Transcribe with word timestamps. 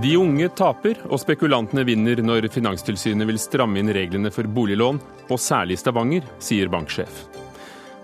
De 0.00 0.16
unge 0.16 0.48
taper, 0.56 0.96
og 1.12 1.20
spekulantene 1.20 1.82
vinner 1.84 2.22
når 2.24 2.46
Finanstilsynet 2.54 3.28
vil 3.28 3.38
stramme 3.40 3.82
inn 3.82 3.92
reglene 3.92 4.30
for 4.32 4.48
boliglån, 4.48 5.00
og 5.28 5.40
særlig 5.42 5.76
Stavanger, 5.80 6.24
sier 6.40 6.70
banksjef. 6.72 7.26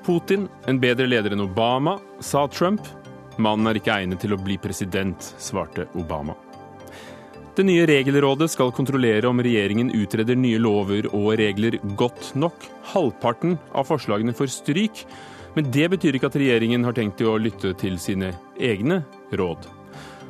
Putin, 0.05 0.45
en 0.69 0.81
bedre 0.83 1.07
leder 1.09 1.33
enn 1.33 1.47
Obama, 1.47 1.97
sa 2.21 2.45
Trump. 2.53 2.85
Mannen 3.41 3.71
er 3.71 3.81
ikke 3.81 3.95
egnet 3.95 4.21
til 4.21 4.37
å 4.37 4.41
bli 4.41 4.59
president, 4.61 5.33
svarte 5.41 5.89
Obama. 5.97 6.37
Det 7.57 7.65
nye 7.65 7.87
regelrådet 7.89 8.51
skal 8.53 8.75
kontrollere 8.77 9.31
om 9.31 9.41
regjeringen 9.41 9.89
utreder 9.97 10.37
nye 10.37 10.61
lover 10.61 11.09
og 11.17 11.31
regler 11.41 11.79
godt 11.97 12.35
nok. 12.37 12.69
Halvparten 12.93 13.57
av 13.73 13.89
forslagene 13.89 14.37
får 14.37 14.53
stryk, 14.53 15.07
men 15.57 15.71
det 15.73 15.89
betyr 15.95 16.19
ikke 16.19 16.29
at 16.29 16.37
regjeringen 16.37 16.85
har 16.85 16.95
tenkt 16.97 17.23
å 17.25 17.39
lytte 17.41 17.73
til 17.81 17.97
sine 18.01 18.35
egne 18.61 19.01
råd. 19.33 19.65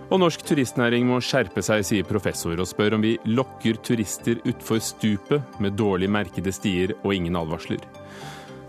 Og 0.06 0.20
norsk 0.22 0.44
turistnæring 0.46 1.08
må 1.08 1.18
skjerpe 1.18 1.64
seg, 1.66 1.82
sier 1.82 2.06
professor, 2.06 2.54
og 2.62 2.68
spør 2.70 2.94
om 2.94 3.02
vi 3.02 3.16
lokker 3.26 3.80
turister 3.82 4.38
utfor 4.46 4.78
stupet 4.78 5.58
med 5.62 5.74
dårlig 5.74 6.12
merkede 6.14 6.54
stier 6.54 6.94
og 7.00 7.10
ingen 7.16 7.38
advarsler. 7.42 7.82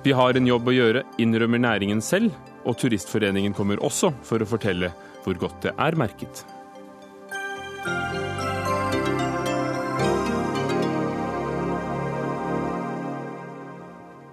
Vi 0.01 0.15
har 0.17 0.37
en 0.37 0.49
jobb 0.49 0.69
å 0.71 0.73
gjøre, 0.73 1.05
innrømmer 1.21 1.61
næringen 1.61 2.01
selv, 2.01 2.33
og 2.65 2.77
Turistforeningen 2.81 3.53
kommer 3.53 3.81
også 3.85 4.11
for 4.25 4.41
å 4.41 4.49
fortelle 4.49 4.89
hvor 5.23 5.37
godt 5.45 5.67
det 5.67 5.77
er 5.77 5.97
merket. 5.99 6.41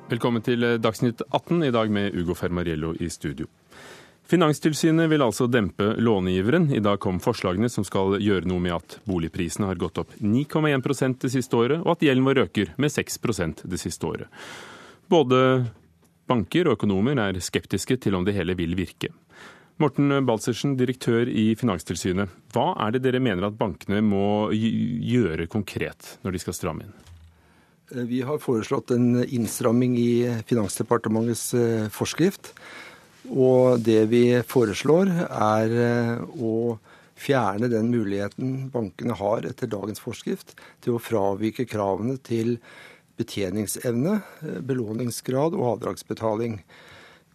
Velkommen 0.04 0.42
til 0.44 0.60
Dagsnytt 0.84 1.22
18, 1.30 1.62
i 1.64 1.70
dag 1.72 1.88
med 1.88 2.12
Ugo 2.12 2.34
Fermariello 2.36 2.90
i 3.00 3.06
studio. 3.08 3.46
Finanstilsynet 4.28 5.08
vil 5.08 5.22
altså 5.24 5.46
dempe 5.48 5.94
lånegiveren. 5.96 6.66
I 6.76 6.82
dag 6.84 6.98
kom 7.00 7.22
forslagene 7.24 7.70
som 7.72 7.86
skal 7.88 8.18
gjøre 8.20 8.44
noe 8.44 8.60
med 8.60 8.74
at 8.76 8.98
boligprisene 9.08 9.70
har 9.70 9.80
gått 9.80 10.02
opp 10.02 10.12
9,1 10.20 11.16
det 11.22 11.30
siste 11.32 11.56
året, 11.56 11.80
og 11.80 11.94
at 11.94 12.04
gjelden 12.04 12.28
vår 12.28 12.42
øker 12.42 12.74
med 12.76 12.92
6 12.92 13.16
det 13.64 13.80
siste 13.80 14.04
året. 14.06 14.28
Både 15.08 15.40
banker 16.28 16.68
og 16.68 16.76
økonomer 16.76 17.16
er 17.24 17.40
skeptiske 17.40 17.96
til 17.96 18.20
om 18.20 18.28
det 18.28 18.36
hele 18.36 18.58
vil 18.60 18.76
virke. 18.76 19.08
Morten 19.80 20.20
Balsersen, 20.28 20.76
direktør 20.76 21.32
i 21.32 21.54
Finanstilsynet. 21.56 22.28
Hva 22.52 22.74
er 22.76 22.92
det 22.92 23.06
dere 23.08 23.24
mener 23.24 23.48
at 23.48 23.56
bankene 23.56 24.04
må 24.04 24.52
gjøre 24.52 25.48
konkret 25.48 26.18
når 26.20 26.36
de 26.36 26.44
skal 26.44 26.60
stramme 26.60 26.84
inn? 26.84 27.13
Vi 27.94 28.24
har 28.26 28.42
foreslått 28.42 28.90
en 28.90 29.22
innstramming 29.22 29.94
i 30.00 30.42
Finansdepartementets 30.48 31.52
eh, 31.54 31.86
forskrift 31.94 32.52
og 33.32 33.80
det 33.84 34.02
vi 34.12 34.24
foreslår, 34.44 35.08
er 35.32 35.76
eh, 35.80 36.24
å 36.36 36.76
fjerne 37.14 37.70
den 37.72 37.88
muligheten 37.92 38.68
bankene 38.74 39.16
har 39.16 39.46
etter 39.48 39.70
dagens 39.70 40.02
forskrift 40.02 40.52
til 40.84 40.96
å 40.96 41.02
fravike 41.02 41.64
kravene 41.68 42.18
til 42.20 42.58
betjeningsevne, 43.16 44.18
eh, 44.44 44.58
belåningsgrad 44.60 45.56
og 45.56 45.78
avdragsbetaling. 45.78 46.60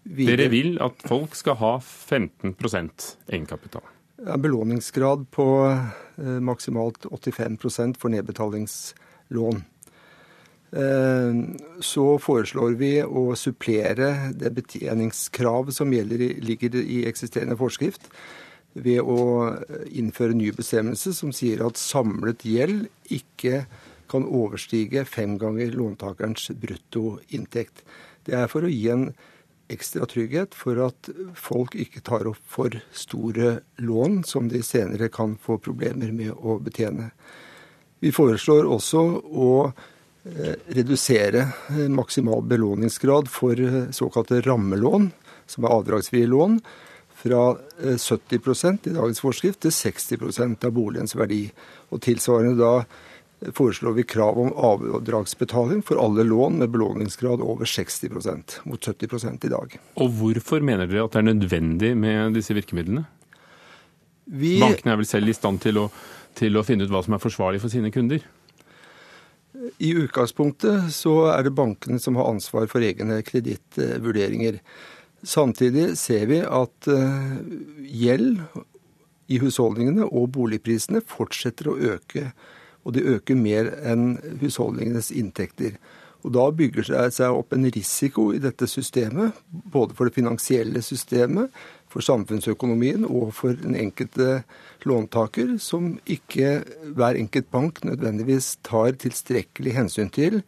Vi... 0.03 0.27
Dere 0.29 0.49
vil 0.53 0.77
at 0.83 1.01
folk 1.09 1.33
skal 1.37 1.57
ha 1.59 1.73
15% 1.81 3.09
egenkapital? 3.31 3.85
Belåningsgrad 4.19 5.25
på 5.33 5.49
eh, 5.71 6.37
maksimalt 6.43 7.09
85% 7.09 7.97
for 7.97 8.13
nedbetalingslån. 8.13 9.65
Eh, 10.71 11.39
så 11.81 12.05
foreslår 12.21 12.75
vi 12.77 12.91
å 13.03 13.31
supplere 13.39 14.31
det 14.37 14.51
betjeningskravet 14.57 15.75
som 15.75 15.93
gjelder, 15.93 16.27
ligger 16.45 16.77
i 16.81 17.03
eksisterende 17.09 17.57
forskrift, 17.59 18.09
ved 18.77 19.01
å 19.01 19.55
innføre 19.89 20.37
ny 20.37 20.51
bestemmelse 20.53 21.15
som 21.17 21.33
sier 21.33 21.63
at 21.65 21.79
samlet 21.81 22.45
gjeld 22.45 22.85
ikke 23.09 23.63
kan 24.09 24.25
overstige 24.25 25.05
fem 25.09 25.37
ganger 25.41 25.73
låntakerens 25.73 26.51
bruttoinntekt. 26.61 27.83
Det 28.25 28.37
er 28.37 28.49
for 28.51 28.65
å 28.65 28.71
gi 28.71 28.87
en 28.93 29.09
ekstra 29.69 30.07
trygghet 30.09 30.55
for 30.57 30.79
at 30.81 31.09
folk 31.37 31.75
ikke 31.77 32.01
tar 32.05 32.25
opp 32.29 32.41
for 32.49 32.73
store 32.93 33.59
lån 33.81 34.23
som 34.25 34.49
de 34.49 34.63
senere 34.65 35.11
kan 35.13 35.35
få 35.41 35.59
problemer 35.61 36.13
med 36.15 36.33
å 36.33 36.57
betjene. 36.63 37.11
Vi 38.01 38.13
foreslår 38.15 38.69
også 38.69 39.03
å 39.19 39.51
redusere 40.67 41.39
eh, 41.69 41.89
maksimal 41.89 42.41
belåningsgrad 42.41 43.29
for 43.31 43.59
eh, 43.59 43.89
såkalte 43.91 44.41
rammelån, 44.41 45.11
som 45.45 45.65
er 45.65 45.75
avdragsfrie 45.79 46.27
lån, 46.27 46.59
fra 47.19 47.57
70% 47.83 48.87
i 48.87 48.95
dagens 48.95 49.19
forskrift 49.19 49.59
til 49.65 49.73
60% 49.75 50.63
av 50.65 50.71
boligens 50.71 51.15
verdi. 51.19 51.49
Og 51.91 51.99
tilsvarende 52.05 52.55
da 52.55 53.51
foreslår 53.55 53.97
vi 53.97 54.05
krav 54.07 54.39
om 54.39 54.53
avdragsbetaling 54.55 55.81
for 55.83 55.99
alle 55.99 56.23
lån 56.23 56.61
med 56.61 56.71
belåningsgrad 56.71 57.43
over 57.43 57.65
60% 57.65 58.59
mot 58.63 58.85
70 58.85 59.45
i 59.45 59.51
dag. 59.51 59.75
Og 59.99 60.15
hvorfor 60.15 60.63
mener 60.63 60.87
dere 60.87 61.03
at 61.07 61.15
det 61.15 61.19
er 61.19 61.27
nødvendig 61.27 61.91
med 61.97 62.39
disse 62.39 62.55
virkemidlene? 62.55 63.03
Vi... 64.31 64.59
Bankene 64.63 64.95
er 64.95 65.01
vel 65.01 65.09
selv 65.09 65.31
i 65.31 65.35
stand 65.35 65.59
til 65.63 65.79
å, 65.81 65.89
til 66.39 66.55
å 66.55 66.63
finne 66.63 66.87
ut 66.87 66.93
hva 66.93 67.03
som 67.03 67.15
er 67.15 67.23
forsvarlig 67.23 67.59
for 67.63 67.71
sine 67.73 67.91
kunder? 67.91 68.23
I 69.79 69.91
utgangspunktet 69.97 70.91
så 70.95 71.15
er 71.33 71.43
det 71.43 71.55
bankene 71.57 71.99
som 71.99 72.15
har 72.19 72.29
ansvar 72.31 72.69
for 72.71 72.83
egne 72.85 73.19
kredittvurderinger. 73.27 74.59
Samtidig 75.23 75.97
ser 75.99 76.29
vi 76.29 76.39
at 76.43 76.87
eh, 76.87 77.39
gjeld 77.83 78.39
i 79.29 79.39
husholdningene 79.41 80.07
og 80.07 80.31
boligprisene 80.37 81.03
fortsetter 81.05 81.69
å 81.69 81.77
øke. 81.95 82.31
Og 82.87 82.95
de 82.95 83.03
øker 83.15 83.35
mer 83.35 83.73
enn 83.83 84.13
husholdningenes 84.39 85.11
inntekter. 85.11 85.75
Og 86.23 86.33
Da 86.35 86.49
bygger 86.51 86.87
det 86.87 87.03
seg 87.15 87.35
opp 87.35 87.53
en 87.55 87.67
risiko 87.71 88.29
i 88.35 88.41
dette 88.43 88.67
systemet, 88.67 89.35
både 89.49 89.95
for 89.95 90.07
det 90.07 90.17
finansielle 90.17 90.81
systemet, 90.83 91.51
for 91.89 92.05
samfunnsøkonomien 92.05 93.05
og 93.07 93.33
for 93.37 93.57
den 93.57 93.75
enkelte 93.77 94.43
låntaker, 94.87 95.55
som 95.61 95.95
ikke 96.05 96.59
hver 96.95 97.17
enkelt 97.19 97.49
bank 97.51 97.83
nødvendigvis 97.87 98.57
tar 98.65 98.93
tilstrekkelig 99.01 99.75
hensyn 99.75 100.11
til 100.13 100.41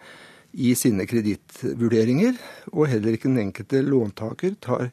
i 0.51 0.73
sine 0.75 1.07
kredittvurderinger, 1.07 2.37
og 2.75 2.89
heller 2.91 3.15
ikke 3.15 3.29
den 3.31 3.47
enkelte 3.47 3.81
låntaker 3.85 4.57
tar 4.61 4.89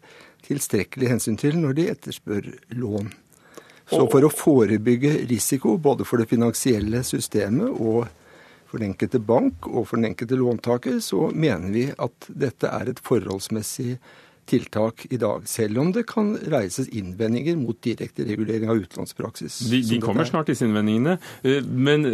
tilstrekkelig 0.46 1.10
hensyn 1.12 1.38
til 1.40 1.58
når 1.60 1.76
de 1.76 1.88
etterspør 1.92 2.52
lån. 2.78 3.10
Så 3.88 4.04
for 4.12 4.24
å 4.24 4.32
forebygge 4.32 5.14
risiko 5.30 5.78
både 5.80 6.04
for 6.04 6.20
det 6.20 6.28
finansielle 6.28 7.00
systemet 7.08 7.72
og 7.72 8.08
for 8.68 8.80
den 8.80 8.92
enkelte 8.92 9.20
bank 9.24 9.64
og 9.70 9.86
for 9.88 9.96
den 9.96 10.10
enkelte 10.10 10.36
låntaker, 10.36 10.98
så 11.00 11.30
mener 11.32 11.72
vi 11.72 11.86
at 11.96 12.28
dette 12.28 12.68
er 12.68 12.90
et 12.90 13.00
forholdsmessig 13.04 13.96
tiltak 14.48 15.06
i 15.10 15.18
dag, 15.20 15.46
selv 15.48 15.82
om 15.82 15.92
det 15.94 16.06
kan 16.08 16.34
reises 16.50 16.88
innvendinger 16.88 17.58
mot 17.60 17.78
direkte 17.84 18.26
regulering 18.28 18.70
av 18.70 18.80
utlånspraksis. 18.82 19.60
De, 19.70 19.82
de 19.90 20.00
kommer 20.02 20.28
snart, 20.28 20.50
disse 20.50 20.66
innvendingene. 20.66 21.18
Eh, 21.42 21.64
men 21.64 22.06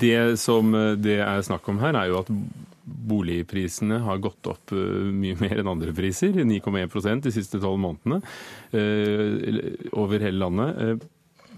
det 0.00 0.40
som 0.42 0.74
det 1.00 1.20
er 1.24 1.46
snakk 1.46 1.68
om 1.72 1.80
her, 1.82 1.96
er 1.96 2.12
jo 2.12 2.20
at 2.22 2.30
boligprisene 2.90 4.00
har 4.04 4.22
gått 4.22 4.48
opp 4.50 4.74
eh, 4.74 5.10
mye 5.14 5.38
mer 5.40 5.60
enn 5.60 5.70
andre 5.70 5.94
priser, 5.96 6.34
9,1% 6.34 7.26
de 7.26 7.34
siste 7.34 7.60
tolv 7.62 7.80
månedene 7.82 8.20
eh, 8.76 9.90
over 9.92 10.22
hele 10.22 10.40
landet. 10.44 11.06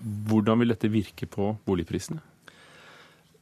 Hvordan 0.03 0.63
vil 0.63 0.75
dette 0.75 0.91
virke 0.93 1.29
på 1.31 1.55
boligprisene? 1.67 2.23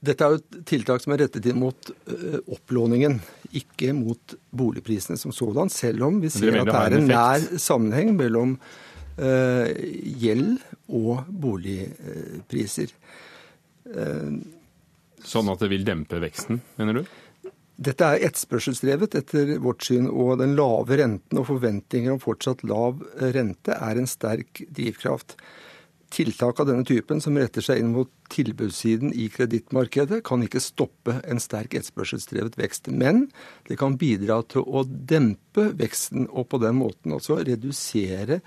Dette 0.01 0.25
er 0.25 0.33
jo 0.33 0.41
et 0.41 0.61
tiltak 0.69 1.03
som 1.03 1.13
er 1.13 1.27
rettet 1.27 1.47
inn 1.51 1.59
mot 1.61 1.91
uh, 2.09 2.39
opplåningen, 2.49 3.19
ikke 3.53 3.93
mot 3.97 4.37
boligprisene 4.57 5.21
som 5.21 5.35
sådan, 5.35 5.73
selv 5.73 6.07
om 6.09 6.23
vi 6.23 6.31
ser 6.33 6.57
at 6.63 6.71
det 6.71 6.79
er 6.79 6.97
en 6.97 7.11
nær 7.11 7.45
sammenheng 7.61 8.15
mellom 8.17 8.55
uh, 8.57 9.67
gjeld 10.23 10.57
og 10.89 11.27
boligpriser. 11.29 12.95
Uh, 13.91 14.41
sånn 15.21 15.53
at 15.53 15.61
det 15.61 15.69
vil 15.75 15.85
dempe 15.85 16.23
veksten, 16.23 16.63
mener 16.81 17.03
du? 17.03 17.05
Dette 17.81 18.05
er 18.05 18.25
etterspørselsdrevet 18.27 19.15
etter 19.21 19.55
vårt 19.61 19.85
syn, 19.85 20.09
og 20.09 20.39
den 20.41 20.57
lave 20.57 20.97
renten 21.01 21.41
og 21.41 21.49
forventninger 21.49 22.13
om 22.13 22.21
fortsatt 22.21 22.65
lav 22.69 23.01
rente 23.37 23.77
er 23.77 24.01
en 24.01 24.09
sterk 24.09 24.65
drivkraft. 24.69 25.37
Tiltak 26.11 26.59
av 26.61 26.67
denne 26.67 26.87
typen 26.87 27.21
som 27.23 27.37
retter 27.39 27.63
seg 27.63 27.79
inn 27.81 27.93
mot 27.95 28.11
tilbudssiden 28.35 29.13
i 29.15 29.29
kredittmarkedet, 29.31 30.25
kan 30.27 30.43
ikke 30.43 30.63
stoppe 30.63 31.21
en 31.23 31.43
sterk 31.43 31.77
etterspørselsdrevet 31.79 32.59
vekst. 32.59 32.91
Men 32.91 33.29
det 33.69 33.79
kan 33.79 33.95
bidra 34.01 34.41
til 34.51 34.67
å 34.67 34.83
dempe 34.87 35.69
veksten, 35.79 36.27
og 36.31 36.49
på 36.51 36.61
den 36.63 36.81
måten 36.81 37.15
også 37.15 37.39
redusere 37.47 38.41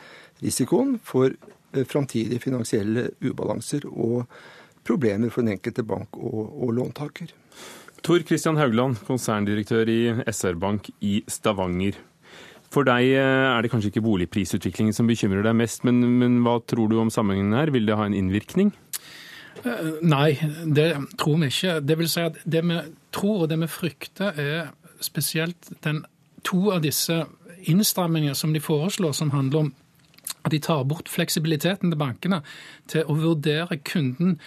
risikoen 0.44 0.98
for 1.04 1.32
eh, 1.32 1.86
framtidige 1.88 2.44
finansielle 2.44 3.10
ubalanser 3.24 3.88
og 3.88 4.28
problemer 4.84 5.32
for 5.32 5.46
den 5.46 5.56
enkelte 5.56 5.88
bank 5.88 6.20
og, 6.20 6.44
og 6.52 6.76
låntaker. 6.76 7.32
Tor 8.04 8.20
Christian 8.28 8.60
Haugland, 8.60 9.00
konserndirektør 9.08 9.88
i 9.88 10.02
SR 10.28 10.60
Bank 10.60 10.90
i 11.00 11.22
Stavanger. 11.32 11.96
For 12.74 12.88
deg 12.88 13.12
er 13.22 13.62
det 13.62 13.70
kanskje 13.70 13.92
ikke 13.92 14.06
boligprisutviklingen 14.06 14.96
som 14.98 15.10
bekymrer 15.10 15.46
deg 15.46 15.58
mest, 15.60 15.84
men, 15.86 16.02
men 16.20 16.40
hva 16.46 16.58
tror 16.66 16.90
du 16.90 16.98
om 17.02 17.12
sammenhengen 17.14 17.54
her? 17.54 17.72
Vil 17.74 17.86
det 17.86 17.98
ha 18.00 18.08
en 18.08 18.18
innvirkning? 18.18 18.74
Nei, 20.02 20.34
det 20.76 20.88
tror 21.22 21.38
vi 21.44 21.52
ikke. 21.52 21.78
Det 21.86 21.98
vil 22.00 22.10
si 22.12 22.24
at 22.26 22.40
det 22.44 22.64
vi 22.66 22.80
tror 23.14 23.46
og 23.46 23.52
det 23.52 23.60
vi 23.62 23.70
frykter, 23.70 24.40
er 24.42 24.74
spesielt 25.04 25.70
den, 25.86 26.02
to 26.44 26.72
av 26.74 26.82
disse 26.84 27.22
innstrammingene 27.70 28.36
som 28.36 28.54
de 28.56 28.62
foreslår, 28.64 29.14
som 29.16 29.32
handler 29.32 29.68
om 29.68 29.72
at 30.44 30.52
de 30.52 30.60
tar 30.64 30.84
bort 30.88 31.10
fleksibiliteten 31.12 31.92
til 31.92 32.00
bankene 32.00 32.42
til 32.92 33.08
å 33.08 33.16
vurdere 33.18 33.80
kunden 33.88 34.38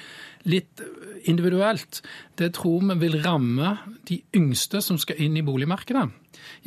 litt 0.46 0.82
individuelt. 1.26 2.02
Det 2.38 2.52
tror 2.58 2.84
vi 2.90 2.98
vil 3.00 3.18
ramme 3.24 3.76
de 4.08 4.20
yngste 4.36 4.82
som 4.84 5.00
skal 5.00 5.20
inn 5.24 5.38
i 5.40 5.44
boligmarkedet, 5.46 6.06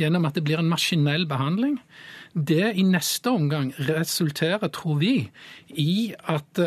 gjennom 0.02 0.26
at 0.28 0.38
det 0.38 0.46
blir 0.48 0.62
en 0.62 0.72
maskinell 0.72 1.28
behandling. 1.30 1.78
Det 2.34 2.74
i 2.76 2.86
neste 2.86 3.32
omgang 3.32 3.72
resulterer, 3.88 4.70
tror 4.74 5.00
vi, 5.02 5.16
i 5.70 6.14
at 6.30 6.64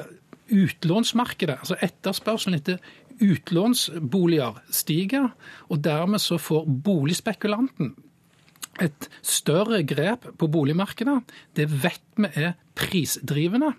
utlånsmarkedet, 0.53 1.61
altså 1.63 1.79
etterspørselen 1.81 2.59
etter 2.59 2.81
utlånsboliger, 3.23 4.63
stiger. 4.71 5.31
Og 5.71 5.83
dermed 5.85 6.23
så 6.23 6.39
får 6.41 6.67
boligspekulanten 6.85 7.95
et 8.81 9.09
større 9.21 9.83
grep 9.85 10.25
på 10.39 10.49
boligmarkedet. 10.49 11.19
Det 11.57 11.69
vet 11.69 12.01
vi 12.17 12.29
er 12.37 12.55
prisdrivende. 12.77 13.73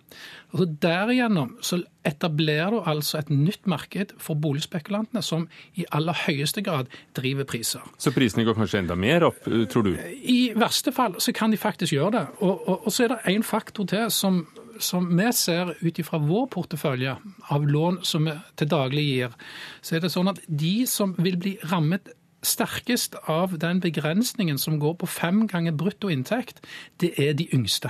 Og 0.54 0.60
så 0.60 0.66
Derigjennom 0.84 1.56
så 1.66 1.80
etablerer 2.06 2.76
du 2.76 2.90
altså 2.90 3.18
et 3.20 3.30
nytt 3.34 3.66
marked 3.70 4.14
for 4.22 4.38
boligspekulantene, 4.38 5.22
som 5.26 5.48
i 5.76 5.86
aller 5.92 6.18
høyeste 6.26 6.62
grad 6.66 6.92
driver 7.18 7.48
priser. 7.50 7.82
Så 7.98 8.14
prisene 8.14 8.46
går 8.46 8.58
kanskje 8.58 8.84
enda 8.84 8.98
mer 9.00 9.26
opp, 9.30 9.48
tror 9.72 9.88
du? 9.88 9.94
I 9.98 10.54
verste 10.58 10.94
fall 10.94 11.18
så 11.22 11.34
kan 11.34 11.54
de 11.54 11.58
faktisk 11.58 11.96
gjøre 11.96 12.14
det. 12.18 12.26
Og, 12.42 12.68
og, 12.68 12.86
og 12.86 12.94
så 12.94 13.08
er 13.08 13.16
det 13.16 13.34
én 13.34 13.46
faktor 13.46 13.90
til 13.90 14.12
som, 14.14 14.44
som 14.78 15.10
vi 15.10 15.30
ser 15.34 15.74
ut 15.82 16.02
ifra 16.02 16.22
vår 16.22 16.50
portefølje 16.54 17.18
av 17.54 17.70
lån 17.70 18.04
som 18.06 18.30
vi 18.30 18.38
til 18.60 18.70
daglig 18.70 19.08
gir, 19.10 19.38
så 19.82 19.98
er 19.98 20.06
det 20.06 20.14
sånn 20.14 20.36
at 20.36 20.44
de 20.48 20.76
som 20.90 21.16
vil 21.18 21.40
bli 21.42 21.58
rammet 21.72 22.14
sterkest 22.44 23.16
av 23.28 23.58
den 23.60 23.80
begrensningen 23.82 24.58
som 24.58 24.80
går 24.80 24.98
på 25.02 25.10
fem 25.10 25.48
ganger 25.48 25.72
brutto 25.72 26.12
inntekt, 26.12 26.62
det 27.02 27.14
er 27.18 27.34
de 27.34 27.48
yngste. 27.54 27.90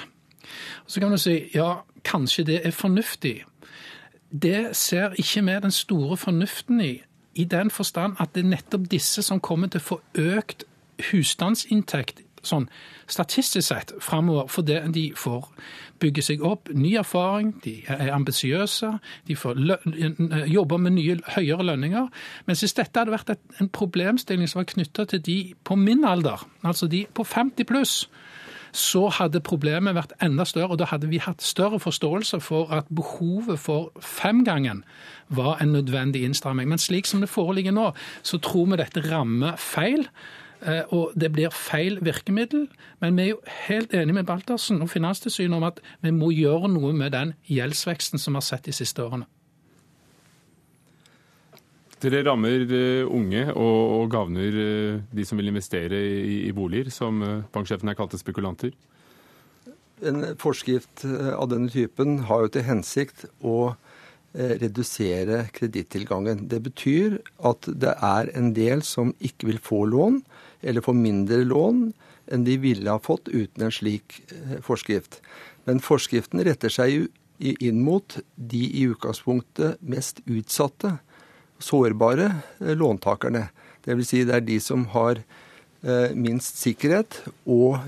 Så 0.87 0.99
kan 0.99 1.11
du 1.11 1.17
si 1.17 1.49
ja, 1.53 1.83
kanskje 2.03 2.45
det 2.47 2.61
er 2.65 2.71
fornuftig. 2.71 3.43
Det 4.29 4.75
ser 4.77 5.15
ikke 5.19 5.45
vi 5.45 5.59
den 5.61 5.71
store 5.71 6.17
fornuften 6.17 6.81
i, 6.81 7.01
i 7.35 7.43
den 7.43 7.71
forstand 7.71 8.15
at 8.19 8.35
det 8.35 8.43
er 8.43 8.53
nettopp 8.55 8.89
disse 8.91 9.21
som 9.21 9.41
kommer 9.41 9.67
til 9.67 9.81
å 9.81 9.89
få 9.91 10.01
økt 10.19 10.65
husstandsinntekt 11.11 12.21
sånn 12.43 12.67
statistisk 13.07 13.67
sett 13.67 13.93
framover 14.03 14.49
fordi 14.51 14.79
de 14.93 15.05
får 15.17 15.47
bygge 16.03 16.25
seg 16.25 16.43
opp 16.43 16.69
ny 16.75 16.95
erfaring, 16.99 17.53
de 17.63 17.77
er 17.87 18.11
ambisiøse, 18.15 18.89
de 19.27 19.37
får 19.39 19.59
jobbe 20.51 20.79
med 20.81 20.97
nye, 20.97 21.17
høyere 21.35 21.67
lønninger. 21.71 22.09
Mens 22.49 22.63
hvis 22.63 22.75
dette 22.77 22.99
hadde 22.99 23.13
vært 23.13 23.35
en 23.61 23.71
problemstilling 23.71 24.49
som 24.51 24.63
var 24.63 24.71
knytta 24.73 25.07
til 25.13 25.23
de 25.23 25.37
på 25.63 25.77
min 25.79 26.03
alder, 26.07 26.43
altså 26.63 26.89
de 26.91 27.05
på 27.13 27.23
50 27.23 27.69
pluss, 27.69 27.97
så 28.73 29.05
hadde 29.13 29.43
problemet 29.45 29.93
vært 29.93 30.15
enda 30.23 30.45
større, 30.49 30.73
og 30.73 30.79
da 30.81 30.87
hadde 30.89 31.07
vi 31.11 31.21
hatt 31.21 31.45
større 31.45 31.77
forståelse 31.79 32.39
for 32.41 32.73
at 32.73 32.89
behovet 32.89 33.61
for 33.61 33.91
femgangen 34.01 34.81
var 35.29 35.61
en 35.61 35.75
nødvendig 35.75 36.23
innstramming. 36.25 36.69
Men 36.69 36.81
slik 36.81 37.05
som 37.05 37.21
det 37.21 37.29
foreligger 37.29 37.75
nå, 37.75 37.91
så 38.25 38.41
tror 38.41 38.71
vi 38.71 38.81
dette 38.81 39.05
rammer 39.05 39.59
feil. 39.61 40.07
Eh, 40.63 40.83
og 40.95 41.11
det 41.19 41.31
blir 41.35 41.53
feil 41.53 41.99
virkemiddel. 42.03 42.67
Men 43.03 43.17
vi 43.17 43.25
er 43.25 43.31
jo 43.33 43.41
helt 43.67 43.93
enige 43.93 44.19
med 44.19 44.27
Baltersen 44.29 44.81
og 44.83 44.91
Finanstilsynet 44.93 45.57
om 45.57 45.67
at 45.67 45.81
vi 46.03 46.13
må 46.15 46.31
gjøre 46.31 46.71
noe 46.71 46.93
med 46.95 47.13
den 47.15 47.33
gjeldsveksten 47.51 48.21
som 48.21 48.35
vi 48.35 48.39
har 48.39 48.47
sett 48.47 48.69
de 48.69 48.75
siste 48.75 49.03
årene. 49.03 49.27
Dere 52.03 52.23
rammer 52.27 52.63
eh, 52.67 53.03
unge 53.07 53.45
og, 53.55 54.09
gavner 54.11 54.51
gagner 54.51 54.63
eh, 54.63 55.03
de 55.11 55.27
som 55.27 55.39
vil 55.39 55.51
investere 55.51 55.99
i, 55.99 56.39
i 56.47 56.55
boliger, 56.55 56.91
som 56.91 57.21
banksjefen 57.53 57.91
her 57.91 57.99
kalte 57.99 58.19
spekulanter? 58.19 58.73
En 60.03 60.33
forskrift 60.39 61.05
av 61.05 61.47
denne 61.47 61.71
typen 61.71 62.25
har 62.27 62.43
jo 62.43 62.51
til 62.51 62.65
hensikt 62.67 63.23
å 63.39 63.75
redusere 64.33 65.45
kredittilgangen. 65.53 66.41
Det 66.49 66.59
betyr 66.65 67.19
at 67.45 67.69
det 67.69 67.93
er 68.03 68.31
en 68.35 68.49
del 68.57 68.81
som 68.83 69.13
ikke 69.23 69.47
vil 69.51 69.61
få 69.63 69.83
lån, 69.87 70.17
eller 70.63 70.85
få 70.85 70.95
mindre 70.97 71.43
lån 71.47 71.91
enn 72.31 72.45
de 72.47 72.57
ville 72.61 72.91
ha 72.91 73.01
fått 73.03 73.27
uten 73.27 73.65
en 73.67 73.73
slik 73.73 74.21
eh, 74.31 74.59
forskrift. 74.63 75.19
Men 75.67 75.83
forskriften 75.83 76.43
retter 76.45 76.71
seg 76.71 77.07
inn 77.43 77.81
mot 77.83 78.17
de 78.35 78.61
i 78.63 78.85
utgangspunktet 78.93 79.81
mest 79.83 80.21
utsatte, 80.25 80.97
sårbare 81.59 82.29
eh, 82.59 82.73
låntakerne. 82.79 83.49
Dvs. 83.83 84.07
Si 84.07 84.23
det 84.23 84.37
er 84.37 84.47
de 84.47 84.59
som 84.63 84.87
har 84.95 85.19
eh, 85.19 86.15
minst 86.15 86.61
sikkerhet 86.63 87.21
og 87.43 87.79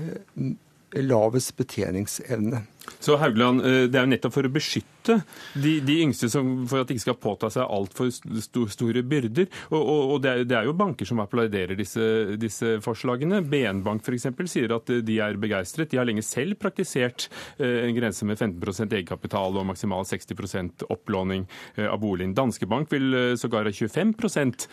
lavest 0.94 1.56
betjeningsevne. 1.56 2.62
Så 2.98 3.16
Haugland, 3.16 3.60
eh, 3.60 3.86
Det 3.86 3.98
er 3.98 4.06
jo 4.06 4.12
nettopp 4.12 4.32
for 4.32 4.46
å 4.46 4.52
beskytte 4.52 5.20
de, 5.54 5.80
de 5.86 6.00
yngste 6.02 6.28
som, 6.30 6.66
for 6.66 6.82
at 6.82 6.88
de 6.88 6.96
ikke 6.96 7.04
skal 7.04 7.18
påta 7.18 7.50
seg 7.50 7.66
altfor 7.66 8.10
store 8.10 9.02
byrder. 9.06 9.46
Og, 9.70 9.80
og, 9.80 10.02
og 10.14 10.22
det, 10.22 10.30
er, 10.30 10.44
det, 10.44 10.56
er, 10.56 10.66
jo 10.66 10.74
banker 10.76 11.06
som 11.06 11.20
applauderer 11.22 11.78
disse, 11.78 12.36
disse 12.40 12.76
forslagene. 12.82 13.42
BN 13.46 13.82
Bank 13.86 14.06
f.eks. 14.06 14.28
sier 14.50 14.74
at 14.74 14.90
de 15.06 15.18
er 15.22 15.38
begeistret. 15.38 15.90
De 15.90 16.00
har 16.00 16.08
lenge 16.08 16.24
selv 16.26 16.58
praktisert 16.62 17.28
eh, 17.58 17.86
en 17.86 17.94
grense 17.96 18.26
med 18.26 18.38
15% 18.38 18.94
egenkapital 18.98 19.58
og 19.58 19.68
maksimalt 19.70 20.10
60 20.10 20.86
opplåning 20.90 21.46
eh, 21.76 21.86
av 21.86 22.00
boligen. 22.02 22.34
Danske 22.36 22.66
Bank 22.66 22.90
vil 22.92 23.36
sågar 23.38 23.66
ha 23.66 23.74
25% 23.74 24.66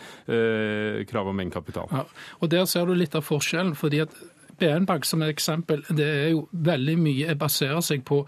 krav 1.10 1.28
om 1.28 1.40
egenkapital. 1.40 1.90
Ja, 1.92 2.04
og 2.40 2.50
Der 2.50 2.66
ser 2.70 2.86
du 2.86 2.94
litt 2.94 3.14
av 3.14 3.24
forskjellen. 3.26 3.74
fordi 3.74 4.00
at 4.04 4.14
BN-Bank 4.60 5.06
som 5.08 5.22
et 5.22 5.32
eksempel, 5.32 5.82
det 5.88 6.06
er 6.06 6.28
jo 6.34 6.44
veldig 6.52 6.94
mye 7.00 7.34
baserer 7.38 7.82
seg 7.84 8.04
på 8.06 8.20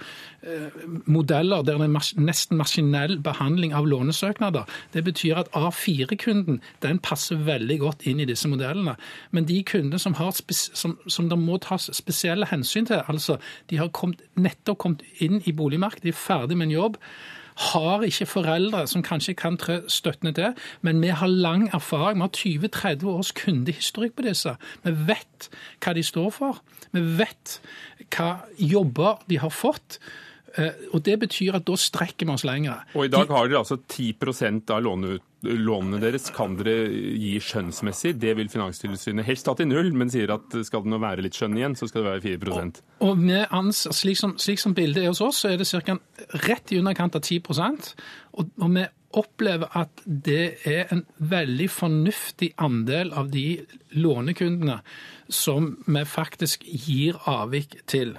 eh, 0.42 0.82
modeller 1.06 1.64
der 1.66 1.80
det 1.80 1.88
er 1.88 2.20
nesten 2.22 2.58
maskinell 2.58 3.18
behandling 3.24 3.74
av 3.76 3.88
lånesøknader. 3.88 4.66
Det 4.94 5.04
betyr 5.06 5.42
at 5.42 5.50
A4-kunden 5.56 6.60
den 6.84 7.00
passer 7.04 7.40
veldig 7.46 7.78
godt 7.82 8.06
inn 8.08 8.20
i 8.20 8.28
disse 8.28 8.48
modellene. 8.50 8.96
Men 9.30 9.48
de 9.48 9.60
kundene 9.66 10.00
som, 10.02 10.16
som, 10.16 10.98
som 11.06 11.30
det 11.30 11.38
må 11.40 11.60
tas 11.62 11.90
spesielle 11.96 12.48
hensyn 12.50 12.88
til, 12.88 13.02
altså 13.06 13.38
de 13.70 13.80
har 13.80 13.92
kommet, 13.94 14.22
nettopp 14.34 14.82
kommet 14.82 15.06
inn 15.22 15.40
i 15.44 15.54
boligmarkedet, 15.56 16.08
de 16.08 16.14
er 16.14 16.20
ferdig 16.26 16.58
med 16.58 16.70
en 16.70 16.78
jobb, 16.78 17.00
har 17.56 18.02
ikke 18.04 18.26
foreldre 18.28 18.84
som 18.86 19.04
kanskje 19.04 19.34
kan 19.38 19.56
trø 19.56 19.78
støttende 19.88 20.32
til, 20.36 20.52
men 20.84 21.00
vi 21.02 21.08
har 21.08 21.26
lang 21.26 21.68
erfaring. 21.74 22.20
Vi 22.20 22.26
har 22.26 22.68
20-30 22.68 23.06
års 23.06 23.32
kundehistorikk 23.32 24.16
på 24.16 24.26
disse. 24.28 24.56
Vi 24.84 24.92
vet 25.08 25.48
hva 25.80 25.94
de 25.96 26.04
står 26.04 26.30
for. 26.36 26.60
Vi 26.92 27.02
vet 27.18 27.58
hva 28.12 28.30
jobber 28.60 29.22
de 29.30 29.40
har 29.40 29.52
fått. 29.52 29.98
Eh, 30.56 30.72
og 30.96 31.02
Det 31.04 31.18
betyr 31.20 31.58
at 31.58 31.66
da 31.68 31.76
strekker 31.76 32.26
vi 32.26 32.32
oss 32.32 32.44
lenger. 32.48 32.84
Og 32.96 33.06
I 33.06 33.12
dag 33.12 33.28
har 33.28 33.48
dere 33.48 33.60
altså 33.60 33.76
10% 33.76 34.72
av 34.72 34.82
lånene 34.84 36.00
deres 36.00 36.30
kan 36.34 36.56
dere 36.58 36.88
gi 36.88 37.36
skjønnsmessig. 37.44 38.14
Det 38.20 38.32
vil 38.38 38.50
Finanstilsynet 38.52 39.26
helst 39.28 39.50
ha 39.50 39.56
til 39.58 39.68
null, 39.70 39.92
men 39.92 40.10
sier 40.12 40.32
at 40.34 40.56
skal 40.66 40.84
det 40.84 40.92
nå 40.94 41.00
være 41.02 41.26
litt 41.26 41.36
skjønn 41.36 41.58
igjen, 41.60 41.76
så 41.78 41.88
skal 41.90 42.04
det 42.04 42.14
være 42.14 42.38
4 42.40 42.56
Og, 42.56 42.82
og 43.10 43.24
ans, 43.60 43.86
slik, 43.92 44.18
som, 44.18 44.36
slik, 44.40 44.62
som, 44.62 44.74
bildet 44.76 45.04
er 45.04 45.12
hos 45.12 45.24
oss, 45.24 45.44
så 45.44 45.52
er 45.52 45.60
det 45.60 45.68
ca. 45.68 45.98
rett 46.48 46.72
i 46.72 46.80
underkant 46.80 47.18
av 47.18 47.22
10 47.22 47.42
og, 48.36 48.48
og 48.56 48.70
vi 48.72 48.86
opplever 49.16 49.70
at 49.78 50.02
det 50.04 50.58
er 50.68 50.90
en 50.92 51.04
veldig 51.16 51.68
fornuftig 51.72 52.52
andel 52.60 53.12
av 53.16 53.30
de 53.32 53.62
lånekundene 53.96 54.80
som 55.32 55.76
vi 55.86 56.04
faktisk 56.04 56.66
gir 56.66 57.16
avvik 57.24 57.78
til. 57.88 58.16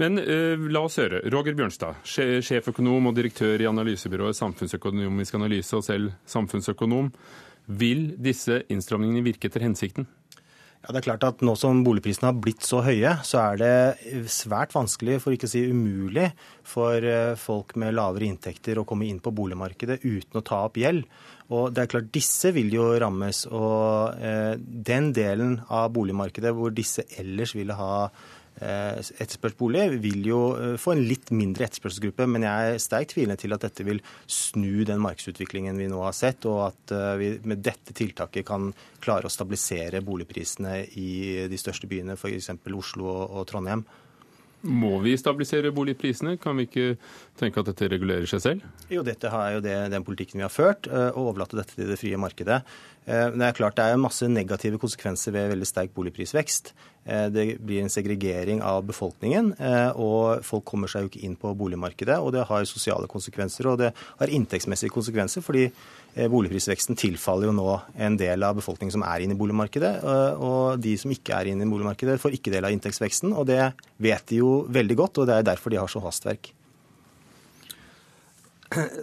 Men 0.00 0.16
uh, 0.18 0.68
la 0.72 0.84
oss 0.86 0.96
høre. 1.00 1.20
Roger 1.32 1.56
Bjørnstad, 1.58 2.00
sjeføkonom 2.06 3.10
og 3.10 3.18
direktør 3.18 3.60
i 3.60 3.68
analysebyrået 3.68 4.38
Samfunnsøkonomisk 4.38 5.36
analyse 5.36 5.76
og 5.76 5.84
selv 5.84 6.14
samfunnsøkonom. 6.30 7.12
Vil 7.80 8.08
disse 8.18 8.62
innstramningene 8.72 9.26
virke 9.26 9.50
etter 9.50 9.62
hensikten? 9.62 10.08
Ja, 10.80 10.94
det 10.94 11.02
er 11.02 11.04
klart 11.10 11.24
at 11.26 11.42
Nå 11.44 11.52
som 11.60 11.82
boligprisene 11.84 12.30
har 12.30 12.38
blitt 12.40 12.64
så 12.64 12.80
høye, 12.80 13.12
så 13.26 13.42
er 13.42 13.58
det 13.60 14.22
svært 14.32 14.72
vanskelig, 14.72 15.18
for 15.20 15.36
ikke 15.36 15.44
å 15.44 15.52
si 15.52 15.66
umulig, 15.68 16.30
for 16.64 17.04
eh, 17.04 17.34
folk 17.36 17.74
med 17.80 17.98
lavere 17.98 18.30
inntekter 18.30 18.80
å 18.80 18.86
komme 18.88 19.04
inn 19.10 19.20
på 19.20 19.34
boligmarkedet 19.36 19.98
uten 20.06 20.40
å 20.40 20.44
ta 20.46 20.62
opp 20.70 20.80
gjeld. 20.80 21.04
Og 21.52 21.74
det 21.76 21.84
er 21.84 21.92
klart, 21.92 22.08
Disse 22.14 22.54
vil 22.56 22.72
jo 22.72 22.88
rammes. 23.02 23.42
og 23.52 24.16
eh, 24.24 24.56
Den 24.56 25.12
delen 25.12 25.58
av 25.68 25.90
boligmarkedet 25.92 26.54
hvor 26.56 26.72
disse 26.72 27.04
ellers 27.20 27.52
ville 27.58 27.76
ha 27.76 28.08
Eh, 28.60 29.52
bolig 29.56 29.86
vil 30.02 30.26
jo 30.28 30.40
eh, 30.52 30.74
få 30.80 30.92
en 30.92 31.04
litt 31.08 31.30
mindre 31.32 31.64
etterspørselsgruppe, 31.64 32.26
men 32.28 32.44
jeg 32.44 32.74
er 32.74 32.82
sterkt 32.82 33.14
tvilende 33.14 33.38
til 33.40 33.56
at 33.56 33.64
dette 33.64 33.86
vil 33.86 34.02
snu 34.28 34.84
den 34.88 35.00
markedsutviklingen 35.00 35.80
vi 35.80 35.88
nå 35.88 36.02
har 36.04 36.16
sett, 36.16 36.44
og 36.50 36.66
at 36.66 36.94
eh, 36.96 37.14
vi 37.20 37.30
med 37.48 37.64
dette 37.64 37.96
tiltaket 37.96 38.44
kan 38.48 38.68
klare 39.00 39.30
å 39.30 39.32
stabilisere 39.32 40.04
boligprisene 40.04 40.76
i 41.00 41.10
de 41.48 41.60
største 41.60 41.88
byene, 41.88 42.18
f.eks. 42.20 42.52
Oslo 42.80 43.08
og 43.08 43.48
Trondheim. 43.48 43.86
Må 44.60 44.98
vi 45.00 45.14
stabilisere 45.16 45.72
boligprisene? 45.72 46.34
Kan 46.40 46.58
vi 46.60 46.66
ikke 46.68 46.86
tenke 47.40 47.62
at 47.62 47.70
dette 47.70 47.88
regulerer 47.88 48.28
seg 48.28 48.42
selv? 48.44 48.66
Jo, 48.92 49.00
dette 49.04 49.30
er 49.32 49.54
jo 49.54 49.62
det, 49.64 49.76
den 49.92 50.04
politikken 50.04 50.42
vi 50.42 50.44
har 50.44 50.52
ført, 50.52 50.84
å 50.88 51.24
overlate 51.30 51.56
dette 51.56 51.78
til 51.78 51.88
det 51.88 51.96
frie 52.00 52.20
markedet. 52.20 52.60
Det 53.06 53.42
er 53.42 53.56
klart 53.56 53.78
det 53.78 53.84
er 53.88 53.98
masse 53.98 54.26
negative 54.28 54.78
konsekvenser 54.78 55.32
ved 55.34 55.48
veldig 55.54 55.66
sterk 55.66 55.94
boligprisvekst. 55.96 56.74
Eh, 57.04 57.28
det 57.32 57.44
blir 57.64 57.80
en 57.82 57.92
segregering 57.92 58.60
av 58.62 58.84
befolkningen, 58.84 59.54
eh, 59.58 59.90
og 59.96 60.44
folk 60.44 60.66
kommer 60.68 60.90
seg 60.90 61.06
jo 61.06 61.10
ikke 61.10 61.24
inn 61.24 61.36
på 61.40 61.54
boligmarkedet. 61.56 62.18
Og 62.20 62.34
det 62.36 62.44
har 62.46 62.68
sosiale 62.68 63.08
konsekvenser, 63.08 63.66
og 63.70 63.78
det 63.80 63.92
har 64.20 64.34
inntektsmessige 64.36 64.92
konsekvenser, 64.92 65.42
fordi 65.42 65.64
eh, 65.70 66.28
boligprisveksten 66.28 66.98
tilfaller 67.00 67.48
jo 67.48 67.56
nå 67.56 67.80
en 67.96 68.20
del 68.20 68.44
av 68.44 68.60
befolkningen 68.60 68.92
som 68.98 69.06
er 69.08 69.24
inne 69.24 69.36
i 69.36 69.40
boligmarkedet. 69.40 69.94
Og 70.44 70.80
de 70.82 70.96
som 71.00 71.10
ikke 71.14 71.34
er 71.34 71.52
inne 71.54 71.64
i 71.64 71.72
boligmarkedet, 71.72 72.20
får 72.20 72.36
ikke 72.36 72.52
del 72.52 72.68
av 72.68 72.76
inntektsveksten. 72.76 73.32
Og 73.32 73.48
det 73.48 73.62
vet 73.96 74.26
de 74.28 74.42
jo 74.44 74.54
veldig 74.68 75.00
godt, 75.00 75.22
og 75.22 75.30
det 75.30 75.40
er 75.40 75.52
derfor 75.54 75.72
de 75.72 75.80
har 75.80 75.90
så 75.90 76.04
hastverk. 76.04 76.52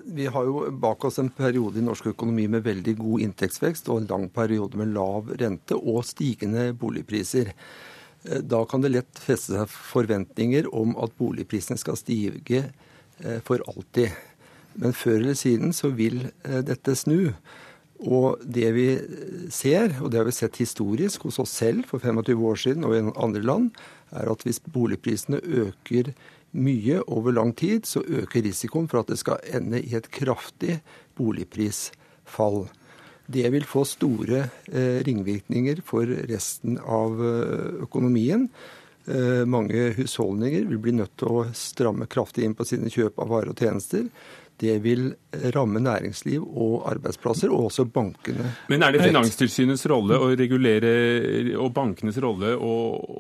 Vi 0.06 0.26
har 0.32 0.48
jo 0.48 0.72
bak 0.72 1.06
oss 1.06 1.20
en 1.20 1.30
periode 1.36 1.80
i 1.80 1.84
norsk 1.84 2.14
økonomi 2.14 2.46
med 2.48 2.64
veldig 2.64 2.94
god 3.02 3.24
inntektsvekst 3.26 3.90
og 3.92 4.02
en 4.02 4.10
lang 4.12 4.26
periode 4.32 4.80
med 4.80 4.94
lav 4.96 5.34
rente 5.42 5.76
og 5.76 6.06
stigende 6.08 6.70
boligpriser. 6.80 7.52
Eh, 8.24 8.40
da 8.40 8.64
kan 8.66 8.82
det 8.82 8.94
lett 8.96 9.20
feste 9.20 9.58
seg 9.58 9.72
forventninger 9.72 10.70
om 10.76 10.96
at 11.04 11.16
boligprisene 11.20 11.80
skal 11.80 12.00
stige 12.00 12.64
eh, 12.64 13.40
for 13.44 13.64
alltid. 13.68 14.16
Men 14.78 14.96
før 14.96 15.20
eller 15.20 15.38
siden 15.38 15.76
så 15.76 15.92
vil 15.96 16.30
eh, 16.46 16.62
dette 16.66 16.96
snu. 16.96 17.34
Og 18.08 18.40
det 18.46 18.72
vi 18.76 18.88
ser, 19.50 19.96
og 20.04 20.12
det 20.14 20.22
har 20.22 20.28
vi 20.28 20.36
sett 20.38 20.60
historisk 20.62 21.26
hos 21.26 21.40
oss 21.42 21.56
selv 21.64 21.88
for 21.90 22.00
25 22.00 22.44
år 22.46 22.60
siden 22.62 22.86
og 22.86 22.94
i 22.94 23.06
andre 23.10 23.42
land, 23.42 23.72
er 24.14 24.30
at 24.30 24.44
hvis 24.46 24.62
boligprisene 24.62 25.42
øker 25.42 26.14
mye 26.52 27.02
over 27.08 27.36
lang 27.36 27.54
tid, 27.58 27.86
så 27.86 28.02
øker 28.02 28.46
risikoen 28.46 28.88
for 28.88 29.02
at 29.02 29.12
det 29.12 29.20
skal 29.22 29.44
ende 29.54 29.82
i 29.84 29.96
et 29.98 30.10
kraftig 30.14 30.80
boligprisfall. 31.18 32.68
Det 33.28 33.50
vil 33.52 33.68
få 33.68 33.84
store 33.88 34.46
eh, 34.72 35.00
ringvirkninger 35.04 35.82
for 35.86 36.08
resten 36.30 36.78
av 36.80 37.20
eh, 37.20 37.84
økonomien. 37.84 38.48
Eh, 39.08 39.44
mange 39.48 39.90
husholdninger 39.98 40.70
vil 40.70 40.80
bli 40.84 40.96
nødt 40.96 41.18
til 41.20 41.32
å 41.32 41.46
stramme 41.56 42.08
kraftig 42.12 42.48
inn 42.48 42.56
på 42.56 42.68
sine 42.68 42.92
kjøp 42.92 43.20
av 43.20 43.34
varer 43.34 43.52
og 43.52 43.60
tjenester 43.60 44.08
det 44.58 44.78
vil 44.82 45.12
ramme 45.54 45.80
næringsliv 45.84 46.42
og 46.42 46.88
arbeidsplasser, 46.90 47.52
og 47.54 47.68
også 47.70 47.86
bankene. 47.94 48.48
Men 48.72 48.84
er 48.84 48.96
det 48.96 49.04
Finanstilsynets 49.06 49.86
rolle 49.92 50.18
å 50.18 50.32
regulere, 50.40 50.94
og 51.62 51.70
bankenes 51.76 52.18
rolle 52.24 52.56
å, 52.56 52.72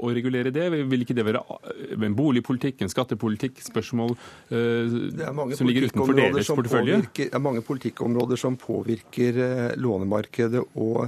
å 0.01 0.11
regulere 0.17 0.53
det? 0.53 0.65
Vil 0.89 1.05
ikke 1.05 1.17
det 1.17 1.27
være 1.27 1.43
en 1.93 2.17
boligpolitikk, 2.17 2.81
en 2.81 2.93
skattepolitikk, 2.93 3.61
spørsmål 3.67 4.15
uh, 4.17 4.97
som 5.53 5.69
ligger 5.69 5.91
utenfor 5.91 6.17
deres 6.17 6.49
portefølje? 6.49 7.03
Det 7.13 7.29
er 7.29 7.43
mange 7.43 7.61
politikkområder 7.67 8.41
som 8.41 8.57
påvirker 8.61 9.37
uh, 9.37 9.69
lånemarkedet 9.77 10.65
og 10.73 11.05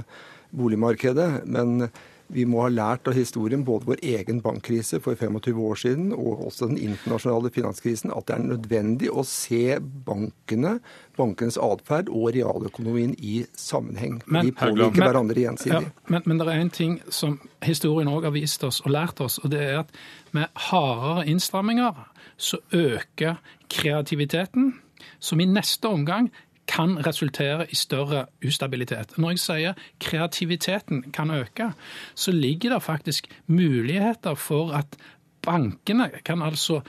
boligmarkedet. 0.54 1.30
men 1.46 1.90
vi 2.32 2.44
må 2.48 2.62
ha 2.64 2.70
lært 2.72 3.08
av 3.10 3.16
historien, 3.18 3.64
både 3.66 3.88
vår 3.88 4.02
egen 4.06 4.40
bankkrise 4.44 5.00
for 5.02 5.18
25 5.18 5.60
år 5.66 5.78
siden 5.82 6.10
og 6.14 6.44
også 6.46 6.68
den 6.70 6.78
internasjonale 6.78 7.50
finanskrisen, 7.54 8.12
at 8.16 8.28
det 8.28 8.36
er 8.36 8.44
nødvendig 8.46 9.10
å 9.10 9.24
se 9.26 9.78
bankene, 10.06 10.76
bankenes 11.18 11.58
atferd 11.60 12.10
og 12.12 12.30
realøkonomien 12.36 13.16
i 13.18 13.40
sammenheng. 13.58 14.20
Men, 14.26 14.48
de 14.48 14.54
påvirker 14.56 15.04
hverandre 15.04 15.46
gjensidig. 15.46 15.90
Ja, 15.90 16.10
men, 16.12 16.26
men, 16.26 16.40
det 16.40 16.48
er 16.48 16.64
en 16.64 16.74
ting 16.74 17.00
som 17.12 17.40
historien 17.66 18.10
òg 18.10 18.28
har 18.28 18.36
vist 18.36 18.64
oss 18.66 18.82
og 18.84 18.94
lært 18.94 19.22
oss, 19.24 19.40
og 19.42 19.50
det 19.54 19.64
er 19.66 19.82
at 19.82 19.96
med 20.36 20.46
hardere 20.70 21.26
innstramminger 21.30 22.06
så 22.40 22.60
øker 22.72 23.40
kreativiteten, 23.70 24.74
som 25.20 25.40
i 25.40 25.48
neste 25.48 25.88
omgang 25.88 26.30
kan 26.70 26.94
resultere 27.06 27.66
i 27.70 27.74
større 27.74 28.26
ustabilitet. 28.46 29.16
Når 29.18 29.34
jeg 29.34 29.42
sier 29.42 29.86
kreativiteten 30.00 31.02
kan 31.12 31.32
øke, 31.34 31.72
så 32.14 32.32
ligger 32.32 32.76
det 32.76 32.82
faktisk 32.82 33.26
muligheter 33.46 34.34
for 34.38 34.72
at 34.78 34.96
bankene 35.42 36.10
kan 36.24 36.42
altså 36.42 36.80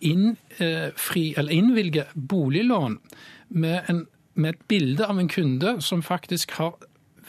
innfri, 0.00 1.34
eller 1.36 1.52
innvilge 1.52 2.04
boliglån 2.28 2.98
med, 3.48 3.80
en, 3.88 4.06
med 4.34 4.54
et 4.54 4.68
bilde 4.68 5.06
av 5.06 5.18
en 5.18 5.28
kunde 5.28 5.76
som 5.84 6.02
faktisk 6.02 6.56
har 6.60 6.76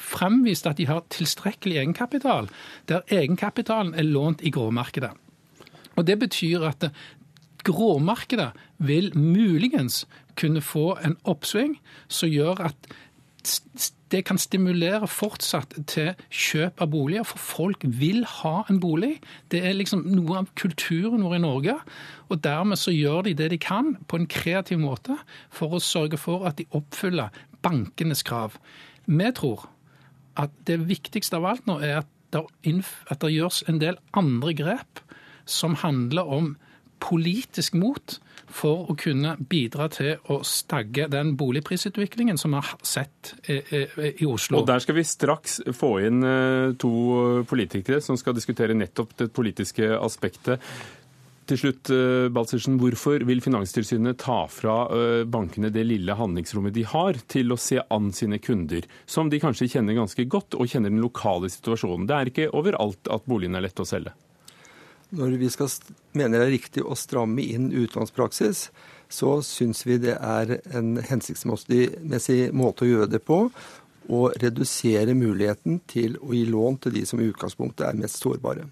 fremvist 0.01 0.67
at 0.67 0.79
de 0.79 0.87
har 0.89 1.03
tilstrekkelig 1.13 1.77
egenkapital, 1.77 2.49
der 2.89 3.05
egenkapitalen 3.07 3.93
er 3.93 4.07
lånt 4.07 4.41
i 4.41 4.49
gråmarkedet. 4.49 5.11
Og 5.95 6.07
Det 6.07 6.19
betyr 6.19 6.63
at 6.65 6.91
gråmarkedet 7.67 8.51
vil 8.77 9.11
muligens 9.17 10.05
kunne 10.39 10.61
få 10.63 10.95
en 11.05 11.17
oppsving 11.27 11.77
som 12.11 12.31
gjør 12.31 12.65
at 12.71 12.91
det 14.11 14.25
kan 14.27 14.37
stimulere 14.37 15.07
fortsatt 15.07 15.73
til 15.89 16.11
kjøp 16.29 16.81
av 16.83 16.89
boliger, 16.91 17.25
for 17.25 17.41
folk 17.41 17.83
vil 17.83 18.25
ha 18.27 18.65
en 18.69 18.81
bolig. 18.83 19.15
Det 19.49 19.63
er 19.65 19.77
liksom 19.77 20.03
noe 20.11 20.41
av 20.41 20.49
kulturen 20.59 21.23
vår 21.23 21.37
i 21.37 21.41
Norge. 21.41 21.77
Og 22.29 22.41
dermed 22.43 22.79
så 22.79 22.93
gjør 22.93 23.25
de 23.29 23.35
det 23.39 23.51
de 23.53 23.59
kan 23.61 23.95
på 24.11 24.19
en 24.19 24.27
kreativ 24.29 24.81
måte 24.83 25.15
for 25.49 25.77
å 25.77 25.83
sørge 25.83 26.19
for 26.19 26.45
at 26.49 26.59
de 26.59 26.67
oppfyller 26.75 27.31
bankenes 27.63 28.25
krav. 28.27 28.59
Vi 29.07 29.31
tror 29.37 29.69
at 30.39 30.51
det 30.67 30.81
viktigste 30.89 31.39
av 31.39 31.47
alt 31.53 31.69
nå 31.69 31.79
er 31.83 32.01
at 32.01 32.11
det, 32.31 32.43
at 33.11 33.25
gjøres 33.27 33.63
en 33.67 33.81
del 33.81 33.97
andre 34.15 34.53
grep 34.55 35.01
som 35.49 35.75
handler 35.81 36.27
om 36.27 36.53
politisk 37.01 37.75
mot 37.79 38.19
for 38.51 38.89
å 38.91 38.95
kunne 38.99 39.35
bidra 39.49 39.87
til 39.91 40.31
å 40.31 40.41
stagge 40.47 41.07
den 41.11 41.35
boligprisutviklingen 41.39 42.39
som 42.39 42.55
vi 42.55 42.61
har 42.61 42.85
sett 42.85 43.33
i 43.47 44.27
Oslo. 44.27 44.61
Og 44.61 44.67
Der 44.67 44.83
skal 44.83 44.97
vi 44.97 45.05
straks 45.07 45.61
få 45.77 45.93
inn 46.07 46.25
eh, 46.27 46.73
to 46.81 47.43
politikere 47.47 48.01
som 48.03 48.19
skal 48.19 48.35
diskutere 48.37 48.75
nettopp 48.77 49.15
det 49.21 49.31
politiske 49.35 49.93
aspektet. 49.97 50.59
Til 51.51 51.57
slutt, 51.59 51.89
eh, 51.91 52.29
Balsersen, 52.31 52.77
Hvorfor 52.79 53.25
vil 53.27 53.41
Finanstilsynet 53.43 54.19
ta 54.23 54.45
fra 54.47 54.85
eh, 54.87 55.23
bankene 55.27 55.71
det 55.73 55.83
lille 55.83 56.15
handlingsrommet 56.15 56.75
de 56.75 56.85
har 56.87 57.17
til 57.27 57.51
å 57.51 57.59
se 57.59 57.81
an 57.91 58.11
sine 58.15 58.39
kunder, 58.39 58.85
som 59.05 59.29
de 59.29 59.41
kanskje 59.41 59.67
kjenner 59.73 59.97
ganske 59.97 60.27
godt, 60.31 60.55
og 60.55 60.69
kjenner 60.71 60.93
den 60.93 61.03
lokale 61.03 61.51
situasjonen? 61.51 62.07
Det 62.07 62.17
er 62.17 62.31
ikke 62.31 62.51
overalt 62.55 63.09
at 63.11 63.27
boligen 63.27 63.57
er 63.59 63.65
lett 63.65 63.83
å 63.83 63.87
selge. 63.87 64.13
Når 65.11 65.35
vi 65.41 65.49
skal, 65.51 65.67
mener 66.15 66.39
det 66.39 66.47
er 66.47 66.53
riktig 66.53 66.83
å 66.87 66.95
stramme 66.95 67.43
inn 67.43 67.71
utlånspraksis, 67.75 68.69
så 69.11 69.33
syns 69.43 69.83
vi 69.83 69.97
det 69.99 70.15
er 70.15 70.53
en 70.71 70.95
hensiktsmessig 71.03 72.39
måte 72.55 72.85
å 72.85 72.91
gjøre 72.91 73.09
det 73.11 73.19
på. 73.27 73.43
Å 74.11 74.21
redusere 74.39 75.15
muligheten 75.15 75.81
til 75.91 76.15
å 76.23 76.31
gi 76.35 76.45
lån 76.47 76.79
til 76.85 76.95
de 76.95 77.03
som 77.07 77.19
i 77.19 77.27
utgangspunktet 77.27 77.89
er 77.89 77.99
mest 77.99 78.23
sårbare. 78.23 78.69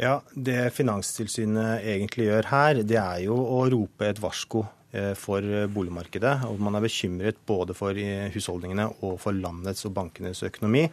Ja, 0.00 0.22
Det 0.34 0.72
Finanstilsynet 0.74 1.84
egentlig 1.84 2.26
gjør 2.26 2.48
her, 2.50 2.80
det 2.82 2.98
er 2.98 3.20
jo 3.28 3.36
å 3.36 3.60
rope 3.70 4.08
et 4.08 4.18
varsko 4.18 4.64
for 5.18 5.42
boligmarkedet. 5.74 6.44
og 6.48 6.60
Man 6.62 6.76
er 6.78 6.84
bekymret 6.84 7.40
både 7.46 7.74
for 7.76 7.98
eh, 7.98 8.30
husholdningene 8.34 8.88
og 9.02 9.18
for 9.22 9.36
landets 9.36 9.86
og 9.88 9.94
bankenes 9.96 10.42
økonomi. 10.46 10.86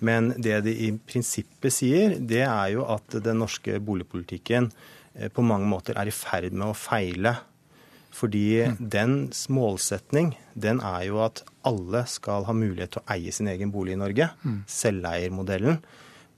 Men 0.00 0.32
det 0.36 0.62
de 0.66 0.74
i 0.86 0.90
prinsippet 0.96 1.74
sier, 1.74 2.18
det 2.18 2.44
er 2.46 2.74
jo 2.76 2.86
at 2.88 3.18
den 3.22 3.42
norske 3.42 3.78
boligpolitikken 3.80 4.70
eh, 5.14 5.28
på 5.32 5.44
mange 5.46 5.68
måter 5.68 5.98
er 5.98 6.08
i 6.08 6.14
ferd 6.14 6.52
med 6.52 6.70
å 6.70 6.78
feile. 6.78 7.36
Fordi 8.12 8.46
mm. 8.68 8.78
dens 8.92 9.46
målsetning 9.52 10.34
den 10.52 10.82
er 10.84 11.08
jo 11.08 11.22
at 11.24 11.44
alle 11.68 12.04
skal 12.10 12.44
ha 12.48 12.54
mulighet 12.56 12.96
til 12.96 13.02
å 13.02 13.10
eie 13.14 13.32
sin 13.32 13.48
egen 13.48 13.72
bolig 13.72 13.96
i 13.96 14.00
Norge. 14.02 14.28
Mm. 14.44 14.62
Selveiermodellen. 14.68 15.78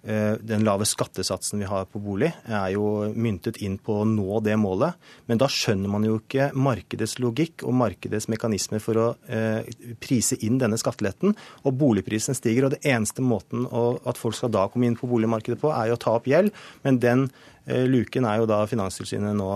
Eh, 0.06 0.34
den 0.40 0.64
lave 0.64 0.84
skattesatsen 0.84 1.58
vi 1.58 1.64
har 1.64 1.86
på 1.88 2.00
bolig, 2.02 2.28
er 2.44 2.74
jo 2.74 3.06
myntet 3.16 3.56
inn 3.64 3.78
på 3.80 4.02
å 4.02 4.08
nå 4.08 4.36
det 4.44 4.56
målet. 4.60 4.98
Men 5.30 5.40
da 5.40 5.48
skjønner 5.48 5.88
man 5.88 6.04
jo 6.04 6.18
ikke 6.18 6.50
markedets 6.52 7.16
logikk 7.24 7.64
og 7.64 7.72
markedets 7.80 8.28
mekanismer 8.28 8.84
for 8.84 9.00
å 9.00 9.06
eh, 9.32 9.64
prise 10.04 10.36
inn 10.44 10.60
denne 10.60 10.76
skatteletten. 10.80 11.32
Og 11.64 11.80
boligprisen 11.80 12.36
stiger, 12.36 12.68
og 12.68 12.76
det 12.76 12.82
eneste 12.84 13.24
måten 13.24 13.64
at 13.64 14.20
folk 14.20 14.36
skal 14.36 14.52
da 14.52 14.68
komme 14.68 14.90
inn 14.90 15.00
på 15.00 15.08
boligmarkedet 15.08 15.60
på, 15.62 15.72
er 15.72 15.88
jo 15.88 15.96
å 15.96 16.04
ta 16.04 16.18
opp 16.18 16.28
gjeld. 16.28 16.52
Men 16.84 17.00
den 17.00 17.28
eh, 17.64 17.88
luken 17.88 18.28
er 18.28 18.42
jo 18.42 18.50
da 18.50 18.60
Finanstilsynet 18.68 19.32
nå 19.40 19.52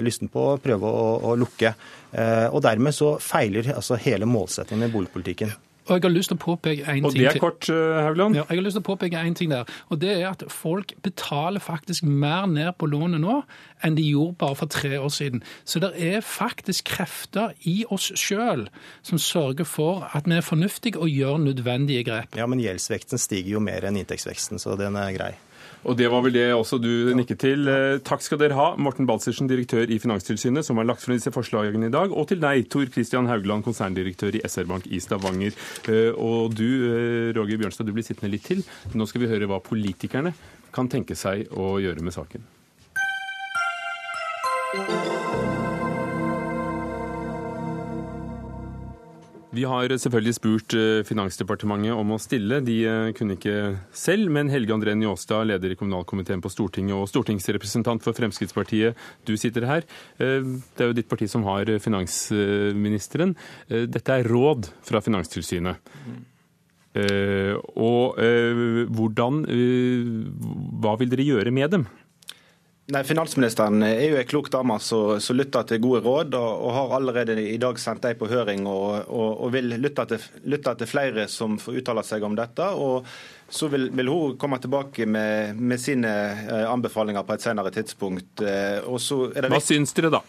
lysten 0.00 0.32
på 0.32 0.54
å 0.54 0.60
prøve 0.64 0.88
å, 0.88 1.36
lukke. 1.36 1.74
Og 2.50 2.62
dermed 2.64 2.96
så 2.96 3.18
feiler 3.22 3.74
altså 3.76 4.00
hele 4.00 4.26
målsettingen 4.26 4.88
med 4.88 4.96
boligpolitikken. 4.96 5.52
Og 5.90 5.98
jeg 5.98 6.06
har 6.06 6.14
lyst 6.14 6.30
til 6.30 6.38
å 6.38 6.42
påpeke 6.44 6.84
en 6.86 7.02
ting 7.02 7.08
Og 7.08 7.16
det 7.16 7.26
er 7.26 7.40
kort, 7.42 7.68
eh, 7.68 7.98
Haugland? 8.06 8.36
Ja, 8.38 8.44
jeg 8.48 8.60
har 8.60 8.66
lyst 8.66 8.78
til 8.78 8.84
å 8.84 8.86
påpeke 8.86 9.18
en 9.18 9.34
ting 9.34 9.50
der. 9.50 9.64
Og 9.90 10.00
det 10.00 10.12
er 10.20 10.28
at 10.30 10.44
folk 10.52 10.94
betaler 11.02 11.60
faktisk 11.60 12.06
mer 12.06 12.46
ned 12.46 12.72
på 12.78 12.86
lånet 12.86 13.20
nå 13.20 13.40
enn 13.82 13.96
de 13.96 14.04
gjorde 14.04 14.38
bare 14.38 14.58
for 14.60 14.70
tre 14.70 14.98
år 15.00 15.10
siden. 15.10 15.42
Så 15.64 15.80
det 15.82 15.92
er 15.96 16.20
faktisk 16.20 16.92
krefter 16.92 17.54
i 17.66 17.84
oss 17.90 18.12
sjøl 18.14 18.68
som 19.02 19.18
sørger 19.18 19.66
for 19.66 20.06
at 20.14 20.28
vi 20.30 20.38
er 20.38 20.46
fornuftige 20.46 21.00
og 21.00 21.10
gjør 21.10 21.40
nødvendige 21.42 22.04
grep. 22.06 22.36
Ja, 22.36 22.46
men 22.46 22.62
gjeldsveksten 22.62 23.18
stiger 23.18 23.56
jo 23.56 23.60
mer 23.64 23.88
enn 23.88 23.98
inntektsveksten, 23.98 24.60
så 24.62 24.78
den 24.78 24.96
er 25.00 25.16
grei. 25.16 25.32
Og 25.88 25.96
det 25.96 26.10
var 26.12 26.20
vel 26.24 26.34
det 26.34 26.46
også 26.52 26.78
du 26.80 27.12
nikket 27.16 27.40
til. 27.40 27.68
Eh, 27.70 28.00
takk 28.04 28.22
skal 28.24 28.40
dere 28.42 28.58
ha, 28.58 28.68
Morten 28.76 29.08
Balsersen, 29.08 29.48
direktør 29.48 29.88
i 29.88 29.98
Finanstilsynet, 30.02 30.66
som 30.66 30.76
har 30.80 30.88
lagt 30.88 31.04
frem 31.04 31.16
disse 31.16 31.32
forslagene 31.32 31.88
i 31.88 31.94
dag. 31.94 32.12
Og 32.12 32.28
til 32.28 32.42
deg, 32.42 32.68
Tor 32.72 32.84
Christian 32.92 33.30
Haugland, 33.30 33.64
konserndirektør 33.64 34.36
i 34.36 34.44
SR-Bank 34.44 34.90
i 34.92 35.00
Stavanger. 35.00 35.56
Eh, 35.88 36.12
og 36.12 36.54
du, 36.56 36.68
eh, 36.68 37.32
Roger 37.36 37.56
Bjørnstad, 37.56 37.88
du 37.88 37.96
blir 37.96 38.04
sittende 38.04 38.32
litt 38.36 38.44
til. 38.44 38.64
Nå 38.94 39.08
skal 39.08 39.24
vi 39.24 39.32
høre 39.32 39.48
hva 39.48 39.60
politikerne 39.64 40.34
kan 40.72 40.88
tenke 40.88 41.16
seg 41.16 41.48
å 41.50 41.80
gjøre 41.80 42.04
med 42.04 42.14
saken. 42.14 42.44
Vi 49.50 49.64
har 49.66 49.90
selvfølgelig 49.90 50.34
spurt 50.36 50.74
eh, 50.78 51.00
Finansdepartementet 51.06 51.96
om 51.98 52.12
å 52.14 52.20
stille. 52.22 52.60
De 52.62 52.76
eh, 52.86 53.08
kunne 53.18 53.34
ikke 53.34 53.54
selv, 53.96 54.30
men 54.30 54.50
Helge 54.52 54.76
André 54.76 54.94
Njåstad, 54.94 55.48
leder 55.50 55.74
i 55.74 55.78
kommunalkomiteen 55.78 56.42
på 56.44 56.52
Stortinget 56.54 56.94
og 56.94 57.08
stortingsrepresentant 57.10 58.04
for 58.04 58.14
Fremskrittspartiet, 58.14 58.98
du 59.26 59.34
sitter 59.40 59.66
her. 59.66 59.86
Eh, 60.22 60.46
det 60.46 60.86
er 60.86 60.92
jo 60.92 60.98
ditt 61.00 61.10
parti 61.10 61.26
som 61.30 61.42
har 61.48 61.66
finansministeren. 61.82 63.34
Dette 63.66 64.20
er 64.20 64.30
råd 64.30 64.70
fra 64.86 65.02
Finanstilsynet. 65.02 65.90
Og 67.78 68.16
hvordan 68.90 69.36
Hva 70.82 70.94
vil 70.98 71.12
dere 71.12 71.26
gjøre 71.26 71.52
med 71.54 71.70
dem? 71.74 71.84
Nei, 72.90 73.02
Finansministeren 73.06 73.84
er 73.86 74.00
jo 74.08 74.16
en 74.18 74.26
klok 74.26 74.48
dame 74.50 74.76
som 74.82 75.36
lytter 75.36 75.66
til 75.68 75.82
gode 75.82 76.00
råd, 76.02 76.34
og, 76.34 76.62
og, 76.64 76.70
har 76.74 76.94
allerede 76.96 77.36
i 77.38 77.58
dag 77.62 77.78
sendt 77.78 78.02
dem 78.02 78.16
på 78.18 78.26
høring 78.30 78.64
og, 78.66 79.04
og, 79.06 79.28
og 79.44 79.52
vil 79.54 79.76
lytte 79.78 80.08
til, 80.10 80.24
lytte 80.50 80.74
til, 80.80 80.90
flere 80.90 81.28
som 81.30 81.54
får 81.62 81.82
uttale 81.82 82.04
seg 82.06 82.26
om 82.26 82.34
dette. 82.38 82.66
og 82.74 83.06
så 83.50 83.66
vil, 83.66 83.88
vil 83.98 84.08
hun 84.10 84.36
komme 84.38 84.60
tilbake 84.62 85.06
med, 85.10 85.58
med 85.58 85.80
sine 85.82 86.10
eh, 86.46 86.66
anbefalinger 86.70 87.24
på 87.26 87.34
et 87.34 87.42
senere 87.42 87.72
tidspunkt. 87.74 88.44
Eh, 88.46 88.78
Hva 88.86 89.62
syns 89.62 89.94
dere, 89.96 90.12
da? 90.14 90.22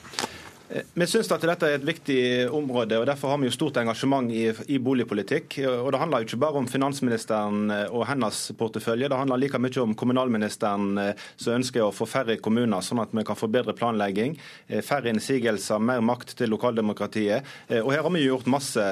Vi 0.71 1.05
syns 1.07 1.27
at 1.35 1.43
dette 1.43 1.67
er 1.67 1.73
et 1.75 1.83
viktig 1.83 2.47
område, 2.55 2.95
og 3.01 3.05
derfor 3.09 3.33
har 3.33 3.39
vi 3.41 3.49
jo 3.49 3.53
stort 3.53 3.75
engasjement 3.81 4.29
i, 4.31 4.45
i, 4.71 4.77
boligpolitikk. 4.79 5.57
Og 5.67 5.89
Det 5.91 5.99
handler 5.99 6.21
jo 6.21 6.29
ikke 6.29 6.39
bare 6.39 6.61
om 6.61 6.67
finansministeren 6.69 7.73
eh, 7.75 7.91
og 7.91 8.05
hennes 8.07 8.39
portefølje, 8.55 9.09
det 9.11 9.17
handler 9.19 9.41
like 9.41 9.59
mye 9.59 9.81
om 9.83 9.95
kommunalministeren 9.99 11.01
eh, 11.01 11.25
som 11.35 11.57
ønsker 11.57 11.83
å 11.83 11.91
få 11.95 12.07
færre 12.07 12.37
kommuner, 12.39 12.79
sånn 12.85 13.01
at 13.03 13.11
vi 13.11 13.25
kan 13.27 13.39
få 13.39 13.49
bedre 13.51 13.75
planlegging, 13.75 14.37
eh, 14.69 14.79
færre 14.85 15.11
innsigelser, 15.11 15.81
mer 15.83 15.99
makt 16.07 16.37
til 16.39 16.53
lokaldemokratiet. 16.53 17.51
Og 17.81 17.91
Her 17.91 18.05
har 18.05 18.13
vi 18.13 18.23
gjort 18.23 18.47
masse 18.51 18.83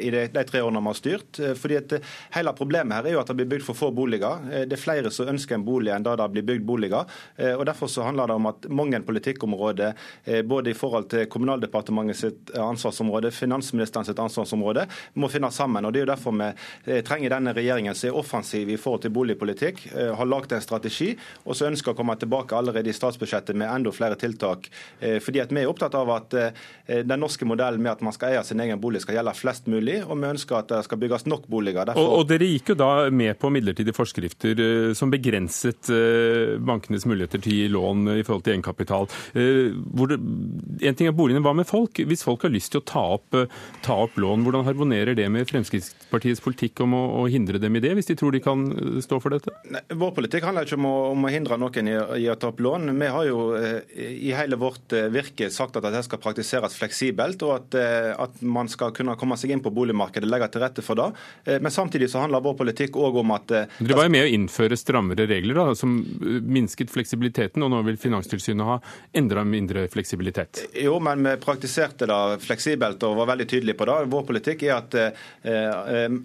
i 0.00 0.08
de, 0.12 0.24
de 0.32 0.44
tre 0.48 0.62
årene 0.64 0.80
vi 0.80 0.92
har 0.92 0.98
styrt. 0.98 1.40
fordi 1.60 1.76
at 1.76 1.94
Hele 2.36 2.52
problemet 2.56 2.96
her 2.96 3.10
er 3.10 3.16
jo 3.16 3.20
at 3.20 3.28
det 3.28 3.36
blir 3.36 3.50
bygd 3.50 3.66
for 3.66 3.76
få 3.76 3.90
boliger. 3.94 4.40
Det 4.68 4.76
er 4.76 4.80
flere 4.80 5.12
som 5.12 5.28
ønsker 5.28 5.58
en 5.58 5.66
bolig 5.66 5.92
enn 5.92 6.04
da 6.06 6.16
det 6.16 6.30
blir 6.32 6.46
bygd 6.46 6.66
boliger. 6.66 7.04
og 7.56 7.64
Derfor 7.68 7.90
så 7.92 8.06
handler 8.06 8.30
det 8.30 8.38
om 8.38 8.48
at 8.50 8.68
mange 8.68 9.00
politikkområder, 9.04 9.94
både 10.48 10.72
i 10.72 10.78
forhold 10.78 11.10
til 11.12 11.25
Kommunaldepartementet 11.30 12.16
sitt 12.16 12.54
ansvarsområde, 12.56 13.30
finansministeren 13.30 14.06
sitt 14.06 14.18
ansvarsområde, 14.18 14.86
må 15.14 15.28
finne 15.32 15.50
sammen. 15.50 15.84
og 15.84 15.92
Det 15.92 16.00
er 16.00 16.06
jo 16.06 16.12
derfor 16.12 16.36
vi 16.36 16.48
eh, 16.92 17.02
trenger 17.06 17.36
denne 17.36 17.54
regjeringen 17.56 17.96
som 17.96 18.10
er 18.10 18.18
offensiv 18.20 18.70
i 18.70 18.78
forhold 18.80 19.04
til 19.06 19.14
boligpolitikk, 19.16 19.82
eh, 19.92 20.12
har 20.16 20.28
lagd 20.28 20.52
en 20.52 20.64
strategi, 20.64 21.12
og 21.44 21.56
så 21.56 21.70
ønsker 21.70 21.92
å 21.92 21.98
komme 21.98 22.16
tilbake 22.20 22.56
allerede 22.56 22.90
i 22.90 22.96
statsbudsjettet 22.96 23.56
med 23.56 23.70
enda 23.70 23.92
flere 23.94 24.18
tiltak. 24.20 24.70
Eh, 25.00 25.18
fordi 25.20 25.42
at 25.42 25.54
Vi 25.56 25.62
er 25.62 25.70
opptatt 25.70 25.94
av 25.96 26.10
at 26.10 26.34
den 26.86 27.20
norske 27.20 27.46
modellen 27.48 27.80
med 27.80 27.92
at 27.92 28.02
man 28.04 28.12
skal 28.12 28.34
eie 28.34 28.42
sin 28.44 28.60
egen 28.60 28.80
bolig, 28.80 29.00
skal 29.00 29.14
gjelde 29.16 29.32
flest 29.32 29.70
mulig, 29.72 30.02
og 30.04 30.18
vi 30.20 30.28
ønsker 30.28 30.58
at 30.58 30.68
det 30.68 30.82
skal 30.84 30.98
bygges 31.00 31.24
nok 31.24 31.46
boliger. 31.48 31.86
Derfor... 31.86 32.02
Og, 32.02 32.18
og 32.18 32.28
Dere 32.28 32.48
gikk 32.50 32.74
jo 32.74 32.76
da 32.76 33.08
med 33.08 33.38
på 33.40 33.48
midlertidige 33.54 33.96
forskrifter 33.96 34.60
som 34.98 35.10
begrenset 35.10 35.88
bankenes 36.60 37.06
muligheter 37.08 37.40
til 37.40 37.72
lån 37.72 38.18
i 38.18 38.24
forhold 38.26 38.44
til 38.44 38.56
egenkapital. 38.56 39.08
Hvor 39.96 40.12
det, 40.12 40.20
en 40.20 40.98
ting 40.98 41.08
er 41.08 41.15
boligene. 41.16 41.42
Hva 41.44 41.54
med 41.56 41.68
folk? 41.68 42.00
Hvis 42.08 42.24
folk 42.26 42.44
har 42.46 42.52
lyst 42.54 42.72
til 42.74 42.82
å 42.82 42.86
ta 42.86 43.02
opp, 43.16 43.34
eh, 43.34 43.50
ta 43.84 43.96
opp 44.06 44.16
lån, 44.20 44.44
hvordan 44.46 44.66
harmonerer 44.66 45.16
det 45.16 45.28
med 45.32 45.48
Fremskrittspartiets 45.48 46.42
politikk 46.44 46.82
om 46.84 46.94
å, 46.96 47.02
å, 47.22 47.26
hindre 47.30 47.60
dem 47.62 47.76
i 47.76 47.82
det, 47.84 47.94
hvis 47.96 48.10
de 48.10 48.16
tror 48.18 48.34
de 48.36 48.42
kan 48.44 48.66
eh, 48.72 48.98
stå 49.04 49.20
for 49.22 49.34
dette? 49.34 49.54
Nei, 49.72 49.82
vår 49.96 50.14
politikk 50.16 50.46
handler 50.48 50.68
ikke 50.68 50.78
om 50.80 50.88
å, 50.90 50.96
om 51.14 51.26
å 51.26 51.32
hindre 51.32 51.58
noen 51.60 51.90
i, 51.90 51.96
i, 52.22 52.28
å 52.32 52.36
ta 52.40 52.50
opp 52.52 52.62
lån. 52.64 52.92
Vi 53.00 53.10
har 53.16 53.28
jo 53.28 53.40
eh, 53.58 53.80
i 53.96 54.34
hele 54.36 54.58
vårt 54.60 54.94
virke 55.12 55.50
sagt 55.52 55.78
at 55.78 55.86
dette 55.86 56.04
skal 56.06 56.22
praktiseres 56.22 56.76
fleksibelt, 56.78 57.42
og 57.46 57.54
at, 57.56 57.78
at, 58.16 58.40
man 58.46 58.68
skal 58.70 58.92
kunne 58.94 59.16
komme 59.18 59.38
seg 59.40 59.52
inn 59.54 59.62
på 59.64 59.72
boligmarkedet, 59.74 60.28
legge 60.28 60.48
til 60.52 60.62
rette 60.62 60.84
for 60.84 60.98
det. 60.98 61.06
Men 61.62 61.72
samtidig 61.72 62.08
så 62.12 62.22
handler 62.22 62.44
vår 62.44 62.56
politikk 62.58 62.96
òg 63.00 63.18
om 63.22 63.32
at 63.34 63.48
Dere 63.48 63.96
var 63.96 64.06
jo 64.06 64.12
med 64.12 64.26
å 64.26 64.30
innføre 64.30 64.76
strammere 64.78 65.26
regler 65.28 65.58
da, 65.58 65.66
som 65.78 65.96
minsket 66.46 66.92
fleksibiliteten, 66.92 67.64
og 67.64 67.72
nå 67.72 67.82
vil 67.88 67.98
Finanstilsynet 68.00 68.66
ha 68.68 68.78
enda 69.16 69.44
mindre 69.46 69.86
fleksibilitet? 69.92 70.66
Jo, 70.82 70.98
men 71.06 71.22
vi 71.22 71.36
praktiserte 71.36 72.06
det 72.10 72.38
fleksibelt 72.42 73.02
og 73.06 73.16
var 73.20 73.30
veldig 73.30 73.46
tydelige 73.48 73.78
på 73.78 73.86
det. 73.86 73.96
Vår 74.10 74.24
politikk 74.26 74.64
er 74.66 74.74
at 74.74 74.96
eh, 74.98 75.76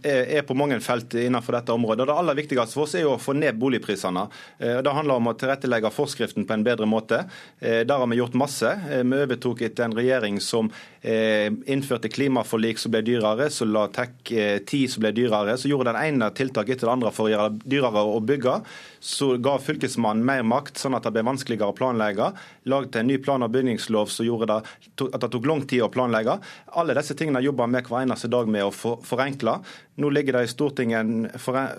er 0.02 0.46
på 0.48 0.58
mange 0.58 0.80
felt 0.82 1.14
innenfor 1.20 1.58
dette 1.60 1.76
området. 1.76 2.08
Det 2.10 2.16
aller 2.18 2.40
viktigste 2.40 2.74
for 2.74 2.88
oss 2.88 2.96
er 2.98 3.06
jo 3.06 3.16
å 3.16 3.22
få 3.22 3.36
ned 3.38 3.60
boligprisene. 3.62 4.26
Eh, 4.58 4.80
det 4.82 4.96
handler 4.98 5.22
om 5.22 5.30
å 5.30 5.36
tilrettelegge 5.38 5.94
forskriften 5.94 6.48
på 6.50 6.58
en 6.58 6.66
bedre 6.66 6.90
måte. 6.90 7.24
Eh, 7.60 7.84
der 7.86 8.02
har 8.02 8.10
vi 8.10 8.18
gjort 8.18 8.40
masse. 8.42 8.74
Vi 8.90 9.22
overtok 9.22 9.62
etter 9.68 9.86
en 9.88 9.98
regjering 9.98 10.42
som 10.42 10.72
innførte 11.02 12.12
klimaforlik 12.14 12.78
som 12.78 12.92
ble 12.94 13.00
dyrere, 13.02 13.48
som 13.50 13.72
la 13.74 13.88
TEK10 13.90 14.84
som 14.94 15.02
ble 15.02 15.10
dyrere. 15.18 15.56
Så 15.58 15.72
gjorde 15.72 15.90
den 15.90 15.98
ene 15.98 16.28
tiltaket 16.38 16.76
etter 16.76 16.92
det 16.92 16.94
andre 16.94 17.14
for 17.16 17.26
å 17.26 17.32
gjøre 17.32 17.48
det 17.56 17.72
dyrere 17.74 18.04
å 18.06 18.20
bygge. 18.22 18.60
Så 19.02 19.32
ga 19.42 19.56
Fylkesmannen 19.58 20.22
mer 20.26 20.44
makt, 20.46 20.78
sånn 20.78 20.94
at 20.94 21.08
det 21.08 21.16
ble 21.16 21.26
vanskeligere 21.26 21.74
å 21.74 21.78
planlegge. 21.78 22.28
Lagde 22.70 23.02
en 23.02 23.10
ny 23.10 23.18
plan- 23.18 23.42
og 23.42 23.50
bygningslov 23.56 24.14
som 24.14 24.28
gjorde 24.28 24.52
det 24.52 24.61
at 24.62 25.22
det 25.22 25.32
tok 25.34 25.48
lang 25.50 25.64
tid 25.68 25.86
å 25.86 25.92
planlegge. 25.94 26.38
Alle 26.80 26.96
disse 26.98 27.18
tingene 27.18 27.44
jobber 27.44 27.72
vi 27.72 27.84
hver 27.88 28.06
eneste 28.06 28.32
dag 28.32 28.50
med 28.52 28.68
å 28.68 28.96
forenkle. 29.06 29.60
Nå 30.00 30.10
ligger 30.10 30.34
det 30.34 30.44
i 30.44 30.48
Stortinget 30.48 31.00
en 31.00 31.28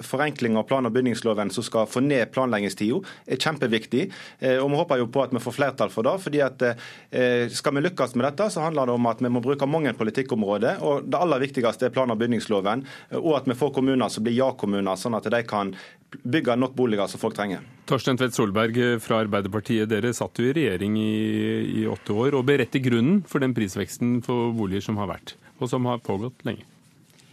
forenkling 0.04 0.56
av 0.60 0.66
plan- 0.68 0.86
og 0.86 0.92
bygningsloven 0.92 1.50
som 1.50 1.64
skal 1.64 1.86
få 1.88 2.02
ned 2.04 2.28
planleggingstida. 2.34 3.00
er 3.26 3.36
kjempeviktig. 3.36 4.10
Eh, 4.38 4.58
og 4.58 4.70
Vi 4.70 4.76
håper 4.76 4.98
jo 4.98 5.06
på 5.06 5.22
at 5.22 5.30
vi 5.32 5.38
får 5.38 5.52
flertall 5.56 5.90
for 5.90 6.02
det. 6.02 6.20
fordi 6.20 6.40
at 6.40 6.62
eh, 6.62 7.48
Skal 7.48 7.74
vi 7.74 7.80
lykkes 7.80 8.14
med 8.14 8.26
dette, 8.26 8.50
så 8.50 8.60
handler 8.60 8.86
det 8.86 8.92
om 8.92 9.06
at 9.06 9.18
vi 9.20 9.28
må 9.28 9.40
bruke 9.40 9.66
mange 9.66 9.92
politikkområder. 9.94 10.82
og 10.82 11.08
Det 11.08 11.18
aller 11.18 11.40
viktigste 11.40 11.86
er 11.86 11.90
plan- 11.90 12.10
og 12.10 12.18
bygningsloven, 12.18 12.84
og 13.12 13.36
at 13.36 13.46
vi 13.46 13.54
får 13.54 13.72
kommuner 13.72 14.08
som 14.10 14.24
blir 14.24 14.36
ja-kommuner, 14.36 14.96
sånn 14.96 15.16
at 15.16 15.30
de 15.30 15.42
kan 15.42 15.74
bygge 16.22 16.56
nok 16.58 16.74
boliger 16.74 17.08
som 17.08 17.18
folk 17.18 17.34
trenger. 17.34 17.60
Torstein 17.86 18.18
Tvedt 18.18 18.34
Solberg 18.34 19.00
fra 19.00 19.24
Arbeiderpartiet, 19.24 19.88
dere 19.88 20.12
satt 20.12 20.36
jo 20.36 20.44
i 20.44 20.52
regjering 20.52 20.96
i, 20.96 21.82
i 21.82 21.86
åtte 21.86 22.12
år 22.12 22.34
og 22.34 22.44
beredte 22.44 22.82
grunnen 22.82 23.24
for 23.26 23.40
den 23.40 23.54
prisveksten 23.54 24.22
for 24.22 24.52
boliger 24.52 24.84
som 24.84 25.00
har 25.00 25.08
vært, 25.08 25.34
og 25.58 25.68
som 25.72 25.88
har 25.88 25.98
pågått 26.04 26.44
lenge. 26.44 26.68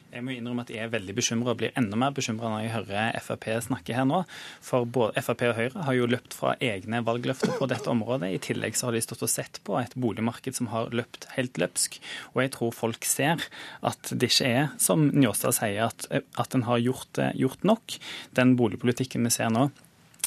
Jeg 0.10 0.24
må 0.26 0.34
innrømme 0.34 0.64
at 0.66 0.72
jeg 0.74 0.82
er 0.82 0.94
veldig 0.94 1.14
bekymra 1.20 1.54
og 1.54 1.60
blir 1.60 1.76
enda 1.78 1.98
mer 2.00 2.14
bekymra 2.18 2.50
når 2.50 2.64
jeg 2.64 2.72
hører 2.74 3.18
Frp 3.22 3.46
snakke 3.68 3.94
her 3.94 4.08
nå. 4.10 4.24
For 4.66 4.88
både 4.90 5.22
Frp 5.22 5.44
og 5.52 5.58
Høyre 5.60 5.84
har 5.86 5.98
jo 5.98 6.08
løpt 6.10 6.34
fra 6.38 6.56
egne 6.66 7.04
valgløfter 7.06 7.54
på 7.60 7.68
dette 7.70 7.92
området. 7.92 8.32
I 8.34 8.42
tillegg 8.42 8.78
så 8.78 8.90
har 8.90 8.98
de 8.98 9.04
stått 9.06 9.22
og 9.28 9.30
sett 9.30 9.62
på 9.68 9.78
et 9.78 9.94
boligmarked 9.94 10.58
som 10.58 10.72
har 10.74 10.90
løpt 10.98 11.30
helt 11.36 11.62
løpsk. 11.62 12.00
Og 12.34 12.42
jeg 12.42 12.54
tror 12.58 12.74
folk 12.74 13.06
ser 13.06 13.46
at 13.86 14.10
det 14.10 14.32
ikke 14.32 14.50
er 14.50 14.74
som 14.82 15.10
Njåstad 15.14 15.60
sier, 15.60 15.92
at, 15.92 16.10
at 16.10 16.58
en 16.58 16.66
har 16.66 16.82
gjort, 16.82 17.22
gjort 17.38 17.70
nok. 17.70 18.00
Den 18.38 18.58
boligpolitikken 18.58 19.30
vi 19.30 19.36
ser 19.38 19.54
nå, 19.54 19.70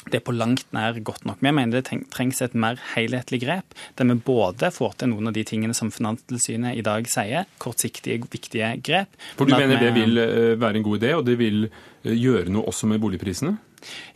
det 0.09 0.19
er 0.19 0.25
på 0.25 0.35
langt 0.35 0.65
nær 0.75 0.97
godt 1.05 1.25
nok. 1.27 1.41
Vi 1.43 1.51
mener 1.53 1.79
det 1.79 1.99
trengs 2.13 2.41
et 2.43 2.55
mer 2.57 2.79
helhetlig 2.93 3.41
grep, 3.43 3.75
der 3.97 4.09
vi 4.09 4.17
både 4.27 4.71
får 4.73 4.97
til 4.99 5.13
noen 5.13 5.31
av 5.31 5.35
de 5.37 5.45
tingene 5.47 5.75
som 5.77 5.91
Finanstilsynet 5.93 6.79
i 6.79 6.85
dag 6.85 7.07
sier, 7.11 7.47
kortsiktige, 7.63 8.23
viktige 8.33 8.75
grep. 8.83 9.13
For 9.37 9.49
du 9.49 9.55
mener 9.55 9.81
det 9.81 9.93
vil 9.95 10.19
eh, 10.21 10.55
være 10.59 10.81
en 10.81 10.87
god 10.87 11.01
idé, 11.01 11.13
og 11.17 11.27
det 11.27 11.37
vil 11.41 11.67
eh, 11.67 12.13
gjøre 12.13 12.51
noe 12.53 12.67
også 12.71 12.89
med 12.91 13.01
boligprisene? 13.03 13.55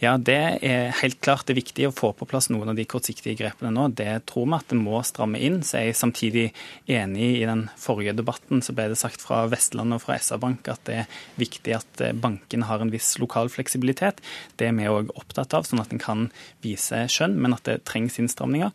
Ja, 0.03 0.17
Det 0.17 0.37
er 0.61 0.91
helt 1.01 1.19
klart 1.21 1.47
det 1.47 1.55
er 1.55 1.61
viktig 1.61 1.87
å 1.87 1.95
få 1.95 2.11
på 2.17 2.27
plass 2.29 2.49
noen 2.49 2.71
av 2.71 2.77
de 2.77 2.85
kortsiktige 2.89 3.37
grepene 3.39 3.71
nå. 3.73 3.87
Det 3.95 4.09
tror 4.29 4.47
vi 4.47 4.57
at 4.57 4.71
det 4.71 4.79
må 4.79 5.01
stramme 5.05 5.41
inn. 5.41 5.61
Så 5.65 5.79
er 5.79 5.87
jeg 5.89 5.99
samtidig 5.99 6.45
enig 6.87 7.29
i 7.41 7.45
den 7.47 7.67
forrige 7.79 8.15
debatten 8.17 8.63
så 8.65 8.75
ble 8.75 8.89
det 8.91 8.99
sagt 8.99 9.23
fra 9.23 9.45
Vestlandet 9.51 9.99
og 9.99 10.05
fra 10.05 10.17
SR-Bank 10.19 10.67
at 10.73 10.83
det 10.89 10.99
er 11.03 11.21
viktig 11.39 11.75
at 11.77 12.03
eh, 12.03 12.15
bankene 12.15 12.67
har 12.69 12.83
en 12.83 12.93
viss 12.93 13.15
lokal 13.21 13.51
fleksibilitet. 13.53 14.21
Det 14.57 14.69
er 14.69 14.77
vi 14.77 14.89
òg 14.91 15.13
opptatt 15.17 15.55
av, 15.57 15.67
sånn 15.67 15.83
at 15.83 15.93
en 15.93 16.03
kan 16.03 16.27
vise 16.65 17.05
skjønn, 17.11 17.37
men 17.41 17.55
at 17.57 17.65
det 17.67 17.81
trengs 17.87 18.19
innstramninger. 18.21 18.73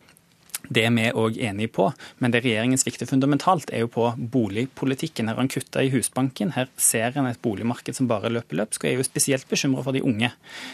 Det 0.69 0.85
er 0.87 0.93
vi 0.95 1.09
òg 1.11 1.37
enige 1.43 1.71
på, 1.75 1.89
men 2.23 2.31
det 2.31 2.43
regjeringen 2.45 2.79
svikter 2.79 3.07
fundamentalt, 3.09 3.71
er 3.75 3.83
jo 3.83 3.89
på 3.91 4.05
boligpolitikken. 4.15 5.27
Her 5.27 5.35
har 5.35 5.43
en 5.43 5.51
kutta 5.51 5.83
i 5.83 5.89
Husbanken. 5.91 6.53
Her 6.55 6.69
ser 6.79 7.17
en 7.19 7.27
et 7.27 7.41
boligmarked 7.43 7.97
som 7.97 8.07
bare 8.07 8.31
løper 8.31 8.61
løpsk, 8.61 8.85
og 8.85 8.89
er 8.89 8.95
jo 9.01 9.03
spesielt 9.03 9.47
bekymra 9.49 9.83
for 9.83 9.95
de 9.95 10.03
unge. 10.05 10.31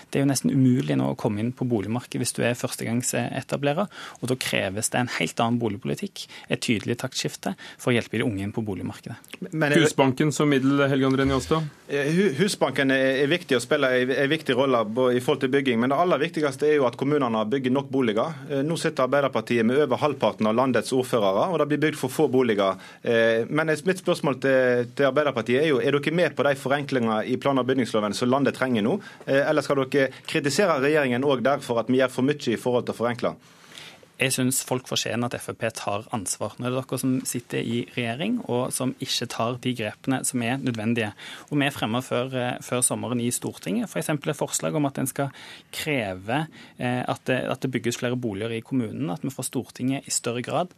Det 0.09 0.19
er 0.19 0.25
jo 0.25 0.29
nesten 0.29 0.53
umulig 0.53 0.97
nå 0.99 1.09
å 1.13 1.17
komme 1.17 1.41
inn 1.41 1.51
på 1.55 1.65
boligmarkedet 1.69 2.21
hvis 2.21 2.35
du 2.37 2.43
er 2.45 2.57
førstegangsetablerer, 2.59 3.89
og 4.21 4.29
da 4.29 4.37
kreves 4.37 4.93
det 4.93 5.01
en 5.01 5.11
helt 5.17 5.41
annen 5.41 5.59
boligpolitikk, 5.61 6.27
et 6.49 6.61
tydelig 6.61 6.99
taktskifte, 7.01 7.55
for 7.81 7.91
å 7.91 7.97
hjelpe 7.97 8.19
de 8.19 8.27
unge 8.27 8.45
inn 8.45 8.53
på 8.53 8.63
boligmarkedet. 8.65 9.17
Men, 9.49 9.73
Husbanken 9.73 10.33
som 10.35 10.51
middel, 10.51 10.83
Helge 10.91 11.09
André 11.09 11.25
Njåstad? 11.25 11.65
Eh, 11.89 12.13
Husbanken 12.37 12.93
er 12.93 13.25
viktig 13.31 13.57
å 13.57 13.63
spille 13.63 13.89
en 14.05 14.29
viktig 14.29 14.53
rolle 14.57 14.83
i 15.15 15.21
forhold 15.23 15.43
til 15.45 15.53
bygging, 15.53 15.81
men 15.81 15.89
det 15.93 15.97
aller 15.97 16.21
viktigste 16.21 16.69
er 16.69 16.77
jo 16.77 16.87
at 16.89 16.97
kommunene 16.99 17.41
bygger 17.49 17.73
nok 17.73 17.89
boliger. 17.89 18.37
Eh, 18.49 18.61
nå 18.65 18.77
sitter 18.77 19.07
Arbeiderpartiet 19.07 19.65
med 19.65 19.78
over 19.85 20.01
halvparten 20.01 20.49
av 20.49 20.57
landets 20.57 20.93
ordførere, 20.95 21.47
og 21.49 21.59
det 21.61 21.67
blir 21.71 21.83
bygd 21.85 21.99
for 21.99 22.13
få 22.13 22.27
boliger. 22.31 22.79
Eh, 23.03 23.45
men 23.49 23.71
mitt 23.87 24.01
spørsmål 24.01 24.39
til, 24.43 24.89
til 24.95 25.09
Arbeiderpartiet 25.09 25.63
er 25.63 25.69
jo, 25.71 25.79
er 25.81 25.97
dere 25.97 26.15
med 26.15 26.35
på 26.37 26.47
de 26.47 26.55
forenklingene 26.59 27.21
i 27.29 27.37
plan- 27.41 27.61
og 27.61 27.67
bygningsloven 27.69 28.15
som 28.17 28.31
landet 28.31 28.57
trenger 28.57 28.85
nå, 28.85 28.97
eh, 29.27 29.43
eller 29.43 29.65
skal 29.65 29.83
dere 29.85 30.09
kritisere 30.27 30.79
regjeringen 30.83 31.27
òg 31.27 31.45
der 31.45 31.63
for 31.63 31.81
at 31.81 31.89
vi 31.91 32.01
gjør 32.01 32.13
for 32.13 32.29
mye 32.29 32.53
i 32.53 32.59
forhold 32.59 32.87
til 32.87 32.95
å 32.95 33.01
forenkle? 33.03 33.35
Jeg 34.19 34.33
syns 34.35 34.57
folk 34.67 34.89
fortjener 34.89 35.29
at 35.29 35.39
Frp 35.39 35.61
tar 35.77 36.07
ansvar. 36.15 36.57
Nå 36.59 36.67
er 36.67 36.73
det 36.73 36.81
dere 36.81 36.99
som 36.99 37.13
sitter 37.27 37.63
i 37.63 37.77
regjering 37.95 38.41
og 38.51 38.73
som 38.75 38.91
ikke 38.99 39.29
tar 39.31 39.59
de 39.63 39.71
grepene 39.79 40.19
som 40.27 40.43
er 40.43 40.59
nødvendige. 40.59 41.13
Og 41.47 41.59
Vi 41.59 41.69
fremmer 41.71 42.03
før, 42.03 42.35
eh, 42.35 42.59
før, 42.61 42.81
sommeren 42.81 43.21
i 43.21 43.31
Stortinget 43.31 43.87
f.eks. 43.87 44.11
For 44.19 44.29
et 44.29 44.35
forslag 44.35 44.75
om 44.75 44.85
at 44.85 44.97
en 44.97 45.07
skal 45.07 45.29
kreve 45.71 46.47
eh, 46.77 47.03
at 47.07 47.21
det, 47.25 47.39
at 47.47 47.61
det 47.61 47.71
bygges 47.71 47.97
flere 47.97 48.17
boliger 48.17 48.51
i 48.51 48.59
kommunen. 48.59 49.09
At 49.09 49.23
vi 49.23 49.29
fra 49.29 49.43
Stortinget 49.43 50.07
i 50.07 50.11
større 50.11 50.41
grad 50.43 50.75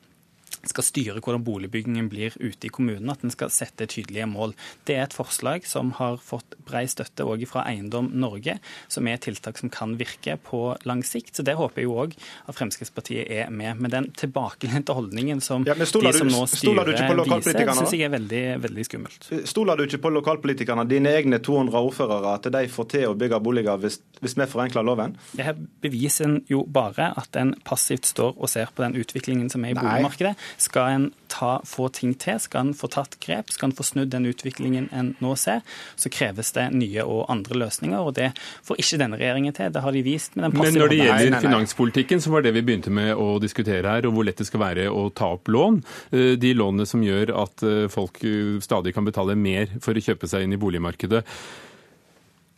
skal 0.69 0.86
styre 0.86 1.21
hvordan 1.21 1.43
boligbyggingen 1.45 2.10
blir 2.12 2.36
ute 2.39 2.67
i 2.67 2.71
kommunen, 2.74 3.10
at 3.12 3.24
en 3.26 3.34
skal 3.34 3.52
sette 3.54 3.88
tydelige 3.89 4.28
mål. 4.30 4.54
Det 4.88 4.97
er 4.97 5.06
et 5.08 5.15
forslag 5.15 5.65
som 5.67 5.93
har 5.97 6.19
fått 6.21 6.58
brei 6.67 6.84
støtte 6.89 7.26
òg 7.28 7.43
fra 7.50 7.65
Eiendom 7.69 8.12
Norge, 8.13 8.58
som 8.91 9.08
er 9.10 9.21
tiltak 9.21 9.60
som 9.62 9.71
kan 9.74 9.95
virke 10.00 10.38
på 10.45 10.63
lang 10.88 11.04
sikt. 11.08 11.36
Så 11.36 11.45
Det 11.47 11.58
håper 11.58 11.82
jeg 11.82 11.89
jo 11.89 11.97
òg 12.04 12.15
at 12.47 12.58
Fremskrittspartiet 12.58 13.30
er 13.32 13.50
med. 13.50 13.80
Men 13.82 13.91
den 13.91 14.10
tilbakelente 14.17 14.93
holdningen 14.93 15.41
som 15.41 15.65
ja, 15.67 15.76
de 15.76 15.88
som 15.88 16.30
nå 16.30 16.45
styrer 16.50 16.93
viser, 16.93 17.74
syns 17.74 17.95
jeg 17.95 18.08
er 18.08 18.13
veldig, 18.13 18.43
veldig 18.63 18.88
skummelt. 18.88 19.30
Stoler 19.50 19.80
du 19.80 19.88
ikke 19.88 20.02
på 20.06 20.13
lokalpolitikerne, 20.13 20.86
dine 20.89 21.13
egne 21.17 21.41
200 21.43 21.82
ordførere, 21.82 22.36
at 22.38 22.50
de 22.54 22.63
får 22.71 22.89
til 22.93 23.08
å 23.10 23.17
bygge 23.17 23.41
boliger 23.43 23.82
hvis, 23.82 24.00
hvis 24.21 24.38
vi 24.38 24.47
forenkler 24.50 24.86
loven? 24.86 25.15
Det 25.36 25.45
her 25.47 25.58
beviser 25.84 26.28
en 26.28 26.39
jo 26.50 26.63
bare 26.67 27.12
at 27.17 27.36
en 27.39 27.54
passivt 27.67 28.10
står 28.10 28.36
og 28.38 28.50
ser 28.52 28.71
på 28.76 28.86
den 28.86 28.97
utviklingen 29.00 29.50
som 29.52 29.65
er 29.65 29.74
i 29.74 29.80
boligmarkedet. 29.80 30.36
Skal 30.58 30.96
en 30.96 31.08
ta, 31.32 31.60
få 31.66 31.88
ting 31.96 32.14
til, 32.20 32.40
skal 32.44 32.68
en 32.68 32.74
få 32.78 32.90
tatt 32.92 33.16
grep, 33.24 33.52
skal 33.54 33.70
en 33.70 33.76
få 33.76 33.86
snudd 33.88 34.12
den 34.12 34.28
utviklingen 34.30 34.90
en 34.96 35.14
nå 35.24 35.36
ser, 35.40 35.62
så 35.96 36.12
kreves 36.12 36.52
det 36.58 36.68
nye 36.76 37.06
og 37.06 37.26
andre 37.32 37.62
løsninger. 37.64 38.00
og 38.00 38.16
Det 38.18 38.32
får 38.68 38.82
ikke 38.84 39.00
denne 39.02 39.20
regjeringen 39.22 39.56
til. 39.58 39.72
Det 39.72 39.86
har 39.86 39.96
de 39.96 40.04
vist. 40.06 40.36
Men 40.36 40.52
når 40.52 40.94
det 40.94 41.00
gjelder 41.00 41.16
nei, 41.16 41.24
nei, 41.24 41.32
nei. 41.38 41.42
finanspolitikken, 41.48 42.24
så 42.24 42.36
var 42.36 42.46
det 42.46 42.56
vi 42.58 42.66
begynte 42.68 42.94
med 42.94 43.14
å 43.16 43.36
diskutere 43.42 43.96
her, 43.96 44.08
og 44.08 44.16
hvor 44.18 44.28
lett 44.28 44.42
det 44.42 44.50
skal 44.50 44.66
være 44.66 44.88
å 44.92 45.08
ta 45.16 45.34
opp 45.38 45.52
lån. 45.52 45.82
Eh, 46.12 46.32
de 46.42 46.54
lånene 46.58 46.88
som 46.90 47.04
gjør 47.06 47.36
at 47.46 47.66
eh, 47.68 47.88
folk 47.92 48.22
eh, 48.28 48.60
stadig 48.64 48.96
kan 48.96 49.08
betale 49.08 49.38
mer 49.40 49.72
for 49.82 49.96
å 49.96 50.04
kjøpe 50.04 50.30
seg 50.30 50.46
inn 50.46 50.58
i 50.58 50.62
boligmarkedet. 50.62 51.26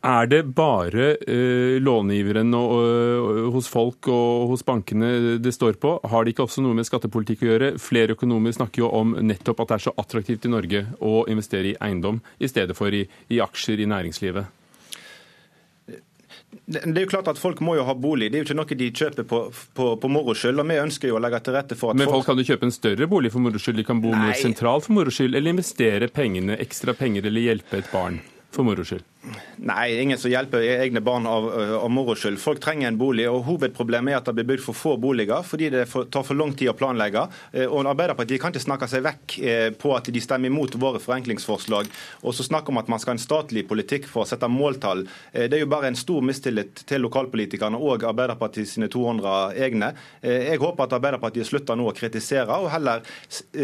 Er 0.04 0.28
det 0.28 0.42
bare 0.52 1.14
uh, 1.16 1.80
långiveren 1.80 2.52
og, 2.58 2.72
uh, 2.76 3.46
hos 3.56 3.70
folk 3.72 4.10
og 4.12 4.50
hos 4.52 4.66
bankene 4.68 5.38
det 5.40 5.54
står 5.56 5.78
på? 5.80 5.94
Har 6.12 6.26
det 6.26 6.34
ikke 6.34 6.44
også 6.44 6.64
noe 6.66 6.76
med 6.76 6.90
skattepolitikk 6.90 7.46
å 7.46 7.52
gjøre? 7.54 7.70
Flere 7.80 8.18
økonomer 8.18 8.52
snakker 8.52 8.84
jo 8.84 8.90
om 8.92 9.16
nettopp 9.24 9.64
at 9.64 9.72
det 9.72 9.78
er 9.78 9.86
så 9.86 9.94
attraktivt 10.04 10.50
i 10.50 10.52
Norge 10.52 10.84
å 11.00 11.22
investere 11.32 11.72
i 11.72 11.78
eiendom 11.80 12.20
i 12.44 12.52
stedet 12.52 12.76
for 12.76 12.92
i, 12.92 13.06
i 13.32 13.40
aksjer 13.44 13.80
i 13.80 13.88
næringslivet. 13.94 14.60
Det 16.68 16.84
er 16.84 17.06
jo 17.06 17.10
klart 17.10 17.32
at 17.32 17.40
Folk 17.40 17.64
må 17.64 17.78
jo 17.80 17.86
ha 17.88 17.96
bolig. 17.96 18.28
Det 18.32 18.38
er 18.38 18.44
jo 18.44 18.50
ikke 18.50 18.60
noe 18.60 18.78
de 18.84 18.92
kjøper 18.92 19.28
på, 19.30 19.40
på, 19.78 19.88
på 20.04 20.12
moro 20.12 20.36
skyld. 20.36 20.60
og 20.60 20.68
vi 20.68 20.82
ønsker 20.84 21.14
jo 21.14 21.18
å 21.18 21.24
legge 21.24 21.40
til 21.48 21.56
rette 21.56 21.80
for 21.80 21.94
at 21.94 22.00
Men 22.00 22.12
folk, 22.12 22.20
folk 22.20 22.34
kan 22.34 22.44
jo 22.44 22.48
kjøpe 22.52 22.68
en 22.68 22.76
større 22.76 23.08
bolig 23.08 23.32
for 23.32 23.46
moro 23.46 23.62
skyld? 23.62 23.80
De 23.80 23.88
kan 23.88 24.04
bo 24.04 24.12
mer 24.12 24.36
sentralt 24.36 24.90
for 24.90 25.00
moro 25.00 25.16
skyld? 25.16 25.40
Eller 25.40 25.56
investere 25.56 26.12
pengene, 26.12 26.60
ekstra 26.60 26.96
penger 26.98 27.32
eller 27.32 27.48
hjelpe 27.48 27.80
et 27.80 27.92
barn 27.96 28.20
for 28.52 28.68
moro 28.68 28.84
skyld? 28.84 29.08
Nei, 29.64 30.02
ingen 30.02 30.18
som 30.20 30.32
hjelper 30.32 30.66
egne 30.68 31.00
barn 31.02 31.24
av, 31.30 31.46
av 31.80 31.92
moro 31.92 32.16
skyld. 32.20 32.36
Folk 32.42 32.60
trenger 32.64 32.90
en 32.90 32.98
bolig. 33.00 33.24
og 33.32 33.46
Hovedproblemet 33.48 34.12
er 34.12 34.18
at 34.20 34.28
det 34.28 34.34
blir 34.36 34.50
bygd 34.52 34.66
for 34.66 34.76
få 34.76 34.96
boliger 35.00 35.46
fordi 35.48 35.70
det 35.72 35.86
tar 36.12 36.26
for 36.28 36.36
lang 36.36 36.52
tid 36.60 36.74
å 36.74 36.76
planlegge. 36.76 37.24
Og 37.70 37.88
Arbeiderpartiet 37.88 38.42
kan 38.44 38.52
ikke 38.52 38.66
snakke 38.66 38.90
seg 38.92 39.06
vekk 39.06 39.38
på 39.80 39.94
at 39.96 40.10
de 40.12 40.24
stemmer 40.24 40.52
imot 40.52 40.76
våre 40.82 41.00
forenklingsforslag 41.04 41.88
og 42.24 42.36
så 42.36 42.44
snakke 42.46 42.74
om 42.74 42.82
at 42.82 42.90
man 42.92 43.00
skal 43.00 43.14
ha 43.14 43.18
en 43.18 43.24
statlig 43.24 43.64
politikk 43.70 44.10
for 44.12 44.26
å 44.26 44.28
sette 44.28 44.50
måltall. 44.52 45.06
Det 45.32 45.56
er 45.56 45.64
jo 45.64 45.72
bare 45.72 45.94
en 45.94 46.00
stor 46.00 46.26
mistillit 46.26 46.84
til 46.90 47.06
lokalpolitikerne 47.06 47.80
og 47.80 48.04
Arbeiderpartiet 48.10 48.74
sine 48.74 48.92
200 48.92 49.56
egne. 49.64 49.94
Jeg 50.26 50.60
håper 50.60 50.88
at 50.88 50.98
Arbeiderpartiet 51.00 51.48
slutter 51.48 51.80
nå 51.80 51.88
å 51.88 51.96
kritisere 51.96 52.60
og 52.60 52.72
heller 52.74 53.08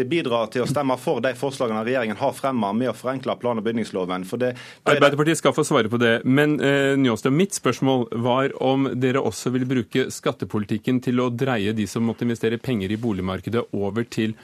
bidrar 0.08 0.48
til 0.54 0.64
å 0.64 0.70
stemme 0.70 0.96
for 1.00 1.20
de 1.24 1.34
forslagene 1.36 1.84
regjeringen 1.84 2.20
har 2.20 2.34
fremmet 2.36 2.80
med 2.80 2.94
å 2.94 2.96
forenkle 2.96 3.36
plan- 3.42 3.60
og 3.60 3.68
bygningsloven. 3.68 4.24
For 4.28 4.40
det, 4.40 4.54
Arbeiderpartiet 4.88 5.42
skal 5.50 5.64
få 5.64 5.68
svare 5.68 5.90
på 5.90 5.98
det. 5.98 6.22
Men 6.24 6.60
eh, 6.60 6.96
Njåstad, 6.98 7.30
mitt 7.34 7.54
spørsmål 7.54 8.08
var 8.22 8.52
om 8.62 8.88
dere 8.94 9.22
også 9.22 9.50
vil 9.50 9.66
bruke 9.66 10.08
skattepolitikken 10.10 11.00
til 11.02 11.20
å 11.20 11.30
dreie 11.30 11.74
de 11.74 11.86
som 11.90 12.04
måtte 12.06 12.24
investere 12.24 12.58
penger 12.58 12.90
i 12.90 12.98
boligmarkedet, 13.00 13.66
over 13.72 14.04
til 14.04 14.34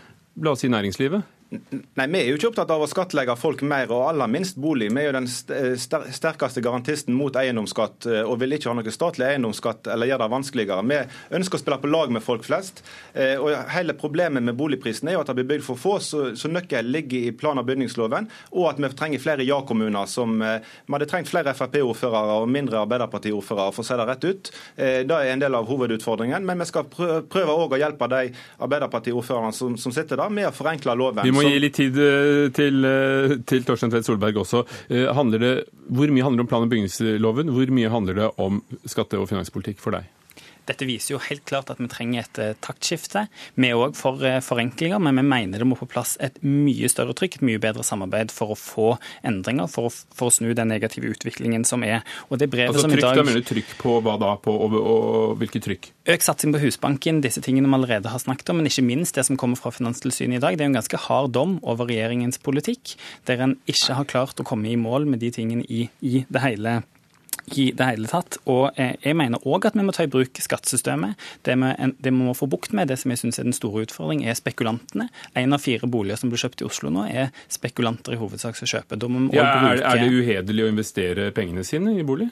la 0.42 0.52
oss 0.52 0.64
si 0.64 0.68
næringslivet? 0.68 1.22
Nei, 1.50 2.06
Vi 2.10 2.18
er 2.18 2.26
jo 2.26 2.38
ikke 2.40 2.48
opptatt 2.50 2.70
av 2.74 2.82
å 2.82 2.88
skattlegge 2.90 3.36
folk 3.38 3.60
mer, 3.66 3.90
og 3.94 4.08
aller 4.08 4.30
minst 4.30 4.56
bolig. 4.58 4.88
Vi 4.90 5.02
er 5.02 5.06
jo 5.06 5.14
den 5.14 5.28
eh, 5.54 5.76
sterkeste 5.78 6.62
garantisten 6.64 7.14
mot 7.14 7.36
eiendomsskatt 7.38 8.08
eh, 8.10 8.22
og 8.26 8.40
vil 8.40 8.56
ikke 8.56 8.72
ha 8.72 8.74
noe 8.74 8.94
statlig 8.94 9.28
eiendomsskatt 9.28 9.86
eller 9.92 10.10
gjøre 10.10 10.24
det 10.24 10.32
vanskeligere. 10.32 10.86
Vi 10.90 11.36
ønsker 11.38 11.58
å 11.58 11.62
spille 11.62 11.78
på 11.84 11.90
lag 11.92 12.14
med 12.16 12.24
folk 12.26 12.46
flest. 12.46 12.82
Eh, 13.14 13.36
og 13.38 13.54
Hele 13.70 13.94
problemet 13.98 14.42
med 14.42 14.58
boligprisene 14.58 15.12
er 15.12 15.18
jo 15.18 15.22
at 15.22 15.30
det 15.30 15.36
blir 15.38 15.48
bygd 15.52 15.66
for 15.68 15.78
få, 15.78 15.94
så, 16.02 16.24
så 16.38 16.50
nøkkelen 16.50 16.90
ligger 16.90 17.28
i 17.28 17.34
plan- 17.36 17.62
og 17.62 17.68
bygningsloven, 17.68 18.26
og 18.56 18.66
at 18.72 18.82
vi 18.82 18.90
trenger 18.98 19.22
flere 19.22 19.46
ja-kommuner. 19.46 20.10
som 20.10 20.40
Vi 20.40 20.92
hadde 20.96 21.08
trengt 21.10 21.30
flere 21.30 21.54
Frp-ordførere 21.54 22.40
og 22.42 22.50
mindre 22.50 22.82
Arbeiderparti-ordførere, 22.82 23.74
for 23.76 23.84
å 23.84 23.86
si 23.86 24.00
det 24.00 24.08
rett 24.10 24.26
ut. 24.26 24.52
Det 24.76 25.14
er 25.14 25.30
en 25.30 25.42
del 25.42 25.54
av 25.54 25.70
hovedutfordringen. 25.70 26.46
Men 26.46 26.58
vi 26.62 26.68
skal 26.68 26.88
prøve 26.90 27.54
òg 27.54 27.76
å 27.76 27.80
hjelpe 27.80 28.10
de 28.10 28.34
Arbeiderparti-ordførerne 28.66 29.54
som, 29.54 29.78
sitter 29.94 30.18
der, 30.18 30.32
med 30.32 30.50
å 30.50 30.54
forenkle 30.56 30.96
loven. 30.98 31.35
Må 31.36 31.44
gi 31.46 31.60
litt 31.62 31.76
tid 31.78 31.98
eh, 32.00 32.48
til, 32.56 32.82
eh, 32.88 33.36
til 33.48 33.64
Torstein 33.68 33.92
Tvedt 33.92 34.08
Solberg 34.08 34.42
også. 34.42 34.64
Handler 35.16 35.42
det, 35.42 35.54
hvor 35.92 36.10
mye 36.12 36.24
handler 36.26 36.42
det 36.42 36.46
om 36.46 36.52
plan- 36.52 36.66
og 36.66 36.72
bygningsloven? 36.72 37.52
Hvor 37.54 37.72
mye 37.78 37.92
handler 37.92 38.20
det 38.22 38.30
om 38.42 38.62
skatte- 38.88 39.20
og 39.20 39.28
finanspolitikk 39.30 39.82
for 39.82 39.96
deg? 39.98 40.08
Dette 40.66 40.86
viser 40.88 41.14
jo 41.14 41.22
helt 41.22 41.44
klart 41.46 41.70
at 41.70 41.80
vi 41.80 41.88
trenger 41.90 42.24
et 42.24 42.40
eh, 42.42 42.54
taktskifte. 42.64 43.26
Vi 43.54 43.70
er 43.70 43.78
òg 43.78 43.94
for 43.98 44.22
eh, 44.26 44.40
forenklinger, 44.42 44.98
men 45.02 45.20
vi 45.20 45.24
mener 45.26 45.62
det 45.62 45.68
må 45.68 45.78
på 45.78 45.88
plass 45.90 46.16
et 46.22 46.40
mye 46.42 46.90
større 46.90 47.14
trykk, 47.16 47.38
et 47.38 47.46
mye 47.46 47.62
bedre 47.62 47.86
samarbeid 47.86 48.34
for 48.34 48.54
å 48.54 48.58
få 48.58 48.88
endringer, 49.26 49.70
for 49.70 49.90
å, 49.90 49.92
for 50.16 50.30
å 50.30 50.34
snu 50.34 50.50
den 50.56 50.72
negative 50.72 51.12
utviklingen 51.14 51.66
som 51.68 51.84
er. 51.86 52.02
Og 52.30 52.40
det 52.42 52.50
brevet 52.52 52.74
altså, 52.74 52.86
som 52.86 52.94
trykk, 52.94 53.04
i 53.04 53.06
dag... 53.06 53.20
Da 53.20 53.26
mener 53.28 53.44
du 53.44 53.50
trykk 53.52 53.76
på 53.82 53.98
hva 54.02 54.16
da? 54.22 54.32
På, 54.42 54.56
og, 54.66 54.74
og 54.80 55.36
hvilket 55.40 55.66
trykk? 55.68 55.90
Økt 56.16 56.26
satsing 56.26 56.54
på 56.54 56.62
Husbanken, 56.64 57.22
disse 57.24 57.42
tingene 57.44 57.70
vi 57.70 57.78
allerede 57.78 58.10
har 58.10 58.22
snakket 58.22 58.50
om, 58.52 58.60
men 58.60 58.70
ikke 58.70 58.84
minst 58.86 59.18
det 59.18 59.26
som 59.28 59.38
kommer 59.40 59.60
fra 59.60 59.72
Finanstilsynet 59.74 60.40
i 60.40 60.42
dag. 60.42 60.58
Det 60.58 60.66
er 60.66 60.72
en 60.72 60.80
ganske 60.80 61.02
hard 61.06 61.32
dom 61.36 61.56
over 61.62 61.88
regjeringens 61.90 62.42
politikk, 62.42 62.96
der 63.30 63.42
en 63.46 63.56
ikke 63.70 64.00
har 64.00 64.10
klart 64.10 64.42
å 64.42 64.46
komme 64.46 64.70
i 64.72 64.78
mål 64.80 65.08
med 65.10 65.22
de 65.22 65.32
tingene 65.34 65.66
i, 65.70 65.86
i 66.02 66.26
det 66.26 66.42
hele 66.42 66.80
i 67.54 67.68
det 67.76 67.88
hele 67.90 68.10
tatt. 68.10 68.38
Og 68.50 68.76
eh, 68.80 68.96
jeg 69.04 69.16
mener 69.18 69.42
òg 69.46 69.68
at 69.68 69.76
vi 69.78 69.84
må 69.86 69.94
ta 69.94 70.06
i 70.06 70.10
bruk 70.10 70.40
skattesystemet. 70.42 71.18
Det 71.46 71.56
vi, 71.60 71.72
det 72.02 72.12
vi 72.12 72.16
må 72.16 72.34
få 72.36 72.48
bukt 72.50 72.74
med, 72.76 72.90
det 72.90 72.98
som 73.02 73.12
jeg 73.12 73.22
syns 73.22 73.40
er 73.40 73.48
den 73.48 73.56
store 73.56 73.86
utfordringen, 73.86 74.28
er 74.28 74.38
spekulantene. 74.38 75.08
Én 75.38 75.54
av 75.54 75.62
fire 75.62 75.88
boliger 75.90 76.20
som 76.20 76.32
blir 76.32 76.42
kjøpt 76.42 76.64
i 76.64 76.68
Oslo 76.68 76.92
nå, 76.92 77.06
er 77.10 77.30
spekulanter 77.52 78.16
i 78.16 78.20
hovedsak 78.20 78.58
som 78.58 78.70
kjøper. 78.70 79.00
Ja, 79.36 79.46
er, 79.70 79.84
er 79.84 80.02
det 80.02 80.10
uhederlig 80.10 80.66
å 80.66 80.72
investere 80.72 81.30
pengene 81.36 81.66
sine 81.66 81.94
i 81.96 82.06
bolig? 82.06 82.30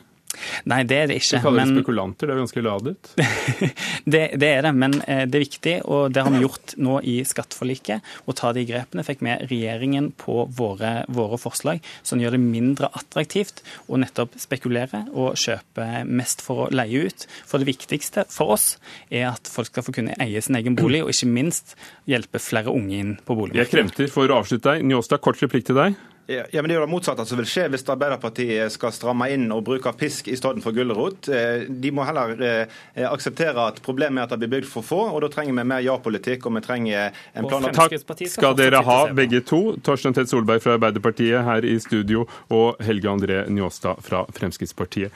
Nei, 0.70 0.82
det 0.88 0.98
er 0.98 1.10
det 1.10 1.18
ikke. 1.20 1.40
Du 1.40 1.46
kaller 1.48 1.64
det 1.64 1.78
spekulanter, 1.78 2.28
det 2.28 2.34
er 2.34 2.40
ganske 2.42 2.64
ladet? 2.64 3.12
det, 4.14 4.22
det, 4.40 4.50
er 4.50 4.66
det, 4.66 4.72
men 4.76 4.96
eh, 5.06 5.24
det 5.28 5.38
er 5.38 5.44
viktig, 5.44 5.74
og 5.90 6.14
det 6.14 6.24
har 6.24 6.34
vi 6.34 6.42
gjort 6.44 6.76
nå 6.80 6.98
i 7.10 7.16
skatteforliket. 7.28 8.12
Å 8.24 8.36
ta 8.36 8.52
de 8.56 8.64
grepene. 8.68 9.04
Fikk 9.06 9.24
med 9.24 9.46
regjeringen 9.50 10.10
på 10.20 10.46
våre, 10.56 10.94
våre 11.12 11.38
forslag 11.40 11.82
som 12.02 12.22
gjør 12.22 12.36
det 12.36 12.42
mindre 12.44 12.90
attraktivt 12.96 13.62
å 13.88 14.00
nettopp 14.00 14.38
spekulere 14.40 15.04
og 15.12 15.38
kjøpe 15.40 16.04
mest 16.08 16.44
for 16.44 16.66
å 16.66 16.70
leie 16.74 17.08
ut. 17.08 17.26
For 17.48 17.62
det 17.62 17.70
viktigste 17.70 18.26
for 18.32 18.56
oss 18.56 18.74
er 19.10 19.30
at 19.32 19.50
folk 19.50 19.70
skal 19.70 19.86
få 19.86 19.94
kunne 19.96 20.16
eie 20.22 20.42
sin 20.44 20.58
egen 20.58 20.78
bolig, 20.78 21.04
og 21.04 21.12
ikke 21.14 21.30
minst 21.30 21.76
hjelpe 22.10 22.42
flere 22.42 22.72
unge 22.74 22.98
inn 23.00 23.14
på 23.20 23.36
boligmarkedet. 23.36 23.64
Jeg 23.64 23.72
kremter 23.74 24.10
for 24.12 24.30
å 24.30 24.42
avslutte 24.42 24.74
deg. 24.74 24.88
Njåstad, 24.88 25.22
kort 25.24 25.40
replikk 25.42 25.68
til 25.68 25.80
deg. 25.80 25.96
Ja, 26.26 26.44
men 26.52 26.70
Det 26.70 26.72
er 26.72 26.78
jo 26.78 26.86
det 26.86 26.92
motsatte 26.92 27.24
som 27.28 27.36
vil 27.36 27.48
skje 27.48 27.66
hvis 27.72 27.82
Arbeiderpartiet 27.92 28.72
skal 28.72 28.92
stramme 28.96 29.26
inn 29.34 29.50
og 29.52 29.60
bruke 29.66 29.90
pisk 29.98 30.30
i 30.32 30.36
stedet 30.38 30.64
for 30.64 30.72
gulrot. 30.72 31.28
Eh, 31.28 31.66
de 31.68 31.90
må 31.92 32.06
heller 32.08 32.40
eh, 32.40 33.04
akseptere 33.04 33.66
at 33.68 33.82
problemet 33.84 34.22
er 34.22 34.24
at 34.24 34.32
det 34.32 34.48
blir 34.48 34.62
bygd 34.62 34.70
for 34.70 34.86
få, 34.86 35.02
og 35.12 35.20
da 35.24 35.28
trenger 35.32 35.58
vi 35.58 35.66
mer 35.68 35.84
ja-politikk 35.84 36.48
og 36.48 36.56
vi 36.56 36.64
trenger 36.64 37.20
en 37.36 37.48
plan. 37.50 37.68
Takk 37.76 37.98
skal 38.32 38.56
dere 38.56 38.80
ha, 38.86 38.98
begge 39.12 39.42
to. 39.44 39.60
Torstein 39.84 40.16
Tvedt 40.16 40.32
Solberg 40.32 40.64
fra 40.64 40.78
Arbeiderpartiet 40.78 41.44
her 41.44 41.68
i 41.68 41.76
studio, 41.82 42.24
og 42.48 42.80
Helge 42.84 43.12
André 43.12 43.44
Njåstad 43.52 44.00
fra 44.06 44.24
Fremskrittspartiet. 44.32 45.12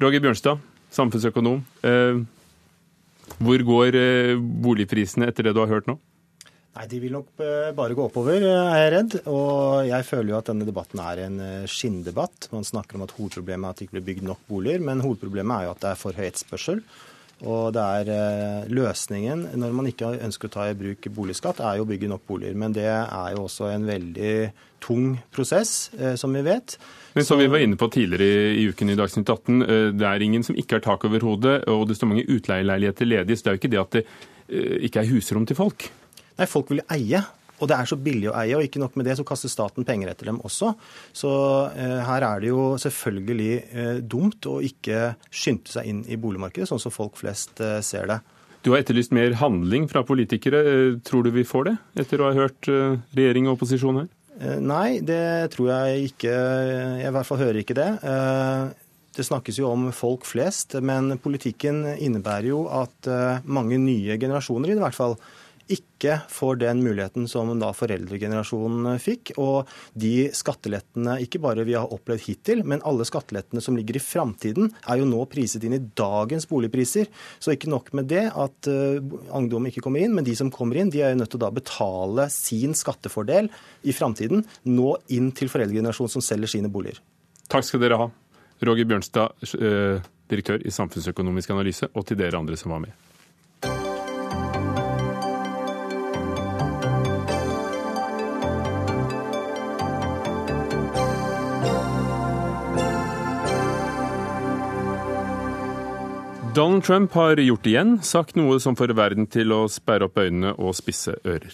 Roger 0.00 0.24
Bjørnstad, 0.24 0.64
samfunnsøkonom. 0.94 1.60
Eh, 1.84 2.24
hvor 3.44 3.60
går 3.60 3.96
boligprisene 4.64 5.28
etter 5.28 5.44
det 5.44 5.52
du 5.52 5.60
har 5.60 5.68
hørt 5.68 5.90
nå? 5.90 5.98
Nei, 6.78 6.86
De 6.86 7.00
vil 7.02 7.10
nok 7.10 7.40
eh, 7.42 7.72
bare 7.74 7.96
gå 7.98 8.04
oppover, 8.06 8.38
eh, 8.38 8.68
er 8.70 8.84
jeg 8.84 8.94
redd. 8.94 9.14
Og 9.32 9.88
jeg 9.88 10.06
føler 10.06 10.30
jo 10.30 10.38
at 10.38 10.50
denne 10.52 10.66
debatten 10.68 11.02
er 11.02 11.24
en 11.24 11.40
eh, 11.42 11.66
skinndebatt. 11.66 12.52
Man 12.54 12.66
snakker 12.66 12.94
om 12.94 13.02
at 13.08 13.14
hovedproblemet 13.16 13.66
er 13.66 13.74
at 13.74 13.80
det 13.80 13.88
ikke 13.88 13.96
blir 13.98 14.08
bygd 14.12 14.28
nok 14.28 14.44
boliger, 14.46 14.84
men 14.86 15.02
hovedproblemet 15.02 15.56
er 15.56 15.66
jo 15.66 15.72
at 15.74 15.82
det 15.82 15.90
er 15.90 15.98
for 15.98 16.14
høy 16.14 16.28
etterspørsel. 16.28 16.82
Og 17.48 17.68
det 17.70 17.82
er 17.82 18.64
løsningen 18.74 19.44
når 19.62 19.74
man 19.78 19.86
ikke 19.86 20.08
ønsker 20.26 20.48
å 20.48 20.54
ta 20.56 20.64
i 20.66 20.78
bruk 20.78 21.06
boligskatt, 21.14 21.60
er 21.62 21.76
jo 21.78 21.84
å 21.84 21.86
bygge 21.86 22.08
nok 22.10 22.24
boliger. 22.26 22.56
Men 22.58 22.74
det 22.74 22.88
er 22.90 23.28
jo 23.36 23.44
også 23.44 23.68
en 23.70 23.86
veldig 23.86 24.32
tung 24.82 25.12
prosess, 25.30 25.92
som 26.18 26.34
vi 26.34 26.42
vet. 26.42 26.74
Men 27.14 27.28
som 27.28 27.38
vi 27.38 27.46
var 27.46 27.62
inne 27.62 27.78
på 27.78 27.86
tidligere 27.94 28.56
i 28.58 28.66
uken 28.66 28.90
i 28.90 28.98
Dagsnytt 28.98 29.30
18, 29.30 29.62
det 29.94 30.08
er 30.10 30.26
ingen 30.26 30.42
som 30.46 30.58
ikke 30.58 30.80
har 30.80 30.86
tak 30.88 31.06
over 31.06 31.28
hodet, 31.30 31.60
og 31.70 31.86
det 31.86 32.00
står 32.00 32.10
mange 32.10 32.26
utleieleiligheter 32.26 33.06
ledige. 33.06 33.38
Så 33.38 33.46
det 33.46 33.52
er 33.52 33.54
jo 33.54 33.62
ikke 33.62 33.74
det 33.76 33.82
at 33.84 33.96
det 34.00 34.04
ikke 34.90 35.06
er 35.06 35.12
husrom 35.14 35.46
til 35.46 35.62
folk. 35.62 35.86
Nei, 36.38 36.48
folk 36.50 36.72
vil 36.72 36.84
eie. 36.94 37.24
Og 37.58 37.66
det 37.66 37.74
er 37.74 37.88
så 37.90 37.98
billig 37.98 38.28
å 38.30 38.36
eie, 38.38 38.54
og 38.54 38.62
ikke 38.62 38.78
nok 38.78 38.94
med 38.98 39.08
det, 39.08 39.16
så 39.18 39.26
kaster 39.26 39.50
staten 39.50 39.86
penger 39.86 40.12
etter 40.12 40.28
dem 40.30 40.38
også. 40.46 40.72
Så 41.10 41.30
eh, 41.74 41.98
her 42.06 42.22
er 42.22 42.42
det 42.44 42.52
jo 42.52 42.66
selvfølgelig 42.78 43.52
eh, 43.58 43.96
dumt 43.98 44.46
å 44.46 44.60
ikke 44.62 45.16
skynde 45.26 45.72
seg 45.72 45.88
inn 45.90 46.04
i 46.06 46.18
boligmarkedet, 46.22 46.68
sånn 46.70 46.82
som 46.82 46.94
folk 46.94 47.18
flest 47.18 47.58
eh, 47.64 47.80
ser 47.82 48.06
det. 48.12 48.20
Du 48.62 48.72
har 48.72 48.82
etterlyst 48.82 49.14
mer 49.14 49.36
handling 49.38 49.86
fra 49.90 50.02
politikere. 50.06 50.62
Eh, 50.66 50.98
tror 51.06 51.26
du 51.26 51.32
vi 51.34 51.46
får 51.46 51.70
det, 51.70 51.74
etter 52.04 52.22
å 52.22 52.30
ha 52.30 52.36
hørt 52.36 52.70
eh, 52.70 52.98
regjering 53.16 53.48
og 53.48 53.58
opposisjon 53.58 54.02
her? 54.02 54.08
Eh, 54.38 54.58
nei, 54.62 55.00
det 55.02 55.50
tror 55.54 55.72
jeg 55.72 56.12
ikke. 56.12 56.34
Jeg 57.02 57.10
i 57.10 57.14
hvert 57.16 57.28
fall 57.28 57.42
hører 57.42 57.62
ikke 57.62 57.78
det. 57.78 57.88
Det 59.18 59.26
snakkes 59.26 59.58
jo 59.58 59.66
om 59.72 59.88
folk 59.90 60.26
flest, 60.28 60.76
men 60.78 61.16
politikken 61.18 61.82
innebærer 61.96 62.52
jo 62.52 62.60
at 62.70 63.08
mange 63.50 63.80
nye 63.82 64.14
generasjoner 64.20 64.70
i 64.70 64.76
det 64.76 64.84
hvert 64.84 64.94
fall 64.94 65.16
ikke 65.72 66.18
får 66.32 66.60
den 66.62 66.82
muligheten 66.84 67.26
som 67.30 67.50
da 67.60 67.70
foreldregenerasjonen 67.76 68.98
fikk. 69.02 69.34
Og 69.40 69.68
de 69.98 70.28
skattelettene 70.36 71.18
ikke 71.24 71.40
bare 71.42 71.66
vi 71.68 71.76
har 71.76 71.90
opplevd 71.94 72.24
hittil, 72.26 72.62
men 72.68 72.82
alle 72.88 73.06
skattelettene 73.08 73.62
som 73.64 73.76
ligger 73.78 73.98
i 73.98 74.04
framtiden, 74.04 74.72
er 74.88 75.00
jo 75.00 75.08
nå 75.08 75.24
priset 75.30 75.66
inn 75.66 75.76
i 75.76 75.82
dagens 75.98 76.48
boligpriser. 76.50 77.10
Så 77.38 77.54
ikke 77.54 77.72
nok 77.72 77.92
med 77.96 78.08
det 78.12 78.26
at 78.30 78.70
ungdom 78.70 79.68
ikke 79.68 79.84
kommer 79.84 80.04
inn, 80.04 80.16
men 80.16 80.26
de 80.26 80.36
som 80.38 80.52
kommer 80.54 80.80
inn, 80.80 80.92
de 80.92 81.02
er 81.04 81.14
jo 81.14 81.20
nødt 81.22 81.32
til 81.34 81.40
å 81.40 81.46
da 81.46 81.52
betale 81.54 82.28
sin 82.32 82.76
skattefordel 82.78 83.50
i 83.84 83.94
framtiden 83.96 84.44
nå 84.68 84.94
inn 85.14 85.32
til 85.36 85.50
foreldregenerasjonen 85.52 86.16
som 86.18 86.24
selger 86.24 86.56
sine 86.56 86.72
boliger. 86.72 87.00
Takk 87.48 87.64
skal 87.64 87.82
dere 87.82 88.00
ha. 88.00 88.08
Roger 88.68 88.84
Bjørnstad, 88.84 89.44
eh, 89.60 90.00
direktør 90.28 90.64
i 90.66 90.70
Samfunnsøkonomisk 90.74 91.50
analyse, 91.54 91.88
og 91.94 92.06
til 92.06 92.18
dere 92.18 92.38
andre 92.38 92.56
som 92.56 92.74
var 92.74 92.82
med. 92.84 93.07
Donald 106.58 106.82
Trump 106.82 107.12
har 107.12 107.36
gjort 107.36 107.66
igjen, 107.70 108.00
sagt 108.02 108.34
noe 108.34 108.56
som 108.58 108.74
får 108.74 108.90
verden 108.98 109.28
til 109.30 109.52
å 109.54 109.60
sperre 109.70 110.08
opp 110.08 110.16
øynene 110.18 110.56
og 110.58 110.72
spisse 110.74 111.12
ører. 111.22 111.52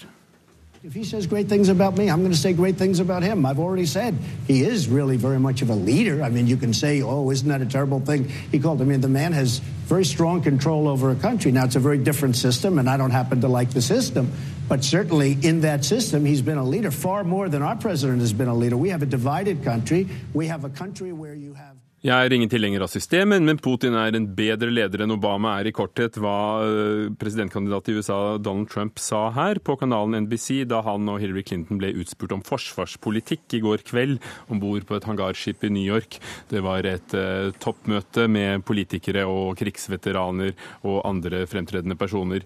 If 0.83 0.95
he 0.97 1.05
says 1.05 1.27
great 1.27 1.47
things 1.47 1.69
about 1.69 1.99
me, 1.99 2.09
I'm 2.09 2.21
going 2.21 2.33
to 2.33 2.39
say 2.39 2.55
great 2.55 2.79
things 2.79 3.01
about 3.01 3.23
him. 3.23 3.45
I've 3.45 3.59
already 3.59 3.85
said 3.85 4.17
he 4.49 4.63
is 4.65 4.89
really 4.89 5.19
very 5.19 5.39
much 5.39 5.61
of 5.61 5.69
a 5.69 5.75
leader. 5.75 6.23
I 6.23 6.31
mean, 6.31 6.47
you 6.47 6.57
can 6.57 6.73
say, 6.73 7.03
oh, 7.03 7.31
isn't 7.31 7.49
that 7.49 7.61
a 7.61 7.67
terrible 7.67 8.01
thing? 8.01 8.31
He 8.51 8.59
called, 8.59 8.81
I 8.81 8.87
mean, 8.87 9.03
the 9.03 9.09
man 9.09 9.33
has 9.33 9.61
very 9.93 10.07
strong 10.07 10.41
control 10.41 10.89
over 10.89 11.11
a 11.11 11.17
country. 11.17 11.53
Now, 11.53 11.67
it's 11.67 11.77
a 11.77 11.81
very 11.81 11.99
different 11.99 12.37
system, 12.37 12.79
and 12.79 12.89
I 12.89 12.97
don't 12.97 13.13
happen 13.13 13.43
to 13.43 13.49
like 13.49 13.75
the 13.75 13.83
system. 13.83 14.33
But 14.69 14.85
certainly 14.85 15.37
in 15.43 15.61
that 15.61 15.85
system, 15.85 16.25
he's 16.25 16.41
been 16.41 16.59
a 16.59 16.65
leader 16.65 16.91
far 16.91 17.25
more 17.25 17.51
than 17.51 17.61
our 17.61 17.77
president 17.77 18.21
has 18.21 18.33
been 18.33 18.49
a 18.49 18.57
leader. 18.57 18.79
We 18.79 18.89
have 18.89 19.03
a 19.03 19.07
divided 19.07 19.65
country. 19.65 20.09
We 20.33 20.47
have 20.47 20.65
a 20.65 20.71
country 20.71 21.13
where 21.13 21.35
you 21.35 21.53
have 21.53 21.84
Jeg 22.05 22.27
er 22.27 22.35
ingen 22.37 22.51
tilhenger 22.53 22.83
av 22.85 22.91
systemet, 22.93 23.41
men 23.41 23.57
Putin 23.65 23.95
er 23.97 24.13
en 24.13 24.27
bedre 24.37 24.69
leder 24.69 25.01
enn 25.01 25.15
Obama 25.15 25.55
er 25.57 25.71
i 25.71 25.73
korthet 25.73 26.19
hva 26.21 26.61
eh, 26.61 27.07
presidentkandidat 27.17 27.87
i 27.89 27.95
USA 27.97 28.19
Donald 28.37 28.69
Trump 28.69 29.01
sa 29.01 29.31
her 29.33 29.57
på 29.65 29.79
kanalen 29.81 30.27
NBC 30.27 30.67
da 30.69 30.83
han 30.85 31.09
og 31.09 31.23
Hillary 31.23 31.47
Clinton 31.49 31.81
ble 31.81 31.95
utspurt 32.03 32.35
om 32.37 32.43
forsvarspolitikk 32.45 33.57
i 33.57 33.63
går 33.65 33.87
kveld 33.89 34.21
om 34.53 34.61
bord 34.61 34.85
på 34.85 34.99
et 34.99 35.09
hangarskip 35.09 35.65
i 35.65 35.71
New 35.73 35.87
York. 35.95 36.19
Det 36.53 36.61
var 36.67 36.85
et 36.85 37.17
uh, 37.17 37.49
toppmøte 37.65 38.27
med 38.29 38.67
politikere 38.69 39.25
og 39.25 39.57
krigsveteraner 39.63 40.53
og 40.85 41.07
andre 41.09 41.47
fremtredende 41.49 41.97
personer. 41.97 42.45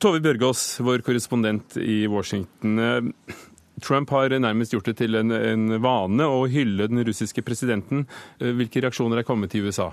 Tove 0.00 0.24
Bjørgaas, 0.24 0.64
vår 0.80 1.04
korrespondent 1.04 1.76
i 1.84 2.06
Washington. 2.08 2.80
Trump 3.82 4.10
har 4.10 4.32
nærmest 4.40 4.72
gjort 4.72 4.88
det 4.88 4.96
til 5.02 5.18
en, 5.18 5.32
en 5.32 5.78
vane 5.84 6.26
å 6.26 6.44
hylle 6.48 6.88
den 6.88 7.04
russiske 7.04 7.44
presidenten. 7.44 8.06
Eh, 8.40 8.54
hvilke 8.56 8.82
reaksjoner 8.84 9.20
er 9.20 9.28
kommet 9.28 9.54
i 9.56 9.62
USA? 9.64 9.90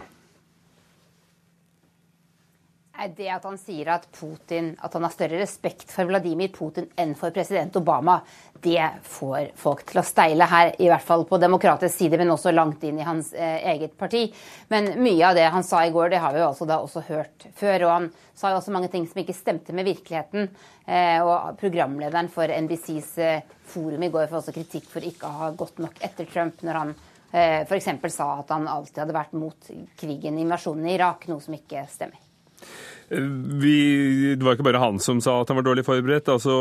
Det 3.17 3.27
at 3.29 3.43
han 3.43 3.57
sier 3.59 3.89
at, 3.91 4.05
Putin, 4.15 4.73
at 4.79 4.93
han 4.95 5.03
har 5.03 5.11
større 5.11 5.41
respekt 5.41 5.91
for 5.91 6.07
Vladimir 6.07 6.51
Putin 6.53 6.87
enn 6.99 7.13
for 7.19 7.35
president 7.35 7.75
Obama, 7.75 8.21
det 8.63 8.83
får 9.03 9.49
folk 9.59 9.83
til 9.89 9.99
å 9.99 10.05
steile 10.07 10.47
her, 10.47 10.71
i 10.79 10.87
hvert 10.87 11.03
fall 11.03 11.25
på 11.27 11.39
demokratisk 11.41 11.97
side, 11.97 12.19
men 12.21 12.31
også 12.31 12.53
langt 12.53 12.83
inn 12.87 13.01
i 13.01 13.07
hans 13.07 13.33
eh, 13.35 13.59
eget 13.73 13.97
parti. 13.99 14.23
Men 14.71 14.93
mye 15.03 15.25
av 15.27 15.35
det 15.35 15.49
han 15.51 15.65
sa 15.67 15.81
i 15.83 15.91
går, 15.91 16.13
det 16.13 16.21
har 16.23 16.31
vi 16.31 16.39
jo 16.39 16.47
altså 16.47 16.67
da 16.69 16.79
også 16.79 17.03
hørt 17.09 17.47
før. 17.59 17.87
Og 17.89 17.91
han 17.91 18.09
sa 18.39 18.53
jo 18.53 18.61
også 18.61 18.75
mange 18.75 18.91
ting 18.93 19.07
som 19.09 19.19
ikke 19.19 19.35
stemte 19.35 19.75
med 19.75 19.89
virkeligheten. 19.89 20.47
Eh, 20.87 21.19
og 21.19 21.59
programlederen 21.59 22.31
for 22.31 22.47
NBCs 22.47 23.11
eh, 23.19 23.55
forum 23.73 24.07
i 24.07 24.11
går 24.13 24.29
får 24.31 24.39
også 24.39 24.55
kritikk 24.55 24.87
for 24.91 25.11
ikke 25.11 25.27
å 25.27 25.41
ha 25.41 25.51
gått 25.59 25.83
nok 25.83 25.99
etter 26.03 26.29
Trump 26.31 26.63
når 26.63 26.79
han 26.79 26.93
eh, 27.31 27.61
f.eks. 27.67 27.91
sa 28.15 28.33
at 28.39 28.55
han 28.55 28.69
alltid 28.71 29.03
hadde 29.03 29.17
vært 29.17 29.35
mot 29.35 29.73
krigen, 29.99 30.39
invasjonen 30.39 30.87
i 30.87 30.95
Irak, 30.95 31.27
noe 31.27 31.43
som 31.43 31.59
ikke 31.59 31.83
stemmer. 31.91 32.29
Vi, 33.09 34.35
det 34.37 34.45
var 34.45 34.55
ikke 34.55 34.65
bare 34.67 34.81
han 34.81 34.99
som 35.03 35.19
sa 35.23 35.39
at 35.41 35.51
han 35.51 35.59
var 35.59 35.67
dårlig 35.67 35.85
forberedt. 35.87 36.31
Altså, 36.31 36.53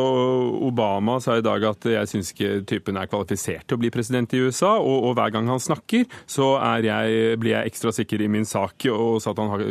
Obama 0.67 1.19
sa 1.23 1.39
i 1.39 1.45
dag 1.45 1.65
at 1.69 1.87
jeg 1.89 2.11
syns 2.11 2.33
ikke 2.35 2.63
typen 2.69 2.99
er 3.01 3.11
kvalifisert 3.11 3.67
til 3.67 3.79
å 3.79 3.83
bli 3.83 3.93
president 3.95 4.35
i 4.35 4.43
USA. 4.45 4.75
Og, 4.81 5.09
og 5.11 5.17
hver 5.19 5.35
gang 5.35 5.51
han 5.51 5.63
snakker, 5.63 6.09
så 6.27 6.55
jeg, 6.85 7.37
blir 7.43 7.57
jeg 7.57 7.73
ekstra 7.73 7.95
sikker 7.95 8.25
i 8.25 8.31
min 8.33 8.49
sak 8.49 8.89
og 8.93 9.21
sa 9.23 9.33
at 9.33 9.43
har, 9.53 9.67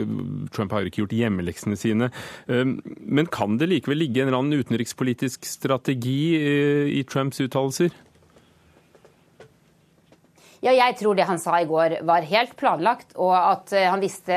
Trump 0.56 0.76
har 0.76 0.88
ikke 0.88 1.04
gjort 1.04 1.18
hjemmeleksene 1.18 1.80
sine. 1.80 2.12
Um, 2.48 2.78
men 3.02 3.30
kan 3.32 3.60
det 3.60 3.70
likevel 3.72 4.02
ligge 4.04 4.24
en 4.24 4.32
eller 4.32 4.42
annen 4.42 4.62
utenrikspolitisk 4.62 5.46
strategi 5.48 6.22
eh, 6.38 6.88
i 7.00 7.04
Trumps 7.08 7.42
uttalelser? 7.44 7.94
Ja, 10.62 10.76
jeg 10.78 10.94
tror 11.00 11.18
det 11.18 11.26
han 11.26 11.40
sa 11.42 11.56
i 11.58 11.66
går 11.66 11.96
var 12.06 12.26
helt 12.30 12.52
planlagt, 12.54 13.16
og 13.18 13.32
at 13.34 13.72
eh, 13.74 13.88
han 13.90 14.02
visste 14.04 14.36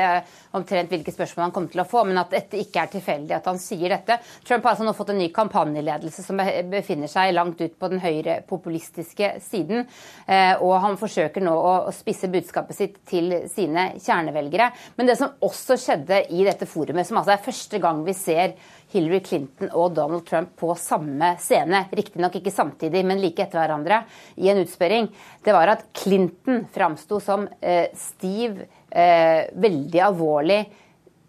omtrent 0.57 0.89
hvilke 0.89 1.13
spørsmål 1.13 1.43
han 1.43 1.53
kom 1.53 1.67
til 1.69 1.83
å 1.83 1.85
få, 1.85 2.01
men 2.09 2.17
at 2.17 2.31
dette 2.33 2.57
ikke 2.57 2.81
er 2.81 2.89
tilfeldig 2.95 3.35
at 3.37 3.45
han 3.45 3.59
sier 3.61 3.93
dette. 3.93 4.17
Trump 4.41 4.65
har 4.65 4.73
altså 4.73 4.87
nå 4.87 4.95
fått 4.97 5.11
en 5.13 5.19
ny 5.21 5.27
kampanjeledelse 5.35 6.25
som 6.25 6.41
befinner 6.71 7.11
seg 7.11 7.35
langt 7.35 7.61
ut 7.61 7.75
på 7.77 7.89
den 7.93 8.01
høyre 8.01 8.39
populistiske 8.49 9.35
siden, 9.45 9.85
eh, 10.25 10.55
og 10.65 10.73
han 10.87 10.97
forsøker 10.97 11.45
nå 11.45 11.53
å 11.53 11.75
spisse 11.93 12.31
budskapet 12.33 12.79
sitt 12.79 12.97
til 13.05 13.29
sine 13.51 13.91
kjernevelgere. 14.01 14.71
Men 14.97 15.11
det 15.11 15.19
som 15.21 15.37
også 15.45 15.77
skjedde 15.77 16.23
i 16.33 16.41
dette 16.47 16.65
forumet, 16.65 17.05
som 17.05 17.21
altså 17.21 17.35
er 17.35 17.45
første 17.45 17.83
gang 17.85 18.01
vi 18.07 18.17
ser 18.17 18.57
Hillary 18.95 19.21
Clinton 19.25 19.71
og 19.75 19.93
Donald 19.97 20.25
Trump 20.27 20.55
på 20.59 20.71
samme 20.79 21.33
scene, 21.41 21.83
riktignok 21.95 22.39
ikke 22.39 22.53
samtidig, 22.53 23.03
men 23.07 23.21
like 23.21 23.43
etter 23.43 23.61
hverandre, 23.61 24.01
i 24.39 24.49
en 24.51 24.63
utspørring, 24.63 25.09
det 25.45 25.55
var 25.55 25.75
at 25.75 25.85
Clinton 25.95 26.63
framsto 26.73 27.19
som 27.23 27.47
eh, 27.59 27.91
stiv 27.99 28.61
eh, 28.89 29.51
veldig 29.53 30.03
alvorlig, 30.09 30.61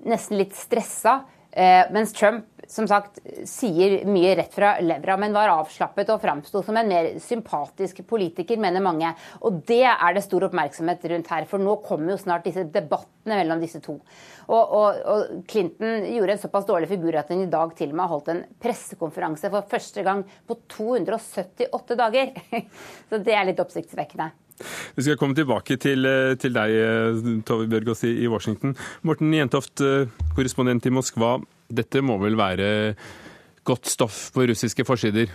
nesten 0.07 0.38
litt 0.40 0.55
stressa. 0.57 1.20
Eh, 1.57 1.87
mens 1.92 2.12
Trump 2.12 2.55
som 2.70 2.87
sagt 2.88 3.20
sier 3.48 4.00
mye 4.09 4.35
rett 4.38 4.55
fra 4.55 4.76
levra, 4.83 5.16
men 5.20 5.35
var 5.37 5.52
avslappet 5.52 6.11
og 6.14 6.22
framsto 6.22 6.62
som 6.64 6.79
en 6.79 6.88
mer 6.90 7.11
sympatisk 7.22 8.02
politiker, 8.09 8.61
mener 8.61 8.85
mange. 8.85 9.12
Og 9.46 9.61
det 9.68 9.85
er 9.88 10.16
det 10.16 10.24
stor 10.26 10.48
oppmerksomhet 10.48 11.05
rundt 11.12 11.31
her, 11.33 11.48
for 11.50 11.62
nå 11.62 11.79
kommer 11.87 12.14
jo 12.14 12.20
snart 12.22 12.46
disse 12.48 12.66
debattene 12.72 13.40
mellom 13.40 13.62
disse 13.62 13.83
to. 13.85 13.98
Og, 14.46 14.62
og, 14.62 15.02
og 15.11 15.44
Clinton 15.50 16.07
gjorde 16.12 16.37
en 16.37 16.42
såpass 16.42 16.66
dårlig 16.68 16.90
figur 16.92 17.18
at 17.18 17.31
hun 17.33 17.44
i 17.44 17.50
dag 17.50 17.74
til 17.79 17.92
og 17.92 17.98
med 17.98 18.07
har 18.07 18.14
holdt 18.14 18.33
en 18.35 18.42
pressekonferanse 18.62 19.50
for 19.52 19.70
første 19.70 20.07
gang 20.07 20.24
på 20.46 20.59
278 20.79 22.00
dager. 22.02 22.35
Så 23.11 23.22
det 23.22 23.35
er 23.35 23.48
litt 23.48 23.62
oppsiktsvekkende. 23.62 24.33
Vi 24.96 25.05
skal 25.05 25.18
komme 25.20 25.37
tilbake 25.37 25.76
til, 25.76 26.07
eh, 26.07 26.35
til 26.40 26.55
deg, 26.55 26.70
eh, 26.70 27.42
Tove 27.44 27.68
Bjørgaas 27.68 28.05
i 28.05 28.26
Washington. 28.26 28.74
Morten 29.02 29.33
Jentoft, 29.35 29.81
eh, 29.81 30.09
korrespondent 30.35 30.87
i 30.87 30.90
Moskva. 30.90 31.42
Dette 31.66 32.02
må 32.05 32.18
vel 32.22 32.37
være 32.38 32.94
godt 33.66 33.90
stoff 33.90 34.31
på 34.35 34.46
russiske 34.46 34.85
forsider? 34.87 35.33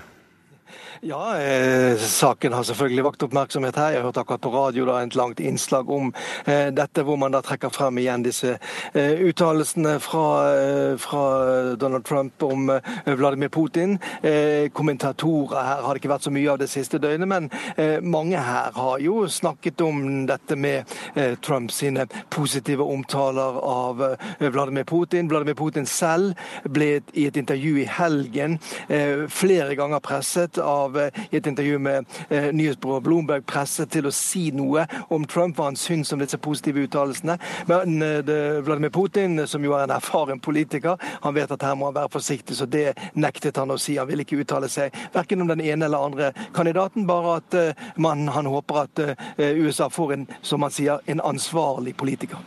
Ja, 1.03 1.39
eh, 1.41 1.97
saken 1.97 2.53
har 2.53 2.63
selvfølgelig 2.63 3.03
vakt 3.03 3.23
oppmerksomhet 3.25 3.75
her. 3.75 3.89
Jeg 3.89 3.97
har 3.97 4.03
hørt 4.05 4.17
akkurat 4.21 4.41
på 4.41 4.49
radio 4.53 4.83
da, 4.85 4.99
et 5.01 5.15
langt 5.17 5.39
innslag 5.41 5.89
om 5.89 6.11
eh, 6.45 6.67
dette, 6.69 7.01
hvor 7.01 7.15
man 7.17 7.33
da 7.33 7.39
trekker 7.41 7.71
frem 7.73 7.97
igjen 7.97 8.21
disse 8.21 8.51
eh, 8.93 9.23
uttalelsene 9.25 9.95
fra, 9.97 10.25
eh, 10.53 10.93
fra, 11.01 11.23
Donald 11.81 12.05
Trump 12.05 12.43
om 12.45 12.69
eh, 12.69 13.15
Vladimir 13.17 13.49
Putin. 13.49 13.97
Eh, 14.21 14.69
kommentatorer 14.69 15.63
her 15.65 15.81
har 15.81 15.97
det 15.97 16.03
ikke 16.03 16.11
vært 16.11 16.27
så 16.27 16.35
mye 16.35 16.51
av 16.53 16.59
det 16.61 16.69
siste 16.69 17.01
døgnet, 17.01 17.27
men 17.31 17.49
mange 18.05 18.37
her 18.37 18.69
har 18.77 19.01
jo 19.01 19.25
snakket 19.25 19.81
om 19.81 20.27
dette 20.29 20.55
med 20.55 20.85
Trump 21.41 21.71
sine 21.73 22.05
positive 22.29 22.85
omtaler 22.85 23.57
av 23.57 24.03
Vladimir 24.39 24.85
Putin. 24.85 25.29
Vladimir 25.31 25.57
Putin 25.57 25.89
selv 25.89 26.37
ble 26.69 26.99
i 27.17 27.25
et 27.25 27.41
intervju 27.41 27.81
i 27.81 27.89
helgen 27.89 28.59
flere 29.31 29.75
ganger 29.79 30.03
presset 30.03 30.59
av 30.61 30.90
av 30.91 30.99
eh, 30.99 31.25
i 31.29 31.37
et 31.37 31.47
intervju 31.47 31.79
med 31.79 32.05
eh, 32.29 32.49
nyhetsbyrået 32.53 33.03
Bloomberg 33.05 33.45
presset 33.47 33.91
til 33.91 34.07
å 34.07 34.13
si 34.15 34.49
noe 34.55 34.85
om 35.13 35.25
Trump, 35.29 35.57
hva 35.57 35.69
han 35.69 35.79
syns 35.79 36.11
om 36.13 36.21
disse 36.21 36.39
positive 36.41 36.85
uttalelsene. 36.85 37.37
Men 37.71 38.01
eh, 38.05 38.61
Vladimir 38.65 38.93
Putin, 38.93 39.45
som 39.47 39.63
jo 39.65 39.75
er 39.77 39.87
en 39.87 39.95
erfaren 39.95 40.41
politiker, 40.43 40.99
han 41.23 41.35
vet 41.37 41.51
at 41.51 41.65
her 41.65 41.77
må 41.79 41.89
han 41.89 41.97
være 41.97 42.13
forsiktig, 42.13 42.57
så 42.57 42.67
det 42.69 42.91
nektet 43.13 43.59
han 43.61 43.71
å 43.71 43.79
si. 43.81 43.97
Han 43.99 44.09
ville 44.09 44.25
ikke 44.25 44.41
uttale 44.43 44.69
seg 44.71 44.95
verken 45.15 45.43
om 45.43 45.51
den 45.51 45.63
ene 45.63 45.87
eller 45.87 46.07
andre 46.11 46.31
kandidaten, 46.55 47.07
bare 47.09 47.37
at 47.39 47.59
man, 48.01 48.27
han 48.31 48.49
håper 48.49 48.81
at 48.83 49.01
USA 49.37 49.89
får 49.91 50.15
en, 50.15 50.25
som 50.45 50.63
han 50.65 50.73
sier, 50.73 51.03
en 51.11 51.23
ansvarlig 51.23 51.95
politiker. 51.97 52.41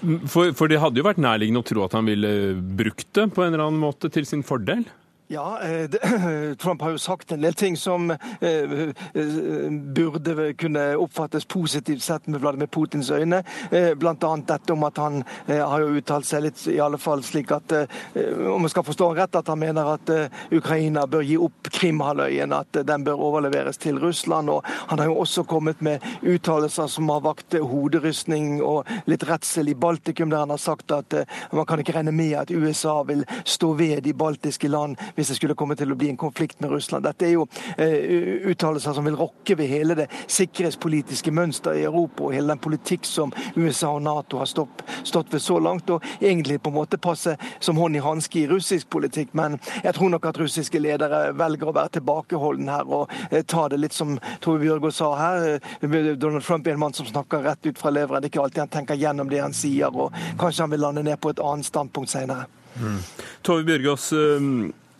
For, 0.00 0.54
for, 0.56 0.70
det 0.70 0.80
hadde 0.80 1.00
jo 1.00 1.04
vært 1.04 1.20
nærliggende 1.20 1.60
å 1.60 1.66
tro 1.66 1.84
at 1.84 1.94
han 1.96 2.08
ville 2.08 2.30
brukt 2.56 3.10
det 3.16 3.26
på 3.34 3.44
en 3.44 3.52
eller 3.52 3.66
annen 3.66 3.82
måte 3.82 4.08
til 4.12 4.24
sin 4.28 4.44
fordel? 4.46 4.86
Ja, 5.32 5.60
eh, 5.62 5.90
Trump 6.58 6.82
har 6.82 6.90
jo 6.90 6.98
sagt 6.98 7.32
en 7.32 7.40
del 7.40 7.54
ting 7.54 7.76
som 7.78 8.10
eh, 8.10 8.48
eh, 8.50 9.70
burde 9.70 10.54
kunne 10.58 10.96
oppfattes 10.98 11.44
positivt 11.44 12.02
sett 12.02 12.26
med 12.26 12.40
Vladimir 12.40 12.66
Putins 12.66 13.10
øyne. 13.10 13.44
Bl.a. 13.70 14.30
dette 14.48 14.72
om 14.72 14.82
at 14.82 14.98
han 14.98 15.22
har 15.46 15.84
jo 15.84 16.00
uttalt 16.00 16.26
seg 16.26 16.42
litt 16.48 16.64
i 16.66 16.80
alle 16.82 16.98
fall 16.98 17.22
slik 17.22 17.52
at 17.54 17.74
om 17.76 18.66
jeg 18.66 18.72
skal 18.72 18.86
forstå 18.88 19.10
rett, 19.20 19.38
at 19.38 19.52
han 19.52 19.60
mener 19.62 19.92
at 19.92 20.10
Ukraina 20.50 21.06
bør 21.06 21.22
gi 21.22 21.36
opp 21.38 21.70
Krimhalvøyen, 21.78 22.50
at 22.56 22.80
den 22.88 23.06
bør 23.06 23.22
overleveres 23.28 23.78
til 23.78 24.00
Russland. 24.02 24.50
Og 24.50 24.66
han 24.90 24.98
har 24.98 25.12
jo 25.12 25.20
også 25.22 25.46
kommet 25.46 25.78
med 25.78 26.02
uttalelser 26.26 26.90
som 26.90 27.10
har 27.14 27.22
vakt 27.22 27.54
hoderystning 27.54 28.58
og 28.66 28.90
litt 29.06 29.28
redsel 29.30 29.70
i 29.70 29.78
Baltikum, 29.78 30.34
der 30.34 30.42
han 30.42 30.56
har 30.56 30.62
sagt 30.62 30.90
at 30.96 31.20
man 31.54 31.70
kan 31.70 31.84
ikke 31.84 31.94
regne 32.00 32.14
med 32.18 32.34
at 32.42 32.50
USA 32.50 32.98
vil 33.06 33.22
stå 33.44 33.76
ved 33.78 34.02
de 34.08 34.16
baltiske 34.16 34.70
land 34.70 34.98
hvis 35.20 35.32
det 35.32 35.36
skulle 35.38 35.56
komme 35.58 35.76
til 35.76 35.92
å 35.92 35.98
bli 35.98 36.10
en 36.10 36.20
konflikt 36.20 36.60
med 36.62 36.72
Russland. 36.72 37.04
Dette 37.04 37.26
er 37.28 37.34
jo 37.36 37.46
uh, 37.46 38.50
uttalelser 38.50 38.96
som 38.96 39.06
vil 39.06 39.18
rokke 39.18 39.56
ved 39.58 39.70
hele 39.70 39.96
det 39.98 40.08
sikkerhetspolitiske 40.30 41.32
mønsteret 41.34 41.82
i 41.82 41.86
Europa 41.88 42.26
og 42.26 42.34
hele 42.34 42.54
den 42.54 42.62
politikk 42.62 43.06
som 43.08 43.34
USA 43.56 43.92
og 43.96 44.04
Nato 44.06 44.40
har 44.40 44.48
stopp, 44.48 44.84
stått 45.04 45.32
ved 45.34 45.44
så 45.44 45.58
langt, 45.62 45.90
og 45.90 46.04
egentlig 46.20 46.60
på 46.62 46.72
en 46.72 46.78
måte 46.80 47.00
passe 47.00 47.36
som 47.60 47.80
hånd 47.80 47.98
i 47.98 48.04
hanske 48.04 48.42
i 48.42 48.46
russisk 48.50 48.90
politikk. 48.92 49.34
Men 49.36 49.58
jeg 49.84 49.94
tror 49.96 50.14
nok 50.14 50.30
at 50.30 50.40
russiske 50.40 50.80
ledere 50.80 51.30
velger 51.36 51.70
å 51.70 51.76
være 51.76 51.96
tilbakeholden 51.98 52.70
her 52.72 52.88
og 52.88 53.12
uh, 53.32 53.40
ta 53.42 53.68
det 53.70 53.80
litt 53.82 53.96
som 53.96 54.16
Tove 54.40 54.62
Bjørgaas 54.64 55.00
sa 55.02 55.12
her. 55.18 55.60
Uh, 55.84 56.14
Donald 56.16 56.44
Trump 56.46 56.66
er 56.66 56.78
en 56.78 56.84
mann 56.86 56.96
som 56.96 57.08
snakker 57.08 57.44
rett 57.46 57.66
ut 57.66 57.78
fra 57.78 57.92
leveren. 57.92 58.22
Det 58.22 58.30
er 58.30 58.34
ikke 58.34 58.46
alltid 58.46 58.64
han 58.64 58.74
tenker 58.78 59.00
gjennom 59.00 59.30
det 59.30 59.42
han 59.44 59.56
sier, 59.56 59.92
og 59.92 60.14
kanskje 60.40 60.64
han 60.64 60.74
vil 60.74 60.84
lande 60.86 61.04
ned 61.06 61.20
på 61.20 61.34
et 61.34 61.44
annet 61.44 61.68
standpunkt 61.68 62.12
senere. 62.12 62.48
Mm. 62.80 63.00
Tove 63.42 63.66
Bjørgaas, 63.66 64.12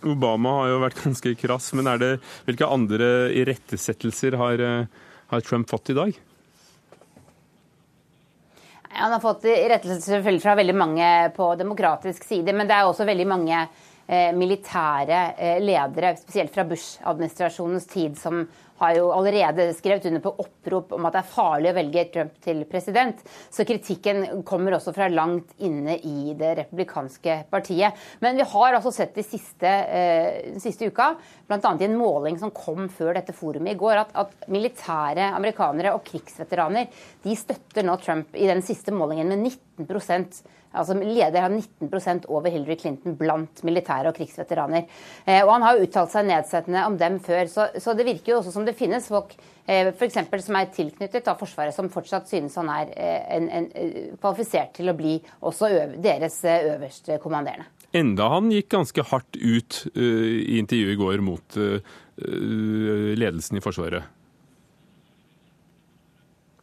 Obama 0.06 0.56
har 0.60 0.72
jo 0.72 0.80
vært 0.84 1.02
ganske 1.04 1.34
krass, 1.40 1.72
men 1.76 1.90
det, 2.00 2.14
hvilke 2.48 2.68
andre 2.68 3.30
irettesettelser 3.36 4.38
har, 4.40 4.60
eh, 4.60 5.06
har 5.32 5.46
Trump 5.46 5.70
fått 5.70 5.90
i 5.90 5.98
dag? 5.98 6.18
Han 8.90 9.12
har 9.12 9.20
fått 9.22 9.44
irettesettelser 9.46 10.40
fra 10.42 10.56
veldig 10.58 10.74
mange 10.74 11.06
på 11.36 11.52
demokratisk 11.56 12.24
side, 12.26 12.52
men 12.52 12.66
det 12.66 12.74
er 12.74 12.88
også 12.88 13.06
veldig 13.06 13.26
mange 13.30 13.68
militære 14.34 15.20
eh, 15.38 15.60
ledere, 15.62 16.16
spesielt 16.18 16.54
fra 16.54 16.64
Bush-administrasjonens 16.66 17.86
tid, 17.90 18.18
som 18.18 18.42
har 18.80 18.94
jo 18.96 19.10
allerede 19.12 19.66
skrevet 19.76 20.06
under 20.08 20.22
på 20.24 20.32
opprop 20.40 20.94
om 20.96 21.04
at 21.04 21.14
det 21.14 21.20
er 21.20 21.32
farlig 21.34 21.70
å 21.70 21.76
velge 21.76 22.04
Trump 22.14 22.38
til 22.42 22.62
president. 22.68 23.20
Så 23.52 23.66
kritikken 23.68 24.42
kommer 24.48 24.72
også 24.76 24.94
fra 24.96 25.10
langt 25.12 25.52
inne 25.60 25.98
i 25.98 26.32
det 26.38 26.54
republikanske 26.62 27.36
partiet. 27.52 28.00
Men 28.24 28.40
vi 28.40 28.46
har 28.54 28.78
altså 28.78 28.92
sett 28.96 29.12
de 29.18 29.24
siste, 29.26 29.68
eh, 29.68 30.56
siste 30.64 30.88
uka, 30.88 31.10
bl.a. 31.46 31.60
i 31.60 31.88
en 31.90 31.98
måling 32.00 32.40
som 32.40 32.54
kom 32.56 32.88
før 32.88 33.18
dette 33.20 33.36
forumet 33.36 33.76
i 33.76 33.80
går, 33.80 34.00
at, 34.06 34.16
at 34.16 34.48
militære 34.48 35.28
amerikanere 35.36 35.92
og 35.94 36.06
krigsveteraner 36.08 36.88
de 37.26 37.36
støtter 37.36 37.84
nå 37.84 38.00
Trump 38.00 38.32
i 38.32 38.48
den 38.48 38.64
siste 38.64 38.96
målingen 38.96 39.28
med 39.28 39.44
19 39.44 39.90
Altså 40.70 40.94
Leder 40.94 41.42
har 41.42 41.50
19% 41.50 42.28
over 42.30 42.50
Hillary 42.52 42.76
Clinton 42.78 43.16
blant 43.18 43.62
militære 43.66 44.12
og 44.12 44.18
krigsveteraner. 44.18 44.86
Eh, 45.26 45.40
og 45.42 45.52
Han 45.56 45.66
har 45.66 45.76
jo 45.76 45.86
uttalt 45.88 46.12
seg 46.12 46.28
nedsettende 46.28 46.84
om 46.86 46.98
dem 47.00 47.18
før, 47.24 47.48
så, 47.50 47.66
så, 47.78 47.94
det 47.98 48.06
virker 48.06 48.34
jo 48.34 48.38
også 48.38 48.54
som 48.54 48.68
det 48.68 48.76
finnes 48.78 49.08
folk 49.10 49.34
f.eks. 49.70 49.96
for 49.98 50.06
eksempel, 50.06 50.42
som 50.42 50.56
er 50.58 50.70
tilknyttet 50.74 51.28
av 51.30 51.38
Forsvaret, 51.38 51.74
som 51.74 51.90
fortsatt 51.92 52.30
synes 52.30 52.56
han 52.58 52.70
er 52.74 52.94
eh, 52.94 53.26
en, 53.36 53.50
en, 53.50 53.68
kvalifisert 54.18 54.72
til 54.78 54.90
å 54.90 54.96
bli 54.98 55.18
også 55.46 55.70
øv, 55.70 55.98
deres 56.02 56.40
øverste 56.44 57.18
kommanderende. 57.22 57.68
Enda 57.94 58.28
han 58.30 58.52
gikk 58.54 58.70
ganske 58.70 59.02
hardt 59.10 59.34
ut 59.34 59.80
uh, 59.96 60.00
i 60.00 60.60
intervjuet 60.60 60.94
i 60.94 60.98
går 61.00 61.22
mot 61.26 61.58
uh, 61.58 61.80
ledelsen 63.18 63.58
i 63.58 63.62
Forsvaret. 63.64 64.06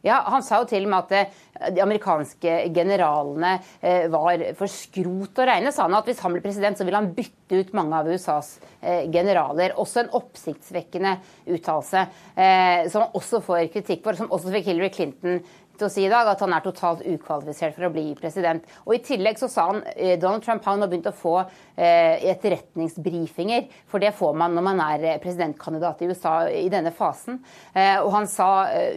Ja, 0.06 0.22
Han 0.30 0.44
sa 0.46 0.62
jo 0.62 0.68
til 0.70 0.86
og 0.86 0.92
med 0.92 0.98
at 1.08 1.14
eh, 1.16 1.38
de 1.74 1.82
amerikanske 1.82 2.54
generalene 2.74 3.54
eh, 3.80 4.06
var 4.12 4.42
for 4.58 4.70
skrot 4.70 5.40
å 5.42 5.46
regne. 5.48 5.72
sa 5.74 5.86
han 5.86 5.96
at 5.98 6.08
Hvis 6.08 6.22
han 6.24 6.34
ble 6.34 6.42
president, 6.44 6.78
så 6.78 6.86
ville 6.86 7.00
han 7.00 7.12
bytte 7.16 7.62
ut 7.62 7.72
mange 7.76 7.98
av 7.98 8.08
USAs 8.08 8.58
eh, 8.80 9.06
generaler. 9.10 9.76
Også 9.76 10.04
en 10.04 10.12
oppsiktsvekkende 10.18 11.16
uttalelse, 11.48 12.04
som 12.92 13.16
også 13.16 13.40
får 13.44 13.68
kritikk 13.72 14.04
for, 14.04 14.16
som 14.18 14.30
også 14.34 14.52
fikk 14.52 14.68
Hillary 14.70 14.90
Clinton 14.94 15.40
til 15.78 15.88
å 15.88 15.92
si 15.92 16.04
i 16.06 16.10
dag 16.12 16.28
at 16.30 16.42
han 16.44 16.54
er 16.54 16.64
totalt 16.64 17.04
ukvalifisert 17.06 17.76
for 17.76 17.88
å 17.88 17.92
bli 17.94 18.06
president. 18.18 18.66
Og 18.86 18.96
I 18.96 19.02
tillegg 19.06 19.38
så 19.40 19.48
sa 19.52 19.68
han 19.70 19.82
Donald 20.20 20.44
Trump 20.44 20.66
har 20.66 20.76
nå 20.78 20.86
begynt 20.90 21.10
å 21.10 21.14
få 21.16 21.36
etterretningsbrifinger, 21.78 23.68
for 23.86 24.02
det 24.02 24.16
får 24.18 24.34
man 24.38 24.56
når 24.56 24.64
man 24.66 24.82
er 24.88 25.22
presidentkandidat 25.22 26.02
i 26.02 26.08
USA 26.10 26.34
i 26.50 26.68
denne 26.72 26.90
fasen. 26.94 27.38
Og 28.02 28.10
Han 28.14 28.26
sa, 28.30 28.48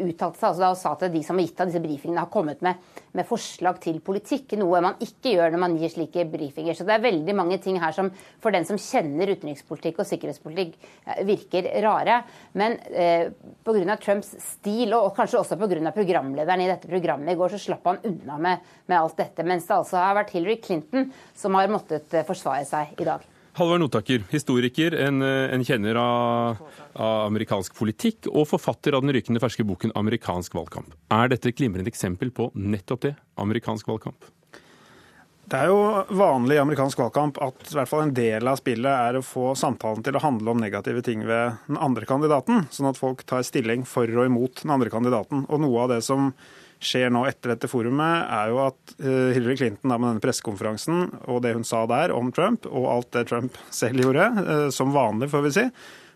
uttalte 0.01 0.39
seg 0.39 0.49
altså 0.49 0.63
da 0.63 0.71
og 0.73 0.79
sa 0.79 0.95
at 0.95 1.05
de 1.13 1.21
som 1.25 1.37
har 1.37 1.45
gitt 1.45 1.61
av 1.61 1.69
disse 1.69 1.83
brifingene, 1.83 2.23
har 2.23 2.33
kommet 2.33 2.63
med, 2.65 2.81
med, 3.17 3.27
forslag 3.27 3.79
til 3.83 3.99
politikk. 4.03 4.55
Noe 4.59 4.81
man 4.83 4.99
ikke 5.03 5.35
gjør 5.35 5.53
når 5.53 5.61
man 5.63 5.77
gir 5.79 5.91
slike 5.93 6.25
brifinger. 6.31 6.77
Så 6.77 6.85
det 6.87 6.95
er 6.95 7.03
veldig 7.03 7.35
mange 7.37 7.59
ting 7.63 7.79
her 7.81 7.95
som 7.95 8.11
for 8.41 8.53
den 8.55 8.67
som 8.67 8.79
kjenner 8.81 9.33
utenrikspolitikk 9.33 10.01
og 10.01 10.09
sikkerhetspolitikk, 10.09 10.77
eh, 11.05 11.23
virker 11.27 11.69
rare. 11.85 12.21
Men 12.57 12.77
eh, 12.91 13.31
pga. 13.65 13.97
Trumps 14.01 14.31
stil, 14.39 14.93
og 14.95 15.11
kanskje 15.17 15.41
også 15.41 15.57
pga. 15.59 15.91
programlederen 15.91 16.63
i 16.63 16.69
dette 16.69 16.89
programmet 16.89 17.33
i 17.33 17.37
går, 17.39 17.53
så 17.53 17.59
slapp 17.59 17.85
han 17.89 18.01
unna 18.07 18.37
med, 18.37 18.71
med 18.87 18.99
alt 18.99 19.17
dette. 19.19 19.43
Mens 19.43 19.67
det 19.67 19.75
altså 19.75 19.99
har 19.99 20.15
vært 20.17 20.33
Hillary 20.35 20.57
Clinton 20.63 21.11
som 21.35 21.55
har 21.59 21.71
måttet 21.71 22.13
eh, 22.13 22.27
forsvare 22.27 22.65
seg 22.67 22.95
i 22.99 23.07
dag. 23.07 23.27
Halvard 23.53 23.81
Notaker, 23.81 24.23
historiker, 24.31 24.95
en, 24.95 25.21
en 25.21 25.63
kjenner 25.67 25.97
av, 25.99 26.59
av, 26.93 27.25
amerikansk 27.25 27.75
politikk 27.75 28.29
og 28.31 28.45
forfatter 28.47 28.95
av 28.95 29.03
den 29.03 29.11
rykende 29.11 29.41
ferske 29.43 29.65
boken 29.67 29.91
'Amerikansk 29.91 30.55
valgkamp'. 30.55 30.95
Er 31.11 31.33
dette 31.33 31.51
et 31.51 31.57
glimrende 31.59 31.91
eksempel 31.91 32.31
på 32.31 32.47
nettopp 32.55 33.01
det? 33.09 33.15
Amerikansk 33.35 33.91
valgkamp? 33.91 34.29
Det 35.51 35.59
er 35.59 35.67
jo 35.67 35.81
vanlig 36.15 36.55
i 36.55 36.61
amerikansk 36.61 37.01
valgkamp 37.01 37.41
at 37.43 37.65
i 37.67 37.75
hvert 37.75 37.89
fall 37.91 38.05
en 38.05 38.13
del 38.15 38.47
av 38.47 38.55
spillet 38.61 38.87
er 38.87 39.17
å 39.19 39.25
få 39.25 39.49
samtalen 39.59 39.99
til 40.05 40.15
å 40.15 40.23
handle 40.23 40.53
om 40.53 40.61
negative 40.63 41.03
ting 41.03 41.25
ved 41.27 41.57
den 41.67 41.75
andre 41.75 42.07
kandidaten, 42.07 42.69
sånn 42.71 42.87
at 42.87 42.99
folk 42.99 43.25
tar 43.27 43.43
stilling 43.43 43.83
for 43.83 44.07
og 44.15 44.29
imot 44.29 44.63
den 44.63 44.71
andre 44.71 44.93
kandidaten. 44.93 45.43
Og 45.51 45.59
noe 45.59 45.83
av 45.83 45.91
det 45.91 45.99
som 46.07 46.31
skjer 46.81 47.11
nå 47.13 47.23
etter 47.29 47.53
dette 47.53 47.69
forumet, 47.69 48.27
er 48.33 48.51
jo 48.51 48.61
at 48.63 48.93
Hillary 49.01 49.57
Clinton 49.59 49.93
da 49.93 49.99
med 50.01 50.09
denne 50.09 50.23
pressekonferansen 50.23 51.03
og 51.29 51.41
det 51.45 51.53
hun 51.53 51.65
sa 51.67 51.83
der 51.89 52.13
om 52.15 52.31
Trump, 52.33 52.65
og 52.65 52.87
alt 52.89 53.11
det 53.15 53.27
Trump 53.29 53.59
selv 53.81 54.01
gjorde, 54.01 54.27
som 54.73 54.93
vanlig, 54.95 55.29
får 55.31 55.45
vi 55.45 55.55
si, 55.59 55.65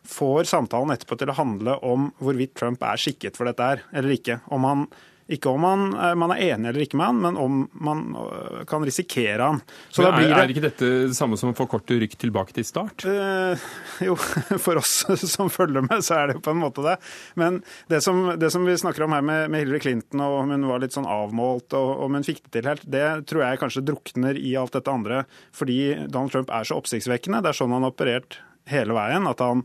får 0.05 0.49
samtalen 0.49 0.93
etterpå 0.95 1.17
til 1.19 1.31
å 1.33 1.37
handle 1.37 1.77
om 1.85 2.09
hvorvidt 2.21 2.55
Trump 2.57 2.83
er 2.85 3.01
skikket 3.01 3.37
for 3.37 3.49
dette 3.49 3.69
her, 3.69 3.85
eller 3.93 4.17
ikke. 4.17 4.39
Om 4.53 4.67
han 4.69 4.87
ikke 5.25 5.49
om 5.49 5.63
man, 5.65 5.85
eh, 5.97 6.13
man, 6.15 6.31
er 6.35 6.53
enig 6.53 6.69
eller 6.69 6.83
ikke 6.85 6.99
med 6.99 7.09
han, 7.09 7.21
men 7.23 7.37
om 7.41 7.61
man 7.81 8.03
øh, 8.21 8.59
kan 8.69 8.85
risikere 8.85 9.41
han. 9.41 9.61
Er, 9.97 10.17
det... 10.19 10.27
er 10.37 10.53
ikke 10.53 10.65
dette 10.67 10.89
det 11.09 11.17
samme 11.17 11.39
som 11.39 11.49
å 11.49 11.57
få 11.57 11.65
kortet 11.71 11.97
rykk 12.03 12.13
tilbake 12.21 12.53
til 12.53 12.67
start? 12.67 13.07
Eh, 13.09 13.65
jo, 14.07 14.17
for 14.61 14.81
oss 14.81 14.93
som 15.35 15.49
følger 15.49 15.85
med, 15.87 16.05
så 16.05 16.19
er 16.19 16.29
det 16.29 16.37
jo 16.37 16.45
på 16.45 16.53
en 16.53 16.61
måte 16.61 16.85
det. 16.85 16.97
Men 17.41 17.61
det 17.89 18.03
som, 18.05 18.27
det 18.37 18.51
som 18.53 18.69
vi 18.69 18.77
snakker 18.77 19.07
om 19.07 19.17
her 19.17 19.25
med, 19.25 19.49
med, 19.49 19.65
Hillary 19.65 19.81
Clinton, 19.87 20.21
og 20.21 20.43
om 20.43 20.53
hun 20.53 20.69
var 20.69 20.85
litt 20.85 20.93
sånn 20.93 21.09
avmålt, 21.09 21.73
og 21.73 22.05
om 22.05 22.19
hun 22.19 22.27
fikk 22.27 22.43
det 22.45 22.53
til 22.59 22.69
helt, 22.69 22.85
det 22.85 23.07
tror 23.29 23.47
jeg 23.47 23.63
kanskje 23.63 23.87
drukner 23.89 24.37
i 24.37 24.53
alt 24.61 24.77
dette 24.77 24.93
andre. 24.93 25.23
Fordi 25.55 25.79
Donald 26.05 26.35
Trump 26.35 26.53
er 26.53 26.69
så 26.69 26.77
oppsiktsvekkende. 26.77 27.41
Det 27.41 27.49
er 27.49 27.63
sånn 27.63 27.73
han 27.73 27.87
har 27.87 27.95
operert 27.95 28.39
hele 28.71 28.95
veien. 28.97 29.27
At 29.29 29.41
han, 29.43 29.63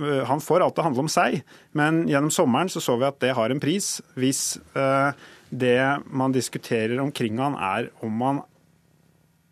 eh, 0.00 0.22
han 0.28 0.42
får 0.42 0.66
alltid 0.66 0.84
handle 0.84 1.06
om 1.06 1.10
seg, 1.12 1.40
men 1.76 2.04
gjennom 2.10 2.32
sommeren 2.34 2.70
så, 2.72 2.82
så 2.82 2.98
vi 3.00 3.08
at 3.08 3.20
det 3.22 3.34
har 3.38 3.52
en 3.52 3.62
pris 3.62 3.98
hvis 4.18 4.58
eh, 4.78 5.10
det 5.50 5.82
man 6.06 6.34
diskuterer 6.34 7.00
omkring 7.02 7.40
han 7.42 7.58
er 7.58 7.90
om 8.04 8.16
man 8.22 8.42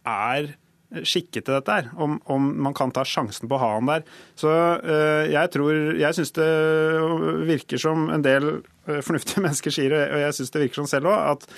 er 0.07 0.55
skikket 0.89 1.45
til 1.45 1.53
dette 1.53 1.75
her. 1.75 1.89
Om, 2.01 2.15
om, 2.33 2.47
man 2.65 2.73
kan 2.77 2.93
ta 2.95 3.03
sjansen 3.05 3.49
på 3.49 3.59
å 3.59 3.61
ha 3.61 3.75
han 3.75 3.91
der. 3.91 4.07
Så 4.39 4.49
uh, 4.49 5.25
jeg 5.29 5.51
tror 5.53 5.75
Jeg 6.01 6.17
syns 6.17 6.33
det 6.39 6.47
virker 7.51 7.83
som 7.83 8.07
en 8.15 8.25
del 8.25 8.47
uh, 8.63 9.03
fornuftige 9.05 9.43
mennesker 9.45 9.75
sier, 9.75 9.93
og 9.93 10.23
jeg 10.23 10.39
syns 10.39 10.55
det 10.55 10.63
virker 10.65 10.81
som 10.81 10.89
selv 10.89 11.13
òg, 11.13 11.35
at 11.35 11.51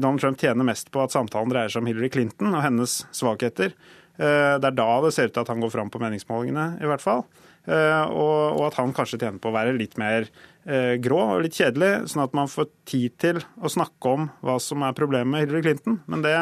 Donald 0.00 0.22
Trump 0.22 0.38
tjener 0.40 0.64
mest 0.64 0.88
på 0.94 1.02
at 1.02 1.12
samtalen 1.12 1.50
dreier 1.52 1.68
seg 1.68 1.82
om 1.82 1.88
Hillary 1.90 2.08
Clinton 2.08 2.54
og 2.54 2.62
hennes 2.64 2.94
svakheter. 3.12 3.74
Eh, 4.18 4.56
det 4.60 4.70
er 4.70 4.76
da 4.76 4.88
det 5.04 5.12
ser 5.14 5.30
ut 5.30 5.36
til 5.36 5.44
at 5.44 5.52
han 5.52 5.62
går 5.62 5.72
fram 5.74 5.92
på 5.92 6.00
meningsmålingene, 6.02 6.66
i 6.82 6.90
hvert 6.90 7.04
fall. 7.04 7.24
Eh, 7.68 8.04
og, 8.08 8.60
at 8.66 8.78
han 8.80 8.94
kanskje 8.96 9.20
tjener 9.20 9.40
på 9.42 9.50
å 9.50 9.54
være 9.54 9.76
litt 9.76 9.98
mer 10.00 10.26
eh, 10.64 10.96
grå 11.02 11.20
og 11.36 11.42
litt 11.44 11.58
kjedelig, 11.58 12.08
sånn 12.10 12.24
at 12.24 12.36
man 12.36 12.50
får 12.50 12.70
tid 12.88 13.16
til 13.20 13.40
å 13.60 13.70
snakke 13.72 14.14
om 14.16 14.28
hva 14.44 14.56
som 14.62 14.84
er 14.86 14.96
problemet 14.96 15.30
med 15.32 15.44
Hillary 15.44 15.64
Clinton. 15.68 16.00
Men 16.10 16.24
det, 16.24 16.36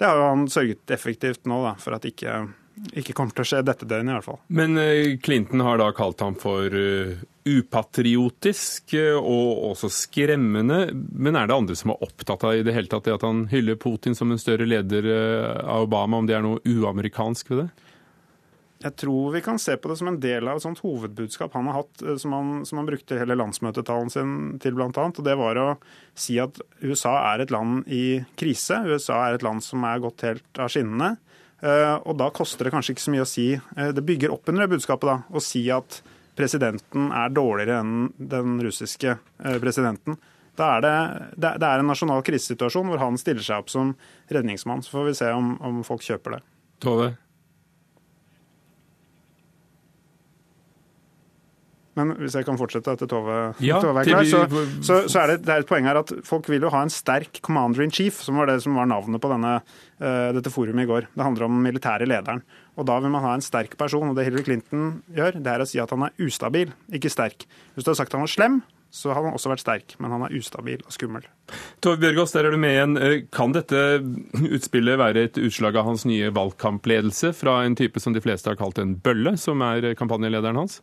det 0.00 0.08
har 0.08 0.20
jo 0.20 0.30
han 0.30 0.46
sørget 0.52 0.96
effektivt 0.96 1.44
nå 1.48 1.60
da, 1.66 1.76
for 1.80 1.96
at 1.98 2.08
ikke 2.08 2.46
ikke 2.92 3.14
kommer 3.16 3.32
til 3.36 3.44
å 3.44 3.48
skje 3.48 3.62
dette 3.66 3.88
døgnet, 3.88 4.12
i 4.12 4.16
hvert 4.18 4.26
fall. 4.26 4.40
Men 4.52 4.76
Clinton 5.24 5.64
har 5.64 5.80
da 5.80 5.88
kalt 5.96 6.20
ham 6.24 6.36
for 6.38 6.72
upatriotisk 7.46 8.96
og 9.20 9.64
også 9.70 9.90
skremmende. 9.92 10.80
Men 10.92 11.38
er 11.38 11.48
det 11.48 11.56
andre 11.56 11.78
som 11.78 11.94
er 11.94 12.04
opptatt 12.04 12.44
av 12.44 12.58
i 12.58 12.64
det 12.66 12.74
hele 12.76 12.90
tatt 12.90 13.06
det 13.06 13.16
at 13.16 13.26
han 13.26 13.46
hyller 13.52 13.78
Putin 13.80 14.18
som 14.18 14.34
en 14.34 14.42
større 14.42 14.66
leder 14.68 15.08
av 15.62 15.86
Obama, 15.86 16.20
om 16.20 16.28
det 16.28 16.36
er 16.36 16.44
noe 16.44 16.62
uamerikansk 16.66 17.52
ved 17.54 17.64
det? 17.64 17.68
Jeg 18.76 18.92
tror 19.00 19.32
vi 19.32 19.40
kan 19.40 19.58
se 19.58 19.72
på 19.80 19.88
det 19.88 19.96
som 19.96 20.10
en 20.10 20.18
del 20.20 20.48
av 20.50 20.58
et 20.58 20.64
sånt 20.66 20.82
hovedbudskap 20.84 21.54
han 21.56 21.68
har 21.70 21.78
hatt, 21.78 22.02
som 22.20 22.34
han, 22.36 22.50
som 22.68 22.82
han 22.82 22.88
brukte 22.90 23.16
hele 23.16 23.38
landsmøtetalen 23.38 24.12
sin 24.12 24.34
til, 24.60 24.76
blant 24.76 24.98
annet. 25.00 25.16
Og 25.16 25.24
det 25.24 25.36
var 25.40 25.60
å 25.60 25.68
si 26.18 26.36
at 26.42 26.60
USA 26.82 27.14
er 27.32 27.42
et 27.44 27.54
land 27.54 27.88
i 27.88 28.20
krise. 28.36 28.82
USA 28.84 29.22
er 29.24 29.38
et 29.38 29.46
land 29.46 29.64
som 29.64 29.86
er 29.88 30.02
gått 30.04 30.26
helt 30.28 30.60
av 30.60 30.68
skinnene. 30.72 31.14
Og 31.64 32.12
da 32.20 32.26
koster 32.36 32.66
det 32.66 32.72
kanskje 32.74 32.92
ikke 32.92 33.02
så 33.06 33.12
mye 33.14 33.22
å 33.24 33.28
si 33.28 33.46
Det 33.96 34.02
bygger 34.04 34.34
opp 34.34 34.50
under 34.52 34.66
det 34.66 34.74
budskapet, 34.74 35.08
da, 35.08 35.14
å 35.32 35.40
si 35.40 35.62
at 35.72 36.02
presidenten 36.36 37.10
er 37.16 37.32
dårligere 37.32 37.80
enn 37.80 38.08
den 38.16 38.58
russiske 38.64 39.16
eh, 39.16 39.58
presidenten. 39.62 40.18
Da 40.56 40.76
er 40.76 40.84
det, 40.84 40.96
det 41.36 41.68
er 41.68 41.80
en 41.80 41.90
nasjonal 41.90 42.22
krisesituasjon 42.24 42.88
hvor 42.88 43.00
han 43.02 43.18
stiller 43.20 43.44
seg 43.44 43.64
opp 43.64 43.72
som 43.72 43.92
redningsmann. 44.32 44.84
Så 44.84 44.94
får 44.94 45.08
vi 45.10 45.16
se 45.18 45.32
om, 45.36 45.54
om 45.64 45.82
folk 45.84 46.04
kjøper 46.04 46.38
det. 46.38 46.42
Tove? 46.84 47.10
Men 51.96 52.12
hvis 52.20 52.36
jeg 52.36 52.44
kan 52.44 52.58
fortsette 52.60 52.92
etter 52.92 53.08
Tove, 53.08 53.36
ja, 53.64 53.78
Tove 53.80 54.02
er 54.02 54.10
klar, 54.10 54.28
så, 54.28 54.42
så, 54.84 54.98
så, 55.08 55.22
er 55.22 55.32
det, 55.32 55.38
det 55.46 55.54
er 55.54 55.64
et 55.64 55.70
poeng 55.70 55.88
her 55.88 56.00
at 56.02 56.12
folk 56.28 56.50
vil 56.52 56.66
jo 56.66 56.72
ha 56.74 56.82
en 56.84 56.92
sterk 56.92 57.40
commander 57.46 57.86
in 57.86 57.94
chief, 57.94 58.20
som 58.20 58.36
var 58.36 58.50
det 58.50 58.58
som 58.64 58.76
var 58.76 58.90
navnet 58.90 59.22
på 59.22 59.32
denne, 59.32 59.56
uh, 60.04 60.28
dette 60.36 60.52
forumet 60.52 60.84
i 60.84 60.90
går. 60.90 61.08
Det 61.16 61.24
handler 61.24 61.48
om 61.48 61.56
den 61.56 61.64
militære 61.64 62.08
lederen. 62.08 62.44
Og 62.76 62.84
da 62.88 62.98
vil 63.00 63.12
man 63.12 63.24
ha 63.24 63.34
en 63.36 63.44
sterk 63.44 63.78
person. 63.80 64.10
Og 64.10 64.16
det 64.18 64.26
Hillary 64.28 64.44
Clinton 64.44 64.88
gjør, 65.16 65.40
det 65.40 65.52
er 65.52 65.64
å 65.64 65.68
si 65.68 65.80
at 65.80 65.92
han 65.94 66.04
er 66.04 66.26
ustabil, 66.26 66.74
ikke 66.92 67.12
sterk. 67.12 67.48
Hvis 67.74 67.86
du 67.86 67.94
har 67.94 68.00
sagt 68.02 68.16
han 68.16 68.26
var 68.26 68.32
slem, 68.32 68.60
så 68.96 69.12
hadde 69.12 69.28
han 69.28 69.36
også 69.36 69.50
vært 69.50 69.62
sterk, 69.64 69.94
men 70.00 70.12
han 70.14 70.24
er 70.24 70.34
ustabil 70.38 70.84
og 70.86 70.92
skummel. 70.94 71.24
Tove 71.84 71.98
Bjørgaas, 72.00 72.32
der 72.36 72.48
er 72.48 72.54
du 72.54 72.60
med 72.60 72.76
igjen. 72.76 72.98
Eh, 73.00 73.16
kan 73.34 73.52
dette 73.56 73.80
utspillet 74.56 75.00
være 75.00 75.26
et 75.26 75.40
utslag 75.40 75.76
av 75.76 75.88
hans 75.88 76.06
nye 76.08 76.30
valgkampledelse 76.34 77.32
fra 77.36 77.58
en 77.66 77.76
type 77.78 78.00
som 78.02 78.16
de 78.16 78.22
fleste 78.24 78.52
har 78.52 78.60
kalt 78.60 78.80
en 78.82 78.94
bølle, 79.00 79.36
som 79.40 79.64
er 79.66 79.92
kampanjelederen 79.98 80.60
hans? 80.62 80.80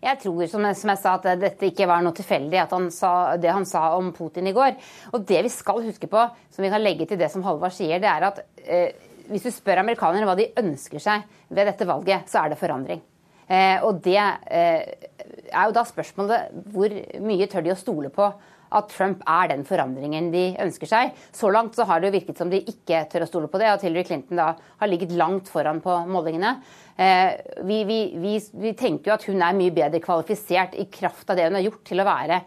Jeg 0.00 0.16
tror 0.22 0.46
som 0.48 0.64
jeg, 0.64 0.76
som 0.80 0.90
jeg, 0.94 1.00
sa, 1.02 1.14
at 1.18 1.26
dette 1.42 1.68
ikke 1.68 1.88
var 1.88 2.00
noe 2.00 2.16
tilfeldig, 2.16 2.56
at 2.62 2.72
han 2.72 2.88
sa, 2.94 3.12
det 3.36 3.52
han 3.52 3.66
sa 3.68 3.90
om 3.98 4.08
Putin 4.16 4.48
i 4.48 4.54
går. 4.56 4.78
Og 5.12 5.26
det 5.28 5.42
vi 5.44 5.52
skal 5.52 5.84
huske 5.84 6.08
på, 6.08 6.24
som 6.48 6.64
vi 6.64 6.72
kan 6.72 6.80
legge 6.80 7.08
til 7.08 7.20
det 7.20 7.28
som 7.32 7.44
Halvard 7.44 7.76
sier, 7.76 8.00
det 8.00 8.08
er 8.08 8.28
at 8.30 8.40
eh, 8.64 8.96
hvis 9.28 9.44
du 9.44 9.52
spør 9.52 9.82
amerikanerne 9.82 10.26
hva 10.26 10.38
de 10.38 10.48
ønsker 10.60 11.02
seg 11.02 11.28
ved 11.52 11.68
dette 11.68 11.88
valget, 11.88 12.32
så 12.32 12.42
er 12.42 12.52
det 12.54 12.60
forandring. 12.60 13.04
Eh, 13.50 13.82
og 13.82 13.98
det 14.04 14.20
eh, 14.20 15.10
er 15.50 15.66
jo 15.66 15.74
da 15.74 15.82
spørsmålet 15.86 16.64
hvor 16.70 16.94
mye 17.24 17.48
tør 17.50 17.66
de 17.66 17.74
å 17.74 17.78
stole 17.78 18.12
på 18.14 18.28
at 18.70 18.92
Trump 18.92 19.24
er 19.26 19.48
den 19.50 19.64
forandringen 19.66 20.28
de 20.30 20.44
ønsker 20.62 20.86
seg. 20.86 21.16
Så 21.34 21.50
langt 21.50 21.74
så 21.74 21.88
har 21.88 21.98
det 21.98 22.10
jo 22.10 22.16
virket 22.20 22.38
som 22.38 22.52
de 22.52 22.60
ikke 22.70 23.02
tør 23.10 23.24
å 23.26 23.30
stole 23.30 23.50
på 23.50 23.58
det, 23.58 23.66
at 23.72 23.82
Hillary 23.82 24.06
Clinton 24.06 24.38
da 24.38 24.52
har 24.54 24.90
ligget 24.90 25.16
langt 25.18 25.50
foran 25.50 25.82
på 25.82 25.96
målingene. 26.06 26.54
Eh, 26.94 27.34
vi, 27.66 27.82
vi, 27.88 27.98
vi, 28.22 28.36
vi 28.62 28.74
tenker 28.78 29.10
jo 29.10 29.16
at 29.16 29.26
hun 29.26 29.42
er 29.42 29.58
mye 29.58 29.74
bedre 29.74 30.02
kvalifisert 30.04 30.78
i 30.78 30.86
kraft 30.92 31.32
av 31.32 31.40
det 31.40 31.48
hun 31.48 31.58
har 31.58 31.66
gjort 31.66 31.82
til 31.90 32.02
å 32.02 32.06
være 32.06 32.42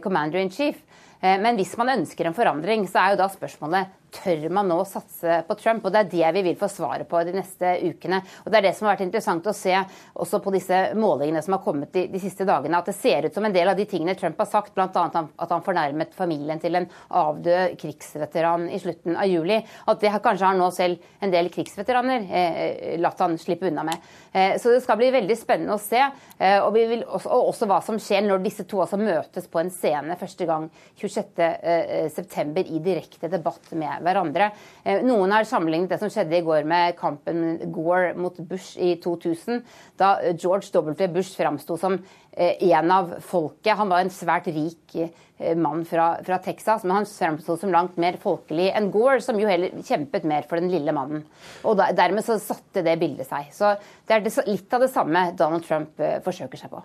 commander 0.00 0.38
in 0.38 0.52
chief. 0.54 0.78
Men 1.20 1.58
hvis 1.58 1.72
man 1.76 1.90
ønsker 1.90 2.28
en 2.28 2.36
forandring, 2.36 2.84
så 2.88 3.00
er 3.00 3.12
jo 3.12 3.18
da 3.18 3.26
spørsmålet 3.28 3.90
tør 4.14 4.48
man 4.54 4.68
nå 4.70 4.78
satse 4.88 5.40
på 5.48 5.56
Trump? 5.60 5.84
Og 5.84 5.92
Det 5.92 6.02
er 6.02 6.10
det 6.12 6.32
vi 6.38 6.44
vil 6.48 6.58
få 6.60 6.68
svaret 6.72 7.08
på 7.08 7.20
de 7.26 7.34
neste 7.36 7.74
ukene. 7.82 8.20
Og 8.44 8.50
Det 8.52 8.58
er 8.58 8.68
det 8.68 8.74
som 8.76 8.88
har 8.88 8.96
vært 8.96 9.06
interessant 9.06 9.46
å 9.46 9.56
se 9.56 9.74
også 10.14 10.40
på 10.44 10.52
disse 10.54 10.80
målingene 10.98 11.42
som 11.44 11.56
har 11.56 11.64
kommet 11.64 11.92
de, 11.92 12.06
de 12.12 12.22
siste 12.22 12.46
dagene. 12.48 12.78
At 12.78 12.90
det 12.90 12.96
ser 12.98 13.26
ut 13.26 13.34
som 13.34 13.44
en 13.44 13.54
del 13.54 13.68
av 13.70 13.78
de 13.78 13.86
tingene 13.90 14.16
Trump 14.18 14.38
har 14.38 14.50
sagt, 14.50 14.74
bl.a. 14.74 14.88
at 14.88 15.54
han 15.54 15.64
fornærmet 15.66 16.14
familien 16.16 16.60
til 16.62 16.78
en 16.78 16.88
avdød 17.10 17.76
krigsveteran 17.80 18.68
i 18.70 18.80
slutten 18.82 19.18
av 19.18 19.28
juli, 19.30 19.60
at 19.60 20.00
det 20.00 20.12
kanskje 20.24 20.48
har 20.48 20.58
nå 20.58 20.70
selv 20.74 21.02
en 21.20 21.32
del 21.32 21.50
krigsveteraner 21.52 22.28
eh, 22.30 22.94
latt 23.02 23.20
han 23.22 23.36
slippe 23.40 23.68
unna 23.68 23.84
med. 23.86 24.10
Eh, 24.32 24.56
så 24.60 24.72
det 24.72 24.82
skal 24.84 24.98
bli 25.00 25.10
veldig 25.14 25.36
spennende 25.38 25.76
å 25.76 25.82
se. 25.82 26.00
Eh, 26.38 26.58
og, 26.62 26.76
også, 26.76 27.30
og, 27.30 27.50
også, 27.52 27.68
hva 27.70 27.80
som 27.84 27.98
skjer 28.02 28.24
når 28.26 28.44
disse 28.44 28.66
to 28.70 28.80
altså 28.82 28.98
møtes 29.00 29.48
på 29.50 29.60
en 29.62 29.72
scene 29.72 30.18
første 30.20 30.48
gang 30.48 30.68
26.9. 31.00 31.50
Eh, 31.64 32.62
i 32.64 32.80
direkte 32.82 33.28
debatt 33.28 33.72
med 33.76 34.03
hverandre. 34.04 34.50
Eh, 34.84 35.02
noen 35.06 35.32
har 35.34 35.46
sammenlignet 35.48 35.94
det 35.94 35.98
som 36.02 36.12
skjedde 36.12 36.38
i 36.38 36.44
går 36.44 36.66
med 36.68 36.96
kampen 36.98 37.58
Gore 37.74 38.14
mot 38.18 38.38
Bush 38.38 38.78
i 38.78 38.94
2000, 39.02 39.62
da 40.00 40.16
George 40.32 40.70
W. 40.74 41.08
Bush 41.14 41.36
framsto 41.38 41.78
som 41.80 41.98
eh, 42.32 42.56
en 42.70 42.94
av 42.94 43.14
folket. 43.24 43.76
Han 43.78 43.92
var 43.92 44.04
en 44.04 44.12
svært 44.14 44.50
rik 44.54 44.96
eh, 45.00 45.54
mann 45.58 45.84
fra, 45.88 46.14
fra 46.26 46.40
Texas, 46.44 46.84
men 46.84 46.98
han 47.00 47.08
framsto 47.10 47.58
som 47.60 47.72
langt 47.74 47.96
mer 48.00 48.18
folkelig 48.22 48.70
enn 48.72 48.90
Gore, 48.94 49.20
som 49.24 49.38
jo 49.40 49.50
heller 49.50 49.74
kjempet 49.84 50.26
mer 50.28 50.48
for 50.50 50.60
den 50.60 50.72
lille 50.72 50.94
mannen. 50.96 51.24
Og 51.64 51.78
da, 51.80 51.90
Dermed 51.96 52.26
så 52.26 52.38
satte 52.42 52.84
det 52.84 52.98
bildet 53.00 53.28
seg. 53.30 53.48
Så 53.54 53.76
det 54.06 54.18
er 54.18 54.28
litt 54.50 54.76
av 54.76 54.84
det 54.84 54.92
samme 54.92 55.30
Donald 55.38 55.66
Trump 55.66 56.04
forsøker 56.24 56.60
seg 56.60 56.72
på. 56.74 56.84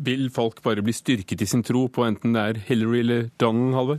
Vil 0.00 0.30
folk 0.32 0.62
bare 0.64 0.80
bli 0.84 0.94
styrket 0.96 1.42
i 1.44 1.48
sin 1.48 1.62
tro 1.66 1.84
på 1.92 2.06
enten 2.06 2.32
det 2.32 2.42
er 2.42 2.60
Hillary 2.70 3.02
eller 3.02 3.26
Donald, 3.40 3.74
Halvor? 3.76 3.98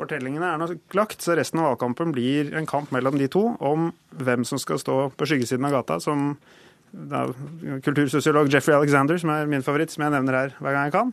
Fortellingene 0.00 0.54
er 0.54 0.60
nok 0.60 0.96
lagt, 0.96 1.20
så 1.20 1.36
resten 1.36 1.60
av 1.60 1.74
valgkampen 1.74 2.14
blir 2.16 2.54
en 2.56 2.68
kamp 2.68 2.92
mellom 2.94 3.18
de 3.20 3.28
to 3.32 3.42
om 3.60 3.90
hvem 4.16 4.46
som 4.48 4.60
skal 4.60 4.80
stå 4.80 4.96
på 5.12 5.28
skyggesiden 5.28 5.68
av 5.68 5.76
gata, 5.76 6.00
som 6.00 6.32
kultursosiolog 7.84 8.48
Jeffrey 8.50 8.74
Alexander, 8.74 9.20
som 9.20 9.30
er 9.34 9.50
min 9.50 9.62
favoritt, 9.62 9.92
som 9.92 10.02
jeg 10.06 10.14
nevner 10.16 10.38
her 10.38 10.56
hver 10.58 10.74
gang 10.74 10.88
jeg 10.88 10.96
kan. 10.96 11.12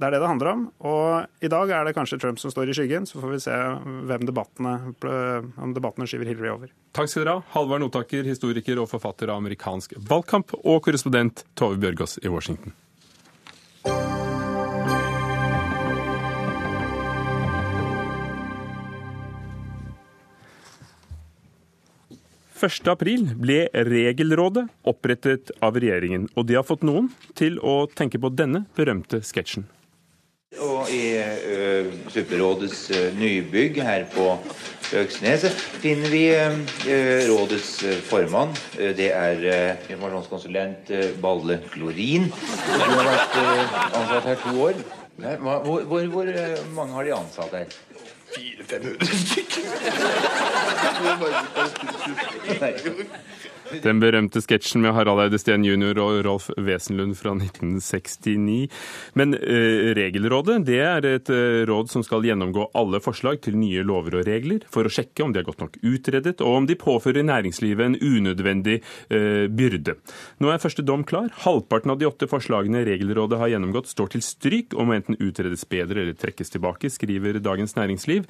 Det 0.00 0.06
er 0.08 0.14
det 0.14 0.20
det 0.22 0.28
handler 0.30 0.48
om. 0.48 0.60
Og 0.88 1.44
i 1.44 1.48
dag 1.52 1.72
er 1.76 1.84
det 1.84 1.92
kanskje 1.92 2.16
Trump 2.22 2.38
som 2.40 2.52
står 2.54 2.70
i 2.70 2.76
skyggen, 2.78 3.04
så 3.04 3.20
får 3.20 3.34
vi 3.34 3.40
se 3.44 3.56
hvem 4.08 4.22
debattene, 4.30 4.94
om 5.60 5.74
debattene 5.76 6.08
skyver 6.08 6.30
Hillary 6.30 6.54
over. 6.54 6.70
Takk 6.96 7.10
skal 7.12 7.26
dere 7.26 7.34
ha. 7.36 7.44
Halvard 7.52 7.84
Notaker, 7.84 8.24
historiker 8.24 8.80
og 8.80 8.88
forfatter 8.88 9.28
av 9.28 9.42
amerikansk 9.42 9.98
valgkamp, 10.00 10.56
og 10.62 10.80
korrespondent 10.86 11.44
Tove 11.58 11.76
Bjørgaas 11.82 12.16
i 12.24 12.32
Washington. 12.32 12.72
1.4 22.60 23.36
ble 23.40 23.60
Regelrådet 23.72 24.66
opprettet 24.84 25.52
av 25.64 25.78
regjeringen, 25.80 26.28
og 26.36 26.48
de 26.48 26.58
har 26.58 26.66
fått 26.66 26.84
noen 26.84 27.08
til 27.38 27.56
å 27.64 27.86
tenke 27.88 28.20
på 28.20 28.32
denne 28.36 28.66
berømte 28.76 29.22
sketsjen. 29.24 29.64
Og 30.60 30.90
I 30.90 31.22
Supperådets 32.10 32.88
nybygg 33.14 33.78
her 33.86 34.04
på 34.10 34.32
Øksnes 34.98 35.44
finner 35.78 36.10
vi 36.10 36.24
rådets 37.30 37.68
formann. 38.08 38.50
Det 38.74 39.12
er 39.14 39.44
informasjonskonsulent 39.86 40.90
Balle 41.22 41.60
Klorin. 41.70 42.26
Du 42.34 42.82
har 42.82 43.12
vært 43.12 43.38
ansatt 43.94 44.26
her 44.32 44.42
to 44.42 44.56
år. 44.66 44.82
Hvor, 45.20 45.86
hvor, 45.86 46.10
hvor 46.16 46.34
mange 46.74 46.98
har 46.98 47.06
de 47.06 47.14
ansatt 47.14 47.54
her? 47.54 47.78
400-500 48.36 49.04
stykker. 49.16 49.62
Den 53.78 54.00
berømte 54.02 54.40
sketsjen 54.42 54.82
med 54.82 54.94
Harald 54.96 55.22
Eide 55.22 55.38
Steen 55.38 55.62
jr. 55.66 55.98
og 56.02 56.16
Rolf 56.26 56.48
Wesenlund 56.58 57.14
fra 57.18 57.36
1969. 57.36 58.66
Men 59.18 59.36
eh, 59.38 59.92
Regelrådet 59.94 60.58
det 60.66 60.80
er 60.82 61.06
et 61.06 61.30
eh, 61.30 61.62
råd 61.68 61.92
som 61.92 62.02
skal 62.06 62.26
gjennomgå 62.26 62.66
alle 62.78 62.98
forslag 63.04 63.38
til 63.44 63.58
nye 63.60 63.84
lover 63.86 64.18
og 64.20 64.26
regler, 64.26 64.64
for 64.72 64.86
å 64.86 64.92
sjekke 64.92 65.22
om 65.24 65.34
de 65.34 65.42
er 65.42 65.46
godt 65.46 65.62
nok 65.62 65.78
utredet, 65.86 66.40
og 66.42 66.62
om 66.62 66.66
de 66.66 66.78
påfører 66.80 67.26
næringslivet 67.28 67.86
en 67.86 67.98
unødvendig 68.00 68.80
eh, 68.80 69.46
byrde. 69.46 69.96
Nå 70.42 70.50
er 70.50 70.62
første 70.62 70.84
dom 70.86 71.06
klar. 71.06 71.30
Halvparten 71.44 71.94
av 71.94 72.00
de 72.00 72.10
åtte 72.10 72.28
forslagene 72.30 72.82
Regelrådet 72.88 73.38
har 73.38 73.54
gjennomgått, 73.54 73.92
står 73.92 74.16
til 74.16 74.26
stryk 74.26 74.74
og 74.74 74.90
må 74.90 74.98
enten 74.98 75.20
utredes 75.20 75.62
bedre 75.70 76.02
eller 76.02 76.18
trekkes 76.18 76.50
tilbake, 76.56 76.90
skriver 76.90 77.38
Dagens 77.38 77.76
Næringsliv. 77.78 78.26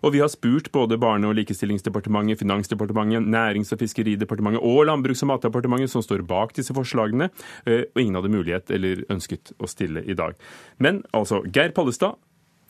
Og 0.00 0.14
vi 0.14 0.22
har 0.22 0.30
spurt 0.32 0.70
både 0.72 0.98
Barne- 0.98 1.28
og 1.28 1.36
likestillingsdepartementet, 1.36 2.40
Finansdepartementet, 2.40 3.28
Nærings- 3.30 3.72
og 3.74 3.82
fiskeridepartementet 3.82 4.64
og 4.64 4.79
Landbruks- 4.88 5.22
og 5.24 5.32
matdepartementet, 5.32 5.92
som 5.92 6.04
står 6.04 6.24
bak 6.28 6.54
disse 6.56 6.74
forslagene, 6.76 7.30
eh, 7.66 7.86
og 7.90 8.02
ingen 8.02 8.18
hadde 8.18 8.32
mulighet 8.32 8.70
eller 8.74 9.04
ønsket 9.12 9.54
å 9.58 9.68
stille 9.70 10.04
i 10.04 10.16
dag. 10.18 10.36
Men 10.78 11.02
altså, 11.16 11.42
Geir 11.52 11.74
Pollestad 11.76 12.18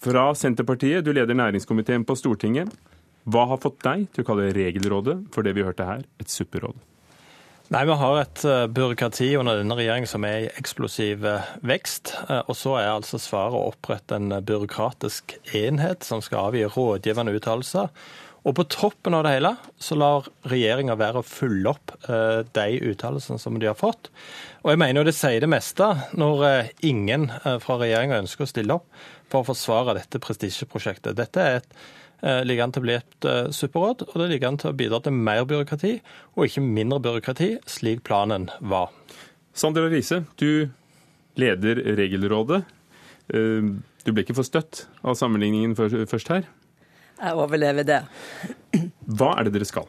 fra 0.01 0.31
Senterpartiet, 0.35 1.05
du 1.05 1.13
leder 1.13 1.37
næringskomiteen 1.37 2.07
på 2.09 2.17
Stortinget. 2.17 2.73
Hva 3.29 3.47
har 3.51 3.61
fått 3.61 3.83
deg 3.85 4.07
til 4.15 4.25
å 4.25 4.31
kalle 4.31 4.53
Regelrådet 4.57 5.19
for 5.35 5.45
det 5.45 5.53
vi 5.57 5.67
hørte 5.67 5.85
her, 5.85 6.07
et 6.21 6.33
supperåd? 6.33 6.79
Nei, 7.71 7.85
Vi 7.87 7.95
har 7.95 8.17
et 8.19 8.41
eh, 8.45 8.65
byråkrati 8.67 9.29
under 9.39 9.61
denne 9.61 9.77
regjeringen 9.79 10.11
som 10.11 10.25
er 10.27 10.47
i 10.49 10.49
eksplosiv 10.59 11.23
eh, 11.23 11.53
vekst. 11.63 12.17
Og 12.49 12.57
så 12.59 12.73
er 12.81 12.89
altså 12.91 13.21
svaret 13.23 13.55
å 13.55 13.69
opprette 13.71 14.19
en 14.19 14.33
byråkratisk 14.43 15.37
enhet 15.55 16.03
som 16.03 16.25
skal 16.25 16.49
avgi 16.49 16.65
rådgivende 16.67 17.37
uttalelser. 17.39 17.93
Og 18.49 18.55
på 18.57 18.65
toppen 18.73 19.17
av 19.17 19.27
det 19.27 19.35
hele 19.35 19.53
så 19.83 19.99
lar 20.01 20.29
regjeringa 20.49 20.97
være 20.97 21.21
å 21.21 21.27
følge 21.27 21.75
opp 21.75 21.93
de 22.57 22.67
uttalelsene 22.89 23.37
som 23.43 23.59
de 23.61 23.69
har 23.69 23.77
fått. 23.77 24.09
Og 24.65 24.73
jeg 24.73 24.81
mener 24.81 25.03
jo 25.03 25.09
det 25.11 25.17
sier 25.19 25.45
det 25.45 25.51
meste 25.53 25.91
når 26.17 26.71
ingen 26.89 27.29
fra 27.61 27.77
regjeringa 27.83 28.23
ønsker 28.23 28.47
å 28.47 28.49
stille 28.49 28.79
opp 28.81 29.03
for 29.29 29.43
å 29.43 29.51
forsvare 29.51 29.99
dette 30.01 30.23
prestisjeprosjektet. 30.25 31.19
Dette 31.21 31.45
er 31.45 31.61
et 31.61 31.77
Eh, 32.23 32.43
ligger 32.45 32.67
an 32.67 32.73
til 32.75 32.83
å 32.83 32.85
bli 32.85 32.97
et 32.99 33.27
eh, 33.29 33.49
superråd, 33.55 34.05
og 34.11 34.17
det 34.21 34.27
ligger 34.35 34.51
an 34.51 34.59
til 34.61 34.71
å 34.71 34.77
bidra 34.77 35.01
til 35.01 35.17
mer 35.17 35.47
byråkrati, 35.49 35.95
og 36.37 36.45
ikke 36.45 36.65
mindre 36.65 37.01
byråkrati, 37.07 37.55
slik 37.71 38.03
planen 38.05 38.51
var. 38.61 38.91
Sander 39.57 39.89
Riise, 39.89 40.25
du 40.37 40.69
leder 41.41 41.81
Regelrådet. 41.97 42.61
Eh, 43.33 43.71
du 44.05 44.13
ble 44.13 44.25
ikke 44.25 44.37
for 44.37 44.49
støtt 44.49 44.85
av 45.01 45.17
sammenligningen 45.17 45.77
først 45.79 46.33
her? 46.33 46.45
Jeg 47.21 47.37
overlever 47.37 47.85
det. 47.85 48.01
Hva 49.05 49.35
er 49.37 49.47
det 49.47 49.55
dere 49.59 49.69
skal? 49.69 49.89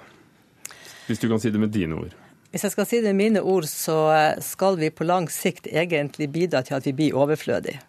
Hvis 1.07 1.21
du 1.21 1.29
kan 1.31 1.39
si 1.39 1.51
det 1.51 1.59
med 1.59 1.71
dine 1.71 1.95
ord. 1.95 2.13
Hvis 2.51 2.65
jeg 2.67 2.73
skal 2.73 2.87
si 2.87 2.99
det 2.99 3.13
med 3.15 3.23
mine 3.23 3.41
ord, 3.47 3.65
så 3.71 3.97
skal 4.43 4.75
vi 4.79 4.91
på 4.91 5.07
lang 5.07 5.29
sikt 5.31 5.69
egentlig 5.71 6.27
bidra 6.31 6.61
til 6.67 6.75
at 6.75 6.87
vi 6.87 6.95
blir 6.95 7.15
overflødige. 7.15 7.79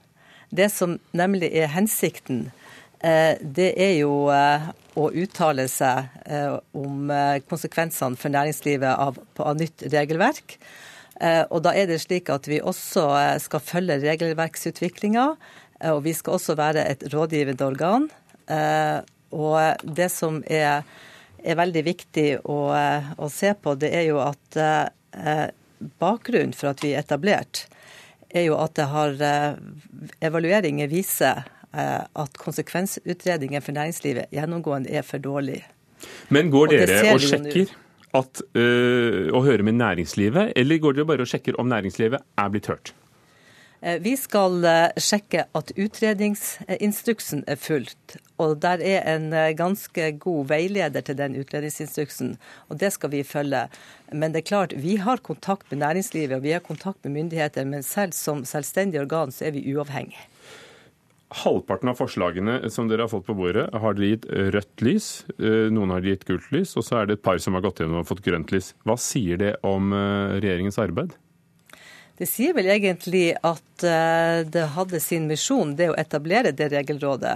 Det 0.54 0.68
som 0.70 0.98
nemlig 1.16 1.48
er 1.50 1.72
hensikten 1.72 2.50
Eh, 3.02 3.34
det 3.42 3.72
er 3.82 3.96
jo 3.98 4.28
eh, 4.30 4.68
å 4.94 5.08
uttale 5.10 5.66
seg 5.70 6.06
eh, 6.22 6.54
om 6.78 7.10
konsekvensene 7.50 8.18
for 8.18 8.30
næringslivet 8.30 8.92
av, 8.92 9.18
av 9.42 9.58
nytt 9.58 9.88
regelverk. 9.92 10.58
Og 11.22 11.60
da 11.62 11.70
er 11.78 11.86
det 11.86 12.00
slik 12.02 12.32
at 12.34 12.48
vi 12.50 12.56
også 12.58 13.04
skal 13.44 13.60
følge 13.62 14.00
regelverksutviklinga. 14.02 15.26
Og 15.92 16.00
vi 16.02 16.16
skal 16.18 16.34
også 16.34 16.56
være 16.58 16.82
et 16.88 17.04
rådgivende 17.12 17.62
organ. 17.62 18.08
Og 19.32 19.86
det 19.96 20.10
som 20.12 20.42
er, 20.46 20.84
er 21.42 21.58
veldig 21.58 21.84
viktig 21.86 22.28
å, 22.44 22.58
å, 23.16 23.30
se 23.32 23.54
på, 23.58 23.74
det 23.80 23.92
er 23.96 24.06
jo 24.10 24.20
at 24.24 24.60
bakgrunnen 25.98 26.52
for 26.56 26.72
at 26.72 26.84
vi 26.84 26.92
er 26.92 27.02
etablert, 27.02 27.66
er 28.32 28.46
jo 28.46 28.56
at 28.60 28.76
det 28.78 28.86
har 28.92 29.16
evalueringer 30.24 30.88
viser 30.92 31.42
Eh, 31.72 32.00
at 32.04 32.34
konsekvensutredningen 32.36 33.62
for 33.64 33.72
næringslivet 33.72 34.28
gjennomgående 34.34 34.92
er 34.92 35.04
for 35.08 35.22
dårlig. 35.24 35.62
Men 36.28 36.50
går 36.52 36.74
dere 36.74 36.98
og, 37.06 37.14
og 37.14 37.22
sjekker 37.24 37.70
at, 38.12 38.42
øh, 38.60 39.30
og 39.32 39.46
hører 39.46 39.64
med 39.64 39.78
næringslivet, 39.80 40.52
eller 40.56 40.82
går 40.82 40.98
dere 40.98 41.08
bare 41.08 41.24
og 41.24 41.30
sjekker 41.32 41.56
om 41.56 41.70
næringslivet 41.72 42.20
er 42.20 42.50
blitt 42.52 42.68
hørt? 42.68 42.92
Eh, 43.82 43.98
vi 44.02 44.14
skal 44.16 44.62
sjekke 44.96 45.46
at 45.58 45.72
utredningsinstruksen 45.76 47.44
er 47.50 47.58
fulgt. 47.60 48.16
Og 48.42 48.56
der 48.62 48.82
er 48.82 49.04
en 49.12 49.28
ganske 49.58 50.08
god 50.22 50.48
veileder 50.50 51.04
til 51.06 51.18
den 51.18 51.36
utredningsinstruksen, 51.38 52.36
og 52.70 52.80
det 52.80 52.92
skal 52.94 53.12
vi 53.12 53.22
følge. 53.26 53.66
Men 54.10 54.32
det 54.32 54.42
er 54.42 54.50
klart, 54.50 54.74
vi 54.78 54.96
har 55.02 55.22
kontakt 55.22 55.70
med 55.70 55.82
næringslivet 55.84 56.38
og 56.38 56.42
vi 56.42 56.56
har 56.56 56.64
kontakt 56.64 57.04
med 57.04 57.14
myndigheter, 57.20 57.64
men 57.68 57.86
selv 57.86 58.16
som 58.16 58.44
selvstendig 58.48 59.00
organ 59.00 59.30
så 59.30 59.46
er 59.48 59.56
vi 59.56 59.66
uavhengige. 59.74 60.26
Halvparten 61.32 61.88
av 61.88 61.96
forslagene 61.96 62.58
som 62.72 62.90
dere 62.90 63.06
har 63.06 63.12
fått 63.12 63.24
på 63.24 63.36
bordet, 63.36 63.64
har 63.72 63.96
dere 63.96 64.10
gitt 64.10 64.26
rødt 64.52 64.84
lys. 64.84 65.06
Eh, 65.38 65.70
noen 65.72 65.94
har 65.94 66.04
gitt 66.04 66.26
gult 66.28 66.50
lys, 66.52 66.74
og 66.76 66.84
så 66.84 67.00
er 67.00 67.08
det 67.08 67.18
et 67.18 67.24
par 67.24 67.40
som 67.40 67.56
har 67.56 67.64
gått 67.64 67.80
gjennom 67.80 68.02
og 68.02 68.08
fått 68.10 68.24
grønt 68.26 68.52
lys. 68.52 68.74
Hva 68.84 68.98
sier 69.00 69.40
det 69.40 69.54
om 69.64 69.94
eh, 69.96 70.36
regjeringens 70.42 70.80
arbeid? 70.82 71.16
Det 72.22 72.28
sier 72.30 72.54
vel 72.54 72.68
egentlig 72.70 73.32
at 73.34 73.82
eh, 73.82 74.44
det 74.46 74.68
hadde 74.76 75.00
sin 75.02 75.24
misjon, 75.26 75.72
det 75.74 75.88
å 75.90 75.96
etablere 75.98 76.52
det 76.54 76.68
regelrådet. 76.70 77.34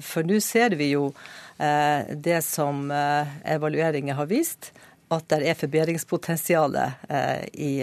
For 0.00 0.24
nå 0.24 0.38
ser 0.40 0.78
vi 0.80 0.94
jo 0.94 1.10
det 1.54 2.38
som 2.42 2.88
evalueringer 2.90 4.16
har 4.16 4.26
vist, 4.26 4.72
at 5.12 5.28
det 5.28 5.44
er 5.52 5.58
forbedringspotensial 5.60 6.74
i 7.52 7.74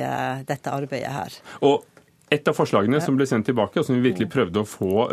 dette 0.50 0.74
arbeidet 0.74 1.14
her. 1.14 1.38
Og 1.64 1.86
et 2.34 2.50
av 2.50 2.58
forslagene 2.58 3.00
som 3.06 3.16
ble 3.20 3.28
sendt 3.30 3.48
tilbake, 3.48 3.80
og 3.80 3.88
som 3.88 3.96
vi 3.96 4.10
virkelig 4.10 4.32
prøvde 4.34 4.64
å 4.64 4.68
få 4.68 5.06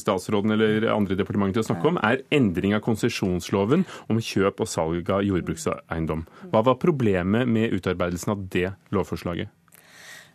statsråden 0.00 0.56
eller 0.56 0.88
andre 0.94 1.18
departementer 1.18 1.60
til 1.60 1.66
å 1.66 1.68
snakke 1.68 1.92
om, 1.92 2.00
er 2.02 2.24
endring 2.34 2.74
av 2.78 2.82
konsesjonsloven 2.88 3.84
om 4.08 4.24
kjøp 4.32 4.64
og 4.64 4.72
salg 4.72 5.12
av 5.12 5.22
jordbrukseiendom. 5.28 6.24
Hva 6.50 6.64
var 6.72 6.80
problemet 6.82 7.46
med 7.46 7.76
utarbeidelsen 7.78 8.34
av 8.34 8.48
det 8.56 8.72
lovforslaget? 8.96 9.52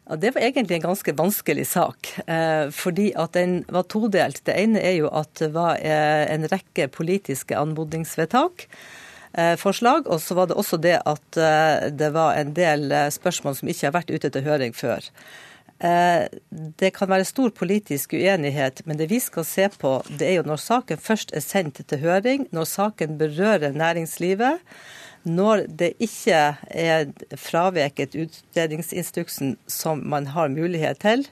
Ja, 0.09 0.15
Det 0.15 0.33
var 0.35 0.41
egentlig 0.41 0.75
en 0.75 0.89
ganske 0.89 1.13
vanskelig 1.15 1.67
sak, 1.67 2.09
eh, 2.27 2.69
fordi 2.75 3.13
at 3.15 3.33
den 3.33 3.63
var 3.71 3.83
todelt. 3.87 4.41
Det 4.43 4.55
ene 4.59 4.81
er 4.83 4.97
jo 4.97 5.07
at 5.07 5.31
det 5.39 5.53
var 5.55 5.79
eh, 5.79 6.27
en 6.33 6.43
rekke 6.51 6.89
politiske 6.91 7.55
anmodningsvedtak. 7.55 8.67
Eh, 9.33 9.55
forslag, 9.55 10.07
Og 10.07 10.21
så 10.21 10.35
var 10.35 10.47
det 10.47 10.57
også 10.59 10.77
det 10.77 10.99
at 11.05 11.39
det 11.97 12.11
var 12.13 12.35
en 12.35 12.53
del 12.53 12.91
spørsmål 13.11 13.55
som 13.55 13.67
ikke 13.67 13.87
har 13.87 13.95
vært 13.95 14.11
ute 14.11 14.29
til 14.29 14.43
høring 14.43 14.75
før. 14.75 15.01
Det 16.79 16.93
kan 16.95 17.09
være 17.09 17.25
stor 17.25 17.49
politisk 17.49 18.13
uenighet, 18.13 18.85
men 18.85 18.97
det 18.97 19.09
vi 19.09 19.19
skal 19.19 19.43
se 19.43 19.67
på, 19.67 20.01
det 20.07 20.27
er 20.29 20.35
jo 20.37 20.45
når 20.47 20.61
saken 20.61 20.97
først 20.97 21.33
er 21.33 21.43
sendt 21.43 21.81
til 21.87 21.99
høring, 21.99 22.47
når 22.51 22.63
saken 22.63 23.17
berører 23.17 23.73
næringslivet, 23.75 24.61
når 25.23 25.67
det 25.69 25.93
ikke 26.03 26.41
er 26.67 27.11
fraveket 27.39 28.15
utredningsinstruksen 28.15 29.55
som 29.67 30.03
man 30.09 30.27
har 30.33 30.51
mulighet 30.51 30.99
til, 31.03 31.25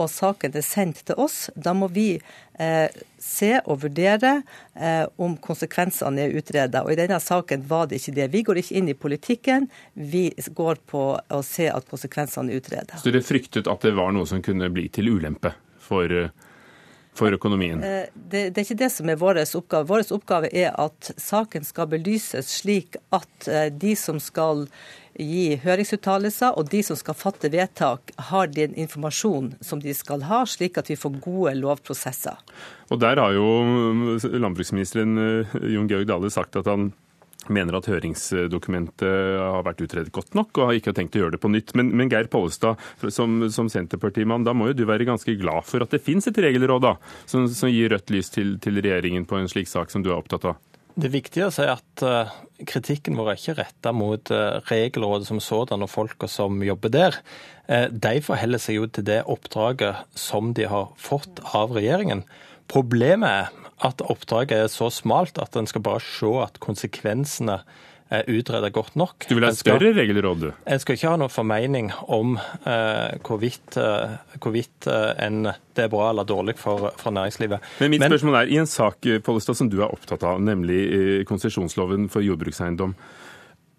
og 0.00 0.08
saken 0.08 0.54
er 0.56 0.64
sendt 0.64 1.02
til 1.08 1.18
oss, 1.20 1.50
da 1.54 1.74
må 1.76 1.90
vi 1.92 2.14
eh, 2.16 3.00
se 3.20 3.50
og 3.60 3.82
vurdere 3.84 4.38
eh, 4.74 5.04
om 5.20 5.36
konsekvensene 5.44 6.24
er 6.24 6.36
utreda. 6.40 6.84
Og 6.86 6.94
i 6.94 6.98
denne 7.02 7.18
saken 7.20 7.66
var 7.68 7.90
det 7.90 8.00
ikke 8.00 8.16
det. 8.16 8.28
Vi 8.32 8.44
går 8.46 8.62
ikke 8.62 8.78
inn 8.80 8.88
i 8.88 8.96
politikken, 8.96 9.68
vi 9.92 10.30
går 10.56 10.80
på 10.88 11.04
å 11.20 11.42
se 11.44 11.68
at 11.68 11.88
konsekvensene 11.90 12.52
er 12.52 12.62
utreda. 12.62 13.00
Så 13.00 13.12
dere 13.12 13.24
fryktet 13.26 13.68
at 13.70 13.84
det 13.84 13.92
var 13.98 14.14
noe 14.16 14.28
som 14.28 14.40
kunne 14.44 14.70
bli 14.72 14.88
til 14.92 15.12
ulempe 15.12 15.52
for 15.84 16.08
eh, 16.08 16.32
for 17.20 17.36
økonomien? 17.36 17.82
Eh, 17.84 18.08
det, 18.14 18.46
det, 18.50 18.62
er 18.62 18.66
ikke 18.66 18.80
det 18.84 18.90
som 18.94 19.10
er 19.12 19.20
vår 19.20 19.42
oppgave. 19.44 19.88
Vår 19.90 20.08
oppgave 20.16 20.50
er 20.56 20.72
at 20.80 21.12
saken 21.20 21.66
skal 21.66 21.90
belyses 21.92 22.50
slik 22.60 22.98
at 23.14 23.50
eh, 23.50 23.68
de 23.70 23.94
som 23.98 24.20
skal 24.22 24.66
gi 25.20 25.58
høringsuttalelser, 25.60 26.54
og 26.56 26.70
de 26.72 26.80
som 26.86 26.96
skal 26.96 27.16
fatte 27.18 27.50
vedtak, 27.52 28.12
har 28.30 28.50
den 28.54 28.76
informasjonen 28.78 29.56
som 29.64 29.82
de 29.82 29.92
skal 29.96 30.24
ha, 30.28 30.44
slik 30.48 30.78
at 30.80 30.88
vi 30.88 30.96
får 30.96 31.18
gode 31.20 31.56
lovprosesser. 31.58 32.38
Og 32.90 33.00
Der 33.02 33.20
har 33.20 33.34
jo 33.36 34.16
landbruksministeren 34.32 35.18
eh, 35.18 35.60
Jon 35.74 35.90
Georg 35.90 36.08
Dale 36.08 36.32
sagt 36.32 36.56
at 36.56 36.70
han 36.70 36.92
mener 37.48 37.78
at 37.78 37.88
høringsdokumentet 37.88 39.40
har 39.40 39.64
vært 39.66 39.80
utredet 39.86 40.12
godt 40.14 40.36
nok 40.38 40.58
og 40.58 40.68
har 40.68 40.78
ikke 40.78 40.94
tenkt 40.96 41.16
å 41.16 41.24
gjøre 41.24 41.36
det 41.36 41.42
på 41.42 41.52
nytt. 41.52 41.72
Men, 41.78 41.92
men 41.96 42.10
Geir 42.12 42.28
Pollestad, 42.32 42.80
som, 43.08 43.38
som 43.52 43.70
Senterpartimann, 43.72 44.44
da 44.46 44.54
må 44.56 44.70
jo 44.70 44.80
du 44.80 44.84
være 44.88 45.08
ganske 45.08 45.36
glad 45.40 45.64
for 45.68 45.84
at 45.84 45.94
det 45.94 46.02
finnes 46.04 46.28
et 46.28 46.40
regelråd 46.42 46.84
da, 46.84 46.96
som, 47.30 47.48
som 47.48 47.72
gir 47.72 47.94
rødt 47.94 48.12
lys 48.12 48.32
til, 48.34 48.58
til 48.62 48.82
regjeringen 48.82 49.28
på 49.28 49.40
en 49.40 49.48
slik 49.50 49.70
sak 49.70 49.92
som 49.92 50.04
du 50.04 50.12
er 50.12 50.18
opptatt 50.18 50.50
av? 50.52 50.60
Det 51.00 51.08
er 51.14 51.46
å 51.46 51.54
si 51.54 51.64
at 51.70 52.02
uh, 52.04 52.32
kritikken 52.68 53.16
vår 53.16 53.30
er 53.30 53.38
ikke 53.38 53.56
retta 53.60 53.92
mot 53.94 54.32
uh, 54.34 54.58
Regelrådet 54.68 55.28
som 55.28 55.38
sådan 55.40 55.86
og 55.86 55.88
folka 55.92 56.28
som 56.28 56.58
jobber 56.66 56.92
der. 56.92 57.16
Uh, 57.70 57.86
de 57.88 58.18
forholder 58.24 58.60
seg 58.60 58.80
jo 58.80 58.88
til 58.90 59.06
det 59.06 59.22
oppdraget 59.30 60.02
som 60.18 60.52
de 60.56 60.66
har 60.68 60.90
fått 61.00 61.40
av 61.54 61.72
regjeringen. 61.78 62.24
Problemet 62.70 63.30
er 63.30 63.59
at 63.86 64.02
oppdraget 64.04 64.66
er 64.66 64.72
så 64.72 64.90
smalt 64.92 65.40
at 65.40 65.56
en 65.56 65.68
skal 65.68 65.84
bare 65.84 66.02
se 66.04 66.32
at 66.42 66.60
konsekvensene 66.62 67.60
er 68.10 68.26
utredet 68.26 68.72
godt 68.74 68.96
nok. 68.98 69.26
Du 69.28 69.36
vil 69.36 69.46
ha 69.46 69.52
et 69.52 69.58
større 69.60 69.92
regelråd, 69.94 70.42
du? 70.42 70.48
En 70.66 70.82
skal 70.82 70.96
ikke 70.96 71.12
ha 71.12 71.18
noen 71.20 71.30
formening 71.30 71.92
om 72.10 72.34
eh, 72.40 73.18
hvorvidt, 73.26 73.78
eh, 73.78 74.16
hvorvidt 74.42 74.88
eh, 74.90 75.12
en, 75.22 75.52
det 75.78 75.84
er 75.86 75.92
bra 75.92 76.08
eller 76.10 76.26
dårlig 76.26 76.56
for, 76.58 76.90
for 76.98 77.14
næringslivet. 77.14 77.62
Men 77.78 77.94
mitt 77.94 78.02
Men, 78.02 78.10
spørsmål 78.10 78.40
er, 78.40 78.50
I 78.50 78.58
en 78.64 78.70
sak 78.70 79.06
Pollestad, 79.26 79.60
som 79.60 79.70
du 79.70 79.78
er 79.78 79.94
opptatt 79.94 80.26
av, 80.26 80.42
nemlig 80.42 80.80
eh, 80.90 81.20
konsesjonsloven 81.28 82.10
for 82.10 82.26
jordbrukseiendom, 82.26 82.96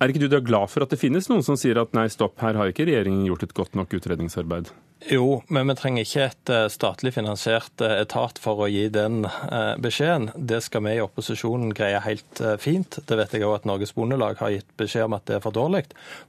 er 0.02 0.10
ikke 0.10 0.24
du 0.24 0.32
da 0.32 0.40
glad 0.42 0.72
for 0.72 0.86
at 0.86 0.94
det 0.94 1.02
finnes 1.02 1.28
noen 1.30 1.44
som 1.46 1.60
sier 1.60 1.78
at 1.78 1.92
nei, 1.94 2.08
stopp, 2.10 2.40
her 2.42 2.58
har 2.58 2.72
ikke 2.72 2.88
regjeringen 2.88 3.28
gjort 3.28 3.44
et 3.46 3.54
godt 3.58 3.76
nok 3.78 4.00
utredningsarbeid? 4.00 4.72
Jo, 5.10 5.42
men 5.50 5.66
vi 5.66 5.76
trenger 5.80 6.06
ikke 6.06 6.26
et 6.28 6.50
eh, 6.54 6.68
statlig 6.70 7.14
finansiert 7.16 7.82
eh, 7.82 8.04
etat 8.04 8.38
for 8.42 8.62
å 8.62 8.68
gi 8.70 8.84
den 8.94 9.24
eh, 9.26 9.74
beskjeden. 9.82 10.30
Det 10.36 10.60
skal 10.62 10.84
vi 10.86 10.94
i 11.00 11.02
opposisjonen 11.02 11.74
greie 11.74 12.04
helt 12.06 12.42
fint. 12.62 13.00
Det 13.10 13.18
vet 13.18 13.34
jeg 13.34 13.48
òg 13.48 13.56
at 13.56 13.66
Norges 13.70 13.96
Bondelag 13.98 14.38
har 14.44 14.54
gitt 14.54 14.70
beskjed 14.78 15.08
om 15.08 15.18
at 15.18 15.26
det 15.26 15.40
er 15.40 15.44
for 15.44 15.58
dårlig. 15.58 15.88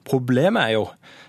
Problemet 0.08 0.64
er 0.64 0.78
jo 0.78 0.86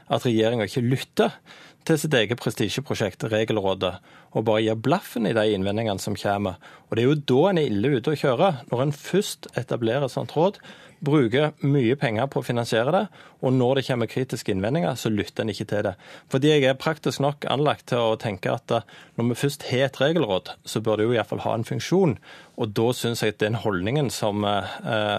at 0.07 0.23
regjeringa 0.23 0.69
ikke 0.69 0.85
lytter 0.87 1.35
til 1.83 1.99
sitt 1.99 2.15
eget 2.15 2.39
prestisjeprosjekt, 2.39 3.25
Regelrådet, 3.27 3.97
og 4.33 4.45
bare 4.47 4.63
gir 4.63 4.79
blaffen 4.79 5.27
i 5.27 5.35
de 5.35 5.43
innvendingene 5.51 5.99
som 5.99 6.15
kommer. 6.15 6.55
Og 6.87 6.95
Det 6.95 7.03
er 7.03 7.09
jo 7.09 7.19
da 7.33 7.41
en 7.49 7.59
er 7.59 7.67
ille 7.67 7.97
ute 7.97 8.13
å 8.13 8.21
kjøre. 8.23 8.53
Når 8.71 8.85
en 8.85 8.95
først 8.95 9.51
etablerer 9.59 10.07
et 10.07 10.15
sånt 10.15 10.31
råd, 10.37 10.61
bruker 11.03 11.51
mye 11.67 11.95
penger 11.99 12.29
på 12.31 12.41
å 12.41 12.45
finansiere 12.45 12.93
det, 12.95 13.03
og 13.43 13.53
når 13.55 13.79
det 13.79 13.85
kommer 13.89 14.09
kritiske 14.11 14.53
innvendinger, 14.53 14.95
så 14.99 15.11
lytter 15.11 15.43
en 15.43 15.51
ikke 15.53 15.67
til 15.69 15.83
det. 15.89 15.93
Fordi 16.31 16.53
jeg 16.53 16.65
er 16.69 16.79
praktisk 16.79 17.23
nok 17.23 17.47
anlagt 17.51 17.89
til 17.91 18.01
å 18.01 18.17
tenke 18.19 18.53
at 18.53 18.71
eh, 18.71 18.87
når 19.19 19.29
vi 19.31 19.39
først 19.43 19.67
har 19.69 19.87
et 19.89 20.01
regelråd, 20.01 20.53
så 20.65 20.81
bør 20.83 20.99
det 20.99 21.07
jo 21.07 21.15
iallfall 21.17 21.43
ha 21.45 21.55
en 21.57 21.67
funksjon. 21.67 22.17
Og 22.57 22.75
da 22.79 22.89
syns 22.95 23.23
jeg 23.23 23.35
at 23.35 23.43
den 23.43 23.59
holdningen 23.59 24.11
som 24.13 24.45
eh, 24.47 24.75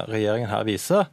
regjeringen 0.08 0.52
her 0.52 0.66
viser, 0.68 1.08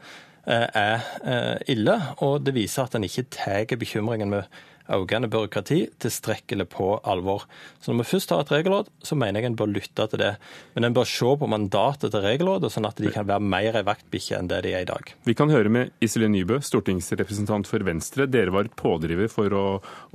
eh, 0.48 0.68
er 0.68 1.64
ille, 1.72 1.98
og 2.24 2.42
det 2.46 2.56
viser 2.56 2.88
at 2.88 2.98
en 2.98 3.08
ikke 3.08 3.28
tar 3.34 3.78
bekymringen 3.82 4.32
med 4.32 4.62
økende 4.90 5.30
byråkrati 5.32 5.80
tilstrekkelig 6.02 6.68
på 6.74 6.88
alvor. 7.08 7.46
Så 7.82 7.92
når 7.92 8.04
vi 8.04 8.10
først 8.12 8.34
har 8.34 8.44
et 8.44 8.54
regelråd, 8.54 8.92
så 9.04 9.18
mener 9.20 9.42
jeg 9.42 9.52
en 9.52 9.58
bør 9.60 9.74
lytte 9.74 10.08
til 10.12 10.22
det. 10.22 10.32
Men 10.76 10.88
en 10.88 10.96
bør 10.98 11.10
se 11.10 11.36
på 11.42 11.50
mandatet 11.52 12.14
til 12.14 12.26
regelrådet, 12.26 12.72
sånn 12.74 12.90
at 12.90 13.02
de 13.02 13.12
kan 13.14 13.28
være 13.30 13.44
mer 13.54 13.82
ei 13.82 13.86
vaktbikkje 13.88 14.40
enn 14.40 14.50
det 14.52 14.64
de 14.66 14.76
er 14.78 14.86
i 14.86 14.90
dag. 14.90 15.14
Vi 15.28 15.38
kan 15.38 15.54
høre 15.54 15.72
med 15.74 15.94
Iselin 16.04 16.34
Nybø, 16.36 16.62
stortingsrepresentant 16.66 17.70
for 17.70 17.86
Venstre. 17.88 18.30
Dere 18.32 18.54
var 18.54 18.72
pådriver 18.76 19.32
for 19.32 19.54
å, 19.54 19.68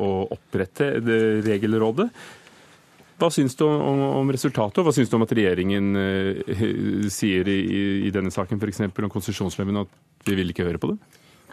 å 0.03 0.11
opprette 0.35 0.95
Regelrådet. 1.47 2.11
Hva 3.17 3.31
syns 3.33 3.57
du 3.57 3.65
om, 3.65 4.01
om, 4.21 4.31
resultatet, 4.33 4.77
og 4.81 4.89
hva 4.89 4.93
syns 4.93 5.09
du 5.09 5.17
om 5.17 5.25
at 5.25 5.33
regjeringen 5.37 5.87
eh, 5.97 6.65
sier 7.13 7.49
i, 7.49 7.61
i 8.05 8.11
denne 8.13 8.33
saken 8.33 8.61
f.eks. 8.61 8.83
om 8.91 9.13
konsesjonsloven 9.13 9.85
at 9.87 9.95
vi 10.27 10.37
vil 10.37 10.53
ikke 10.53 10.67
høre 10.67 10.81
på 10.83 10.93
det? 10.93 10.99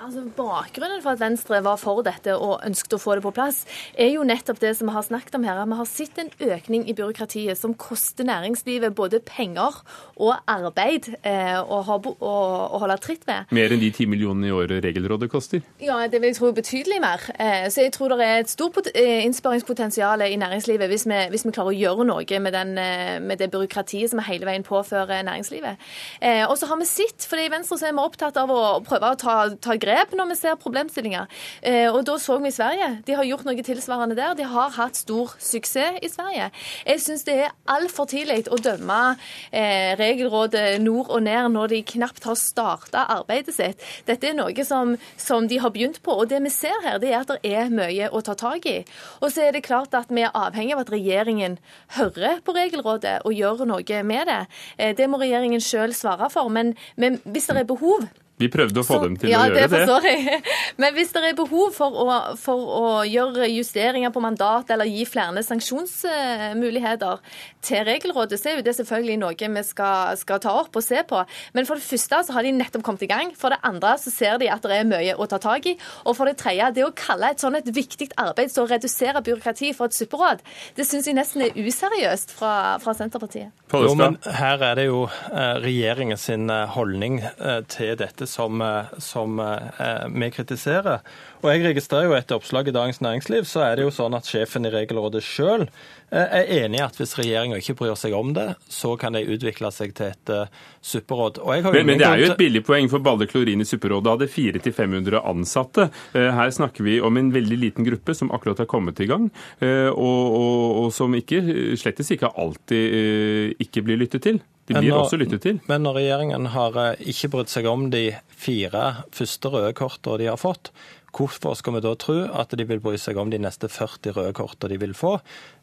Altså, 0.04 0.20
bakgrunnen 0.36 1.00
for 1.00 1.14
at 1.16 1.20
Venstre 1.22 1.62
var 1.64 1.78
for 1.80 2.02
dette 2.04 2.34
og 2.36 2.58
ønsket 2.68 2.98
å 2.98 3.00
få 3.00 3.14
det 3.16 3.22
på 3.24 3.32
plass, 3.32 3.62
er 3.96 4.10
jo 4.12 4.26
nettopp 4.28 4.58
det 4.60 4.74
som 4.76 4.90
vi 4.90 4.96
har 4.98 5.06
snakket 5.06 5.38
om 5.38 5.46
her. 5.48 5.62
Vi 5.64 5.78
har 5.80 5.88
sett 5.88 6.18
en 6.20 6.32
økning 6.44 6.82
i 6.92 6.96
byråkratiet 6.98 7.56
som 7.56 7.72
koster 7.80 8.28
næringslivet 8.28 8.98
både 8.98 9.22
penger 9.24 9.78
og 10.20 10.34
arbeid 10.52 11.08
eh, 11.22 11.56
å, 11.56 11.80
ha, 11.88 11.96
å, 12.04 12.34
å, 12.34 12.82
holde 12.82 12.98
tritt 13.00 13.24
med. 13.30 13.54
Mer 13.56 13.72
enn 13.72 13.80
de 13.80 13.94
ti 13.96 14.08
millionene 14.10 14.50
i 14.50 14.52
året 14.52 14.84
Regelrådet 14.84 15.30
koster? 15.32 15.64
Ja, 15.80 16.02
det 16.12 16.20
vil 16.20 16.34
jeg 16.34 16.40
tro 16.42 16.52
betydelig 16.58 17.00
mer. 17.06 17.24
Eh, 17.38 17.70
så 17.72 17.88
jeg 17.88 17.96
tror 17.96 18.18
det 18.18 18.28
er 18.28 18.44
et 18.44 18.52
stort 18.52 18.92
eh, 18.92 19.24
innsparingspotensial 19.24 20.26
i 20.28 20.36
næringslivet 20.42 20.92
hvis 20.92 21.08
vi, 21.08 21.22
hvis 21.32 21.48
vi, 21.48 21.56
klarer 21.56 21.72
å 21.72 21.80
gjøre 21.80 22.10
noe 22.12 22.42
med, 22.44 22.58
den, 22.58 22.76
eh, 22.82 23.22
med, 23.24 23.40
det 23.40 23.54
byråkratiet 23.56 24.12
som 24.12 24.20
vi 24.20 24.28
hele 24.34 24.52
veien 24.52 24.68
påfører 24.68 25.24
næringslivet. 25.30 25.80
Eh, 26.20 26.44
og 26.44 26.58
så 26.60 26.68
har 26.68 26.84
vi 26.84 26.92
sett, 26.92 27.24
fordi 27.24 27.48
i 27.48 27.56
Venstre 27.56 27.80
så 27.80 27.88
er 27.88 27.96
vi 27.96 28.04
opptatt 28.04 28.44
av 28.44 28.52
å 28.52 28.64
prøve 28.84 29.16
å 29.16 29.22
ta, 29.24 29.40
ta 29.64 29.80
grep 29.80 29.93
grep 29.94 30.14
når 30.18 30.32
vi 30.32 30.38
ser 30.40 30.60
problemstillinger. 30.60 31.30
Eh, 31.62 31.88
og 31.92 32.04
da 32.08 32.18
så 32.22 32.38
vi 32.42 32.52
Sverige. 32.54 32.90
De 33.06 33.16
har 33.18 33.28
gjort 33.28 33.46
noe 33.48 33.66
tilsvarende 33.66 34.18
der. 34.18 34.36
De 34.38 34.48
har 34.48 34.74
hatt 34.78 34.98
stor 34.98 35.34
suksess 35.40 36.00
i 36.04 36.10
Sverige. 36.10 36.50
Jeg 36.88 37.02
syns 37.02 37.26
det 37.28 37.38
er 37.46 37.54
altfor 37.70 38.08
tidlig 38.10 38.48
å 38.52 38.60
dømme 38.62 39.16
eh, 39.52 39.94
Regelrådet 40.00 40.82
nord 40.82 41.12
og 41.14 41.24
ned 41.26 41.52
når 41.54 41.74
de 41.74 41.82
knapt 41.94 42.26
har 42.28 42.38
starta 42.40 43.06
arbeidet 43.14 43.56
sitt. 43.56 43.84
Dette 44.08 44.30
er 44.30 44.38
noe 44.38 44.66
som, 44.66 44.96
som, 45.18 45.48
de 45.48 45.60
har 45.62 45.74
begynt 45.76 46.02
på. 46.04 46.16
Og 46.24 46.30
det 46.32 46.42
vi 46.46 46.54
ser 46.54 46.78
her, 46.86 47.00
det 47.02 47.14
er 47.14 47.22
at 47.22 47.34
det 47.34 47.54
er 47.54 47.74
mye 47.74 48.10
å 48.10 48.24
ta 48.26 48.36
tak 48.40 48.68
i. 48.70 48.80
Og 49.22 49.32
så 49.34 49.48
er 49.48 49.56
det 49.56 49.66
klart 49.68 49.96
at 49.98 50.12
vi 50.14 50.24
er 50.26 50.34
avhengig 50.34 50.78
av 50.78 50.84
at 50.86 50.94
regjeringen 50.94 51.60
hører 51.98 52.42
på 52.46 52.56
Regelrådet 52.56 53.20
og 53.28 53.36
gjør 53.36 53.66
noe 53.70 54.04
med 54.08 54.30
det. 54.30 54.42
Eh, 54.78 54.96
det 54.98 55.10
må 55.10 55.22
regjeringen 55.22 55.64
sjøl 55.64 55.96
svare 55.98 56.30
for. 56.34 56.52
Men, 56.54 56.76
men 56.96 57.20
hvis 57.26 57.50
det 57.50 57.64
er 57.64 57.70
behov 57.70 58.08
vi 58.42 58.50
prøvde 58.50 58.82
å 58.82 58.86
få 58.86 58.98
dem 59.04 59.16
til 59.20 59.30
ja, 59.30 59.44
å 59.44 59.46
gjøre 59.46 59.54
det. 59.56 59.62
Ja, 59.62 59.68
det 59.68 59.78
forstår 59.78 60.08
jeg. 60.10 60.40
Men 60.82 60.96
hvis 60.96 61.12
det 61.14 61.22
er 61.28 61.36
behov 61.38 61.76
for 61.76 61.98
å, 62.04 62.18
for 62.40 62.72
å, 62.80 62.86
gjøre 63.06 63.46
justeringer 63.52 64.14
på 64.14 64.24
mandat 64.24 64.72
eller 64.74 64.90
gi 64.90 65.04
flere 65.06 65.44
sanksjonsmuligheter 65.46 67.22
til 67.64 67.86
Regelrådet, 67.88 68.40
så 68.42 68.50
er 68.50 68.58
jo 68.58 68.66
det 68.66 68.74
selvfølgelig 68.80 69.20
noe 69.22 69.50
vi 69.54 69.64
skal, 69.68 70.18
skal, 70.18 70.42
ta 70.44 70.56
opp 70.64 70.80
og 70.80 70.86
se 70.86 71.04
på. 71.08 71.22
Men 71.54 71.70
for 71.70 71.78
det 71.78 71.86
første 71.86 72.24
så 72.26 72.36
har 72.36 72.48
de 72.48 72.56
nettopp 72.58 72.86
kommet 72.86 73.06
i 73.06 73.12
gang. 73.12 73.34
For 73.38 73.54
det 73.54 73.62
andre 73.70 73.94
så 74.02 74.14
ser 74.14 74.42
de 74.42 74.50
at 74.52 74.66
det 74.66 74.82
er 74.82 74.90
mye 74.90 75.14
å 75.14 75.30
ta 75.30 75.40
tak 75.42 75.70
i. 75.70 75.76
Og 76.08 76.18
for 76.18 76.30
det 76.30 76.40
tredje, 76.42 76.72
det 76.80 76.88
å 76.88 76.94
kalle 76.98 77.32
et 77.34 77.44
sånn 77.44 77.60
et 77.60 77.70
viktig 77.70 78.10
arbeid 78.20 78.52
så 78.52 78.66
å 78.66 78.72
redusere 78.72 79.22
byråkrati 79.24 79.72
for 79.78 79.92
et 79.92 79.98
supperåd, 79.98 80.42
det 80.78 80.88
syns 80.90 81.08
jeg 81.08 81.18
nesten 81.18 81.46
er 81.46 81.54
useriøst 81.58 82.34
fra, 82.34 82.54
fra 82.82 82.98
Senterpartiet. 82.98 83.54
Jo, 83.74 83.94
men 83.98 84.18
her 84.26 84.62
er 84.66 84.78
det 84.78 84.88
jo 84.90 85.06
eh, 85.08 85.56
regjeringens 85.64 86.28
eh, 86.34 86.76
holdning 86.76 87.22
eh, 87.24 87.62
til 87.70 87.96
dette 88.00 88.23
dette 88.24 88.32
som, 88.32 88.62
eh, 88.62 88.86
som 89.00 89.40
eh, 89.40 90.08
vi 90.08 90.32
kritiserer. 90.32 91.00
Og 91.44 91.50
jeg 91.52 91.66
registrerer 91.68 92.08
jo 92.08 92.16
Etter 92.18 92.40
oppslag 92.40 92.68
i 92.68 92.76
Dagens 92.76 93.02
Næringsliv 93.02 93.46
så 93.46 93.66
er 93.68 93.76
det 93.76 93.88
jo 93.88 93.94
sånn 93.94 94.16
at 94.16 94.28
sjefen 94.30 94.66
i 94.66 94.72
Regelrådet 94.72 95.24
sjøl 95.24 95.68
eh, 96.14 96.36
er 96.40 96.52
enig 96.64 96.80
i 96.80 96.84
at 96.86 97.00
hvis 97.00 97.16
regjeringa 97.20 97.58
ikke 97.60 97.76
bryr 97.80 97.98
seg 98.00 98.16
om 98.18 98.32
det, 98.36 98.46
så 98.72 98.94
kan 99.00 99.18
de 99.18 99.24
utvikle 99.36 99.72
seg 99.74 99.96
til 99.98 100.12
et 100.12 100.32
uh, 100.34 100.46
supperåd. 100.86 101.42
Men, 101.44 101.88
men, 101.90 102.00
det 102.02 102.08
er 102.08 102.22
jo 102.22 102.30
et 102.32 102.40
billig 102.40 102.64
poeng, 102.68 102.90
for 102.92 103.04
Balder 103.04 103.30
Klorin 103.30 103.64
i 103.64 103.68
Supperådet 103.68 104.16
hadde 104.16 104.30
400-500 104.32 105.22
ansatte. 105.34 105.90
Uh, 106.16 106.30
her 106.38 106.54
snakker 106.54 106.86
vi 106.88 107.00
om 107.04 107.20
en 107.20 107.34
veldig 107.34 107.60
liten 107.60 107.88
gruppe 107.88 108.16
som 108.18 108.32
akkurat 108.36 108.64
har 108.64 108.70
kommet 108.70 109.02
i 109.04 109.10
gang, 109.10 109.30
og, 109.64 109.98
og, 109.98 110.64
og, 110.84 110.88
som 110.94 111.14
ikke, 111.18 111.40
slettes 111.80 112.12
ikke 112.14 112.30
alltid 112.40 113.60
ikke 113.64 113.84
blir 113.86 114.00
lyttet 114.02 114.26
til. 114.26 114.42
De 114.70 114.78
blir 114.78 114.94
når, 114.94 115.06
også 115.06 115.20
lyttet 115.20 115.44
til. 115.44 115.60
Men 115.68 115.84
når 115.84 115.98
regjeringen 116.00 116.50
har 116.54 116.78
ikke 117.00 117.30
brydd 117.34 117.52
seg 117.52 117.68
om 117.70 117.90
de 117.94 118.06
fire 118.30 118.84
første 119.16 119.52
røde 119.52 119.74
kortene 119.78 120.22
de 120.22 120.30
har 120.32 120.40
fått, 120.40 120.72
Hvorfor 121.14 121.54
skal 121.60 121.76
vi 121.78 121.84
da 121.86 121.94
tro 122.00 122.16
at 122.26 122.54
de 122.58 122.66
vil 122.66 122.82
bry 122.82 122.96
seg 122.98 123.20
om 123.22 123.30
de 123.30 123.38
neste 123.42 123.70
40 123.70 124.16
røde 124.16 124.34
kortene 124.38 124.72
de 124.74 124.80
vil 124.82 124.96
få? 124.98 125.20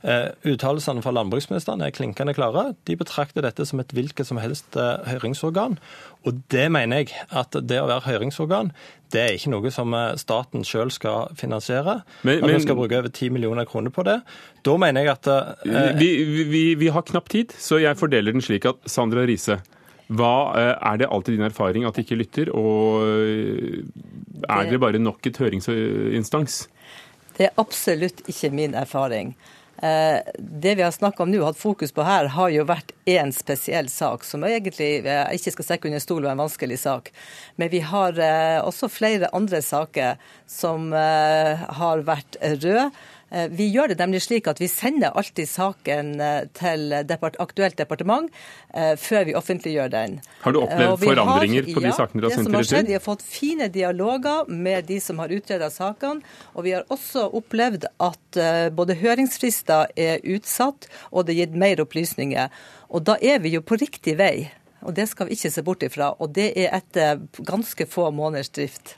Eh, 0.07 0.31
uttalelsene 0.47 1.03
fra 1.03 1.13
landbruksministeren 1.17 1.83
er 1.83 1.95
klinkende 1.95 2.37
klare. 2.37 2.71
De 2.87 2.95
betrakter 2.99 3.43
dette 3.43 3.67
som 3.67 3.83
et 3.83 3.91
hvilket 3.97 4.29
som 4.29 4.39
helst 4.39 4.79
eh, 4.79 5.03
høringsorgan. 5.11 5.79
Og 6.29 6.39
det 6.55 6.69
mener 6.71 7.03
jeg 7.03 7.27
at 7.35 7.59
det 7.67 7.81
å 7.81 7.89
være 7.91 8.07
høringsorgan, 8.07 8.71
det 9.11 9.23
er 9.25 9.35
ikke 9.35 9.51
noe 9.57 9.75
som 9.75 9.95
eh, 9.97 10.15
staten 10.21 10.63
sjøl 10.67 10.95
skal 10.95 11.35
finansiere. 11.39 12.01
Men, 12.23 12.45
at 12.45 12.55
vi 12.55 12.63
skal 12.69 12.79
bruke 12.79 13.03
over 13.03 13.11
10 13.11 13.35
millioner 13.35 13.67
kroner 13.67 13.95
på 13.95 14.07
det. 14.07 14.21
Da 14.67 14.77
mener 14.79 15.03
jeg 15.03 15.17
at 15.17 15.33
eh, 15.35 15.91
vi, 15.99 16.13
vi, 16.53 16.65
vi 16.79 16.95
har 16.95 17.07
knapp 17.11 17.31
tid, 17.33 17.57
så 17.59 17.83
jeg 17.83 17.99
fordeler 17.99 18.37
den 18.37 18.45
slik 18.45 18.71
at 18.71 18.87
Sandra 18.87 19.27
Riise 19.27 19.59
hva, 20.11 20.59
eh, 20.59 20.75
er 20.75 20.99
det 20.99 21.07
alltid 21.07 21.39
din 21.39 21.47
erfaring 21.47 21.87
at 21.87 21.95
de 21.95 22.03
ikke 22.03 22.19
lytter, 22.19 22.51
og 22.57 23.07
eh, 23.07 23.87
er 24.51 24.67
det 24.71 24.83
bare 24.83 24.99
nok 24.99 25.31
et 25.31 25.39
høringsinstans? 25.39 26.65
Det 27.37 27.49
er 27.49 27.63
absolutt 27.63 28.25
ikke 28.29 28.51
min 28.53 28.75
erfaring. 28.75 29.37
Eh, 29.81 30.19
det 30.37 30.75
vi 30.77 30.83
har 30.83 30.91
snakka 30.93 31.23
om 31.23 31.31
nå, 31.31 31.45
hatt 31.47 31.61
fokus 31.61 31.95
på 31.95 32.05
her, 32.05 32.27
har 32.35 32.51
jo 32.53 32.67
vært 32.69 32.91
én 33.09 33.31
spesiell 33.33 33.89
sak, 33.89 34.27
som 34.27 34.43
egentlig 34.45 34.91
ikke 35.07 35.55
skal 35.55 35.69
stikke 35.69 35.89
under 35.93 36.03
stol 36.03 36.27
og 36.27 36.33
en 36.35 36.43
vanskelig 36.43 36.81
sak. 36.83 37.13
Men 37.57 37.71
vi 37.73 37.85
har 37.87 38.19
også 38.67 38.91
flere 38.91 39.31
andre 39.37 39.63
saker 39.65 40.19
som 40.51 40.91
har 40.93 42.05
vært 42.05 42.37
røde 42.59 42.91
vi 43.51 43.68
gjør 43.70 43.93
det 43.93 43.99
nemlig 44.01 44.22
slik 44.24 44.49
at 44.51 44.61
vi 44.61 44.68
sender 44.70 45.14
alltid 45.14 45.49
saken 45.49 46.12
eh, 46.20 46.49
til 46.57 46.95
depart 47.07 47.39
aktuelt 47.43 47.78
departement 47.78 48.31
eh, 48.74 48.97
før 48.99 49.26
vi 49.28 49.37
offentliggjør 49.39 49.93
den. 49.93 50.18
Har 50.43 50.57
du 50.57 50.61
opplevd 50.62 51.05
forandringer 51.05 51.68
har, 51.68 51.74
på 51.76 51.85
de 51.85 51.95
sakene 51.95 52.24
dere 52.24 52.31
har 52.31 52.41
sendt 52.41 52.51
til 52.51 52.59
retur? 52.59 52.89
Vi 52.91 52.99
har 52.99 53.05
fått 53.05 53.26
fine 53.26 53.70
dialoger 53.72 54.51
med 54.51 54.89
de 54.91 55.01
som 55.05 55.22
har 55.22 55.33
utreda 55.35 55.70
sakene. 55.70 56.26
Og 56.55 56.66
vi 56.66 56.74
har 56.74 56.87
også 56.91 57.28
opplevd 57.39 57.87
at 58.03 58.39
både 58.74 58.97
høringsfrister 59.01 59.93
er 59.99 60.22
utsatt, 60.26 60.89
og 61.11 61.26
det 61.26 61.35
er 61.35 61.41
gitt 61.45 61.59
mer 61.59 61.83
opplysninger. 61.85 62.51
Og 62.91 63.05
da 63.07 63.16
er 63.22 63.39
vi 63.45 63.55
jo 63.55 63.62
på 63.62 63.78
riktig 63.81 64.16
vei. 64.18 64.51
Og 64.87 64.95
det 64.97 65.07
skal 65.11 65.28
vi 65.28 65.37
ikke 65.37 65.53
se 65.53 65.64
bort 65.64 65.85
ifra. 65.85 66.14
Og 66.18 66.33
det 66.37 66.53
er 66.59 66.72
etter 66.81 67.20
ganske 67.47 67.87
få 67.91 68.11
måneders 68.14 68.53
drift. 68.57 68.97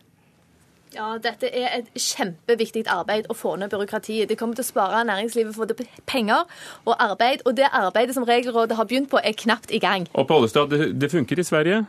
Ja, 0.93 1.15
Dette 1.23 1.49
er 1.49 1.79
et 1.79 1.89
kjempeviktig 1.97 2.85
arbeid 2.91 3.31
å 3.33 3.37
få 3.37 3.55
ned 3.57 3.73
byråkratiet. 3.73 4.29
Det 4.29 4.37
kommer 4.41 4.59
til 4.59 4.67
å 4.67 4.69
spare 4.69 5.01
næringslivet 5.09 5.57
for 5.57 5.71
penger 6.07 6.45
og 6.85 6.95
arbeid. 6.99 7.47
Og 7.49 7.57
det 7.57 7.71
arbeidet 7.73 8.17
som 8.17 8.29
Regelrådet 8.29 8.77
har 8.77 8.89
begynt 8.91 9.11
på, 9.11 9.21
er 9.25 9.33
knapt 9.33 9.73
i 9.73 9.81
gang. 9.81 10.07
Og 10.13 10.29
på 10.29 10.37
Ollestad, 10.37 10.71
det, 10.71 10.93
det 11.01 11.11
funker 11.13 11.41
i 11.41 11.49
Sverige? 11.49 11.83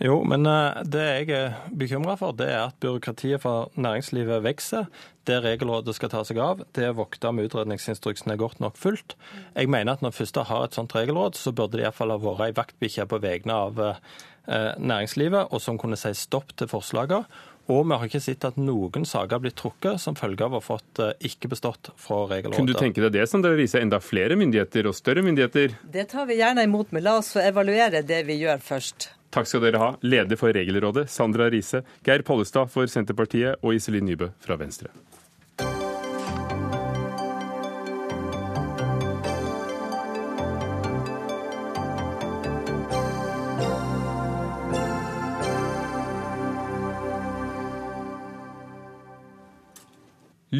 Jo, 0.00 0.22
men 0.24 0.46
eh, 0.48 0.80
det 0.88 1.02
jeg 1.04 1.32
er 1.36 1.56
bekymra 1.76 2.14
for, 2.16 2.32
det 2.32 2.48
er 2.48 2.62
at 2.70 2.78
byråkratiet 2.80 3.42
for 3.42 3.68
næringslivet 3.76 4.44
vokser. 4.46 4.86
Det 5.28 5.42
Regelrådet 5.44 5.92
skal 5.96 6.12
ta 6.12 6.22
seg 6.24 6.40
av, 6.40 6.62
det 6.76 6.86
er 6.86 6.94
å 6.94 7.00
vokte 7.02 7.28
om 7.28 7.40
utredningsinstruksen 7.42 8.32
er 8.32 8.40
godt 8.40 8.62
nok 8.64 8.80
fulgt. 8.80 9.16
Jeg 9.52 9.68
mener 9.68 9.98
at 9.98 10.04
når 10.04 10.16
først 10.16 10.40
har 10.48 10.64
et 10.64 10.76
sånt 10.76 10.96
regelråd, 10.96 11.36
så 11.36 11.52
burde 11.52 11.76
det 11.76 11.84
iallfall 11.84 12.14
ha 12.14 12.20
vært 12.20 12.46
ei 12.46 12.56
vaktbikkje 12.56 13.06
på 13.12 13.20
vegne 13.20 13.58
av 13.66 13.84
eh, 13.84 14.72
næringslivet, 14.80 15.52
og 15.52 15.60
som 15.60 15.76
kunne 15.80 16.00
si 16.00 16.14
stopp 16.16 16.56
til 16.56 16.72
forslagene. 16.72 17.28
Og 17.70 17.84
vi 17.86 17.96
har 17.96 18.08
ikke 18.08 18.22
sett 18.22 18.44
at 18.48 18.58
noen 18.58 19.06
saker 19.06 19.36
har 19.36 19.44
blitt 19.44 19.58
trukket 19.60 20.02
som 20.02 20.16
følge 20.18 20.46
av 20.46 20.56
å 20.56 20.58
ha 20.58 20.64
fått 20.64 21.02
eh, 21.02 21.12
ikke 21.30 21.52
bestått 21.52 21.92
fra 22.00 22.24
regelrådet. 22.32 22.58
Kunne 22.58 22.74
du 22.74 22.78
tenke 22.78 23.04
deg 23.04 23.14
det 23.14 23.28
som 23.30 23.44
det 23.44 23.54
viser 23.58 23.84
enda 23.84 24.00
flere 24.02 24.38
myndigheter 24.40 24.90
og 24.90 24.96
større 24.98 25.22
myndigheter? 25.26 25.78
Det 25.94 26.08
tar 26.10 26.26
vi 26.30 26.40
gjerne 26.40 26.66
imot, 26.66 26.90
men 26.94 27.06
la 27.06 27.16
oss 27.20 27.32
få 27.36 27.44
evaluere 27.44 28.02
det 28.06 28.24
vi 28.26 28.40
gjør 28.42 28.62
først. 28.64 29.12
Takk 29.30 29.46
skal 29.46 29.62
dere 29.62 29.78
ha, 29.78 29.92
leder 30.02 30.38
for 30.38 30.50
Regelrådet, 30.50 31.06
Sandra 31.10 31.46
Riise, 31.52 31.84
Geir 32.06 32.26
Pollestad 32.26 32.72
for 32.72 32.90
Senterpartiet 32.90 33.62
og 33.62 33.78
Iselin 33.78 34.08
Nybø 34.10 34.32
fra 34.42 34.58
Venstre. 34.58 34.90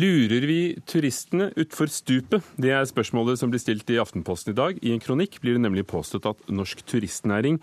Lurer 0.00 0.44
vi 0.46 0.60
turistene 0.88 1.50
utfor 1.58 1.90
stupet? 1.92 2.46
Det 2.60 2.70
er 2.72 2.86
spørsmålet 2.88 3.40
som 3.40 3.50
blir 3.52 3.60
stilt 3.60 3.90
i 3.92 3.98
Aftenposten 4.00 4.54
i 4.54 4.56
dag. 4.56 4.78
I 4.86 4.94
en 4.94 5.02
kronikk 5.02 5.40
blir 5.42 5.58
det 5.58 5.64
nemlig 5.64 5.88
påstått 5.90 6.28
at 6.30 6.44
norsk 6.48 6.84
turistnæring 6.88 7.58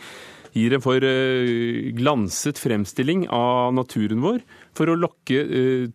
gir 0.54 0.76
en 0.76 0.84
for 0.84 1.02
eh, 1.08 1.88
glanset 1.98 2.60
fremstilling 2.62 3.26
av 3.34 3.72
naturen 3.78 4.22
vår 4.26 4.44
for 4.78 4.92
å 4.92 4.98
lokke 5.00 5.40
uh, 5.48 5.88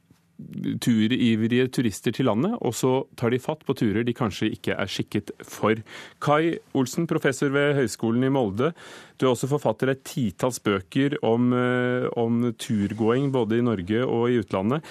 turivrige 0.83 1.69
turister 1.77 2.17
til 2.17 2.27
landet, 2.27 2.57
og 2.59 2.75
så 2.75 2.93
tar 3.19 3.31
de 3.31 3.43
fatt 3.43 3.63
på 3.69 3.77
turer 3.79 4.03
de 4.03 4.17
kanskje 4.17 4.51
ikke 4.57 4.75
er 4.75 4.91
skikket 4.91 5.31
for. 5.47 5.79
Kai 6.25 6.57
Olsen, 6.75 7.07
professor 7.11 7.53
ved 7.55 7.77
Høgskolen 7.79 8.27
i 8.27 8.33
Molde. 8.33 8.73
Du 9.21 9.29
er 9.29 9.35
også 9.35 9.53
forfatter 9.53 9.93
et 9.93 10.03
titalls 10.09 10.59
bøker 10.65 11.21
om, 11.23 11.53
uh, 11.55 12.11
om 12.19 12.49
turgåing 12.57 13.31
både 13.35 13.61
i 13.61 13.67
Norge 13.69 14.07
og 14.09 14.31
i 14.33 14.41
utlandet. 14.43 14.83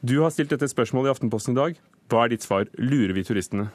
Du 0.00 0.14
har 0.22 0.30
stilt 0.32 0.48
dette 0.48 0.64
spørsmålet 0.70 1.10
i 1.10 1.12
Aftenposten 1.12 1.52
i 1.52 1.58
dag. 1.58 1.74
Hva 2.08 2.24
er 2.24 2.32
ditt 2.32 2.44
svar? 2.44 2.64
Lurer 2.80 3.12
vi 3.12 3.24
turistene? 3.28 3.66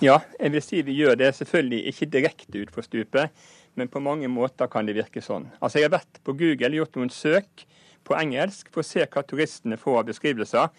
Ja, 0.00 0.22
jeg 0.38 0.54
vil 0.54 0.62
si 0.64 0.78
vi 0.86 0.94
gjør 0.96 1.18
det. 1.20 1.34
Selvfølgelig 1.36 1.80
ikke 1.90 2.06
direkte 2.14 2.62
utfor 2.62 2.86
stupet, 2.86 3.34
men 3.76 3.90
på 3.92 4.00
mange 4.00 4.30
måter 4.32 4.70
kan 4.72 4.88
det 4.88 4.94
virke 4.96 5.20
sånn. 5.20 5.50
Altså, 5.60 5.82
Jeg 5.82 5.90
har 5.90 5.98
vært 5.98 6.22
på 6.24 6.32
Google, 6.32 6.72
gjort 6.78 6.96
noen 6.96 7.12
søk 7.12 7.66
på 8.08 8.16
engelsk 8.16 8.70
for 8.72 8.80
å 8.80 8.88
se 8.88 9.04
hva 9.04 9.22
turistene 9.22 9.76
får 9.76 9.98
av 9.98 10.08
beskrivelser. 10.08 10.70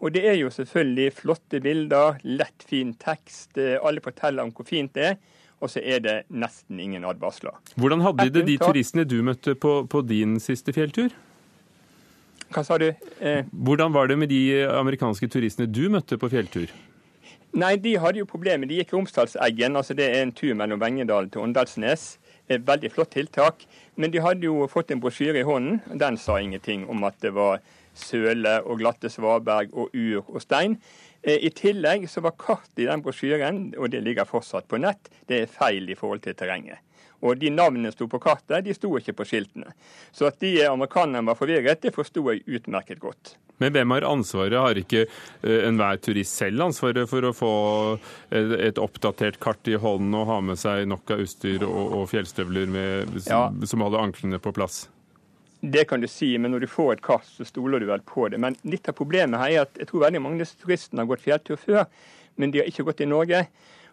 Og 0.00 0.14
det 0.16 0.22
er 0.30 0.38
jo 0.40 0.48
selvfølgelig 0.48 1.12
flotte 1.12 1.60
bilder, 1.60 2.16
lett, 2.24 2.64
fin 2.64 2.94
tekst. 2.96 3.60
Alle 3.60 4.00
forteller 4.00 4.48
om 4.48 4.54
hvor 4.56 4.64
fint 4.64 4.94
det 4.96 5.04
er. 5.10 5.18
Og 5.60 5.70
så 5.70 5.84
er 5.84 6.00
det 6.00 6.16
nesten 6.32 6.80
ingen 6.80 7.04
advarsler. 7.04 7.60
Hvordan 7.76 8.00
hadde 8.00 8.30
de 8.30 8.40
det, 8.40 8.46
de 8.48 8.56
turistene 8.58 9.04
du 9.04 9.20
møtte 9.22 9.54
på, 9.54 9.84
på 9.86 10.02
din 10.08 10.40
siste 10.40 10.72
fjelltur? 10.72 11.12
Hva 12.52 12.64
sa 12.66 12.78
du? 12.80 12.88
Eh... 13.20 13.44
Hvordan 13.52 13.92
var 13.94 14.08
det 14.10 14.18
med 14.20 14.32
de 14.32 14.62
amerikanske 14.68 15.28
turistene 15.32 15.68
du 15.70 15.86
møtte 15.92 16.18
på 16.20 16.30
fjelltur? 16.32 16.72
Nei, 17.52 17.76
De 17.76 17.98
hadde 18.00 18.22
jo 18.22 18.28
problemer. 18.28 18.68
De 18.68 18.78
gikk 18.80 18.94
Romsdalseggen, 18.94 19.76
altså 19.76 19.96
det 19.96 20.08
er 20.08 20.22
en 20.22 20.32
tur 20.32 20.54
mellom 20.56 20.80
Vengedal 20.80 21.28
til 21.28 21.44
Åndalsnes. 21.44 22.16
Et 22.48 22.62
veldig 22.64 22.90
flott 22.92 23.12
tiltak. 23.12 23.66
Men 23.96 24.12
de 24.12 24.22
hadde 24.24 24.48
jo 24.48 24.66
fått 24.72 24.90
en 24.90 25.00
brosjyre 25.00 25.42
i 25.42 25.46
hånden. 25.46 25.82
Den 26.00 26.16
sa 26.16 26.38
ingenting 26.40 26.86
om 26.88 27.04
at 27.04 27.18
det 27.20 27.34
var 27.36 27.60
søle 27.94 28.58
og 28.64 28.80
glatte 28.80 29.10
svaberg 29.12 29.74
og 29.76 29.92
ur 29.92 30.22
og 30.24 30.40
stein. 30.40 30.78
Eh, 31.22 31.44
I 31.44 31.52
tillegg 31.54 32.08
så 32.10 32.22
var 32.24 32.38
kartet 32.40 32.84
i 32.84 32.88
den 32.88 33.04
brosjyren, 33.04 33.60
og 33.78 33.92
det 33.92 34.00
ligger 34.02 34.28
fortsatt 34.28 34.68
på 34.68 34.80
nett, 34.80 35.12
det 35.28 35.42
er 35.42 35.52
feil 35.52 35.90
i 35.92 35.98
forhold 35.98 36.24
til 36.24 36.34
terrenget. 36.38 36.80
Og 37.22 37.38
de 37.38 37.52
navnene 37.54 37.92
sto 37.94 38.08
på 38.10 38.18
kartet, 38.22 38.64
de 38.66 38.74
sto 38.74 38.90
ikke 38.98 39.14
på 39.20 39.26
skiltene. 39.28 39.70
Så 40.10 40.26
at 40.26 40.40
de 40.42 40.56
amerikanerne 40.66 41.22
var 41.30 41.38
forvirret, 41.38 41.82
det 41.84 41.94
forsto 41.94 42.24
jeg 42.32 42.42
utmerket 42.46 43.00
godt. 43.02 43.36
Men 43.62 43.74
hvem 43.76 43.94
har 43.94 44.06
ansvaret? 44.08 44.58
Har 44.58 44.78
ikke 44.80 45.04
uh, 45.06 45.58
enhver 45.68 46.00
turist 46.02 46.34
selv 46.40 46.64
ansvaret 46.66 47.06
for 47.10 47.28
å 47.28 47.34
få 47.36 47.52
et, 48.34 48.56
et, 48.58 48.80
oppdatert 48.82 49.38
kart 49.42 49.70
i 49.70 49.78
hånden 49.78 50.16
og 50.18 50.26
ha 50.32 50.40
med 50.42 50.58
seg 50.58 50.88
nok 50.90 51.14
av 51.14 51.22
utstyr 51.22 51.62
og, 51.68 51.94
og 52.00 52.08
fjellstøvler 52.10 52.66
med, 52.72 53.14
som, 53.20 53.30
ja. 53.30 53.68
som 53.70 53.86
holder 53.86 54.02
anklene 54.02 54.42
på 54.42 54.54
plass? 54.56 54.88
Det 55.62 55.84
kan 55.86 56.02
du 56.02 56.08
si, 56.10 56.32
men 56.42 56.50
når 56.50 56.64
du 56.64 56.72
får 56.72 56.96
et 56.96 57.04
kart, 57.06 57.28
så 57.30 57.46
stoler 57.46 57.78
du 57.78 57.86
vel 57.86 58.02
på 58.02 58.26
det. 58.32 58.40
Men 58.42 58.56
litt 58.66 58.88
av 58.90 58.96
problemet 58.98 59.38
her 59.38 59.52
er 59.52 59.68
at 59.68 59.78
jeg 59.78 59.92
tror 59.92 60.08
veldig 60.08 60.24
mange 60.24 60.48
turistene 60.58 61.04
har 61.04 61.12
gått 61.12 61.22
fjelltur 61.22 61.60
før, 61.60 61.84
men 62.42 62.50
de 62.50 62.58
har 62.58 62.70
ikke 62.70 62.88
gått 62.88 63.04
i 63.04 63.06
Norge. 63.06 63.44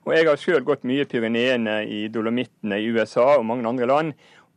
Og 0.06 0.16
Jeg 0.16 0.28
har 0.28 0.40
sjøl 0.40 0.64
gått 0.68 0.86
mye 0.88 1.04
i 1.04 1.10
Pyreneene, 1.10 1.82
i 1.86 2.08
Dolomittene 2.08 2.80
i 2.80 2.88
USA 2.90 3.36
og 3.38 3.46
mange 3.46 3.68
andre 3.68 3.90
land. 3.90 4.14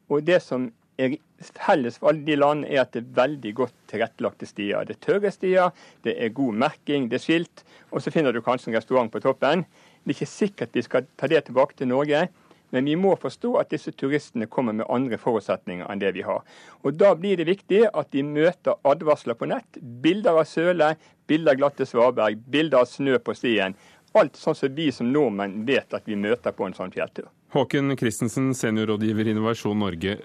Og 0.08 0.24
Det 0.24 0.40
som 0.42 0.70
er 0.98 1.16
felles 1.42 1.98
for 1.98 2.12
alle 2.12 2.24
de 2.26 2.36
land, 2.36 2.64
er 2.68 2.84
at 2.84 2.92
det 2.94 3.02
er 3.02 3.14
veldig 3.16 3.54
godt 3.58 3.74
tilrettelagte 3.90 4.46
stier. 4.46 4.84
Det 4.86 4.96
er 4.96 5.06
tørre 5.06 5.32
stier, 5.34 5.72
det 6.04 6.14
er 6.18 6.36
god 6.36 6.54
merking, 6.66 7.08
det 7.10 7.18
er 7.18 7.24
skilt, 7.24 7.64
og 7.90 8.02
så 8.02 8.12
finner 8.14 8.32
du 8.32 8.42
kanskje 8.44 8.70
en 8.70 8.78
restaurant 8.78 9.10
på 9.12 9.22
toppen. 9.24 9.64
Det 10.02 10.12
er 10.12 10.16
ikke 10.16 10.30
sikkert 10.30 10.76
vi 10.78 10.84
skal 10.86 11.08
ta 11.16 11.30
det 11.30 11.44
tilbake 11.48 11.78
til 11.78 11.90
Norge. 11.90 12.28
Men 12.72 12.86
vi 12.88 12.94
må 12.96 13.12
forstå 13.20 13.50
at 13.60 13.68
disse 13.68 13.92
turistene 13.92 14.46
kommer 14.48 14.72
med 14.72 14.88
andre 14.88 15.18
forutsetninger 15.20 15.90
enn 15.92 16.00
det 16.00 16.14
vi 16.16 16.22
har. 16.24 16.40
Og 16.82 16.96
Da 16.96 17.12
blir 17.14 17.36
det 17.36 17.44
viktig 17.46 17.82
at 17.92 18.08
de 18.16 18.22
møter 18.24 18.78
advarsler 18.88 19.36
på 19.36 19.48
nett. 19.50 19.76
Bilder 19.76 20.40
av 20.40 20.48
søle, 20.48 20.94
bilder 21.28 21.52
av 21.52 21.58
glatte 21.60 21.86
svaberg, 21.86 22.40
bilder 22.48 22.80
av 22.80 22.88
snø 22.88 23.18
på 23.20 23.34
stien. 23.36 23.76
Alt 24.18 24.36
sånn 24.36 24.56
som 24.58 24.74
vi 24.76 24.90
som 24.92 25.08
nordmenn 25.12 25.62
vet 25.68 25.94
at 25.96 26.08
vi 26.08 26.18
møter 26.20 26.52
på 26.52 26.66
en 26.68 26.76
sånn 26.76 26.92
fjelltur. 26.92 27.30
Håken 27.52 27.96
Christensen, 28.00 28.52
seniorrådgiver 28.56 29.28
i 29.28 29.34
Innovasjon 29.34 29.80
Norge. 29.80 30.18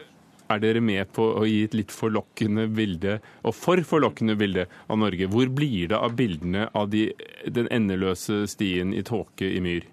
Er 0.48 0.62
dere 0.64 0.80
med 0.80 1.10
på 1.12 1.26
å 1.42 1.44
gi 1.48 1.66
et 1.68 1.76
litt 1.76 1.92
forlokkende 1.92 2.70
bilde, 2.72 3.18
og 3.44 3.56
for 3.56 3.82
forlokkende 3.84 4.38
bilde 4.40 4.68
av 4.88 5.00
Norge? 5.02 5.28
Hvor 5.32 5.52
blir 5.52 5.92
det 5.92 6.00
av 6.00 6.16
bildene 6.16 6.70
av 6.72 6.88
de, 6.94 7.10
den 7.52 7.68
endeløse 7.72 8.46
stien 8.48 8.94
i 8.96 9.04
tåke 9.08 9.48
i 9.48 9.60
myr? 9.64 9.88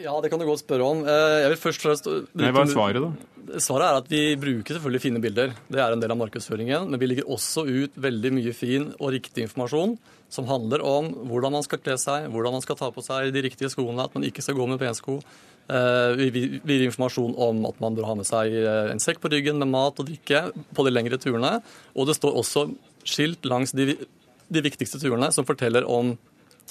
Ja, 0.00 0.14
det 0.22 0.30
kan 0.32 0.40
du 0.40 0.46
godt 0.48 0.62
spørre 0.62 0.86
om. 0.86 1.02
Eh, 1.04 1.36
jeg 1.44 1.50
vil 1.52 1.60
først 1.60 1.84
først... 1.84 2.08
Nei, 2.38 2.52
Hva 2.54 2.64
er 2.64 2.72
svaret, 2.72 3.04
da? 3.04 3.58
Svaret 3.60 3.86
er 3.88 3.98
at 3.98 4.08
vi 4.08 4.22
bruker 4.40 4.76
selvfølgelig 4.76 5.02
fine 5.02 5.20
bilder. 5.22 5.52
Det 5.68 5.82
er 5.82 5.92
en 5.92 6.00
del 6.00 6.14
av 6.14 6.20
markedsføringen. 6.20 6.88
Men 6.88 7.02
vi 7.02 7.10
legger 7.10 7.28
også 7.28 7.66
ut 7.68 7.98
veldig 8.00 8.32
mye 8.38 8.54
fin 8.56 8.88
og 8.96 9.12
riktig 9.16 9.44
informasjon 9.48 9.98
som 10.30 10.46
handler 10.46 10.84
om 10.86 11.10
hvordan 11.26 11.56
man 11.56 11.64
skal 11.66 11.80
kle 11.82 11.96
seg, 11.98 12.28
hvordan 12.30 12.54
man 12.54 12.62
skal 12.64 12.78
ta 12.78 12.88
på 12.94 13.02
seg 13.02 13.32
de 13.34 13.42
riktige 13.44 13.70
skoene, 13.72 14.04
at 14.06 14.14
man 14.14 14.24
ikke 14.28 14.44
skal 14.46 14.56
gå 14.56 14.68
med 14.70 14.78
pensko. 14.80 15.18
Eh, 15.70 16.22
vi 16.30 16.44
gir 16.56 16.86
informasjon 16.86 17.34
om 17.38 17.66
at 17.68 17.82
man 17.82 17.98
bør 17.98 18.08
ha 18.08 18.16
med 18.18 18.28
seg 18.28 18.54
eh, 18.62 18.92
en 18.94 19.02
sekk 19.02 19.20
på 19.22 19.30
ryggen 19.34 19.60
med 19.60 19.70
mat 19.74 20.00
og 20.00 20.08
drikke 20.08 20.46
på 20.76 20.86
de 20.86 20.94
lengre 20.94 21.18
turene. 21.20 21.58
Og 21.94 22.08
det 22.08 22.16
står 22.18 22.38
også 22.40 22.68
skilt 23.06 23.46
langs 23.50 23.74
de, 23.76 23.92
de 24.48 24.64
viktigste 24.64 25.02
turene 25.02 25.30
som 25.34 25.46
forteller 25.48 25.86
om 25.88 26.14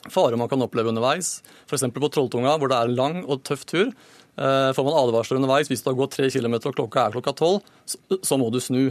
farer 0.07 0.39
man 0.39 0.49
kan 0.51 0.61
oppleve 0.63 0.93
underveis. 0.93 1.39
F.eks. 1.67 1.85
på 1.93 2.11
Trolltunga, 2.13 2.55
hvor 2.57 2.71
det 2.71 2.79
er 2.79 2.89
en 2.89 2.97
lang 2.99 3.21
og 3.25 3.43
tøff 3.47 3.65
tur. 3.69 3.91
Eh, 4.39 4.71
får 4.75 4.87
man 4.87 4.97
advarsler 5.01 5.41
underveis 5.41 5.67
hvis 5.67 5.83
du 5.83 5.91
har 5.91 5.99
gått 5.99 6.15
tre 6.15 6.29
km 6.31 6.55
og 6.61 6.73
klokka 6.77 7.05
er 7.05 7.15
klokka 7.17 7.35
tolv, 7.35 7.63
så 7.85 8.39
må 8.39 8.51
du 8.53 8.61
snu. 8.63 8.83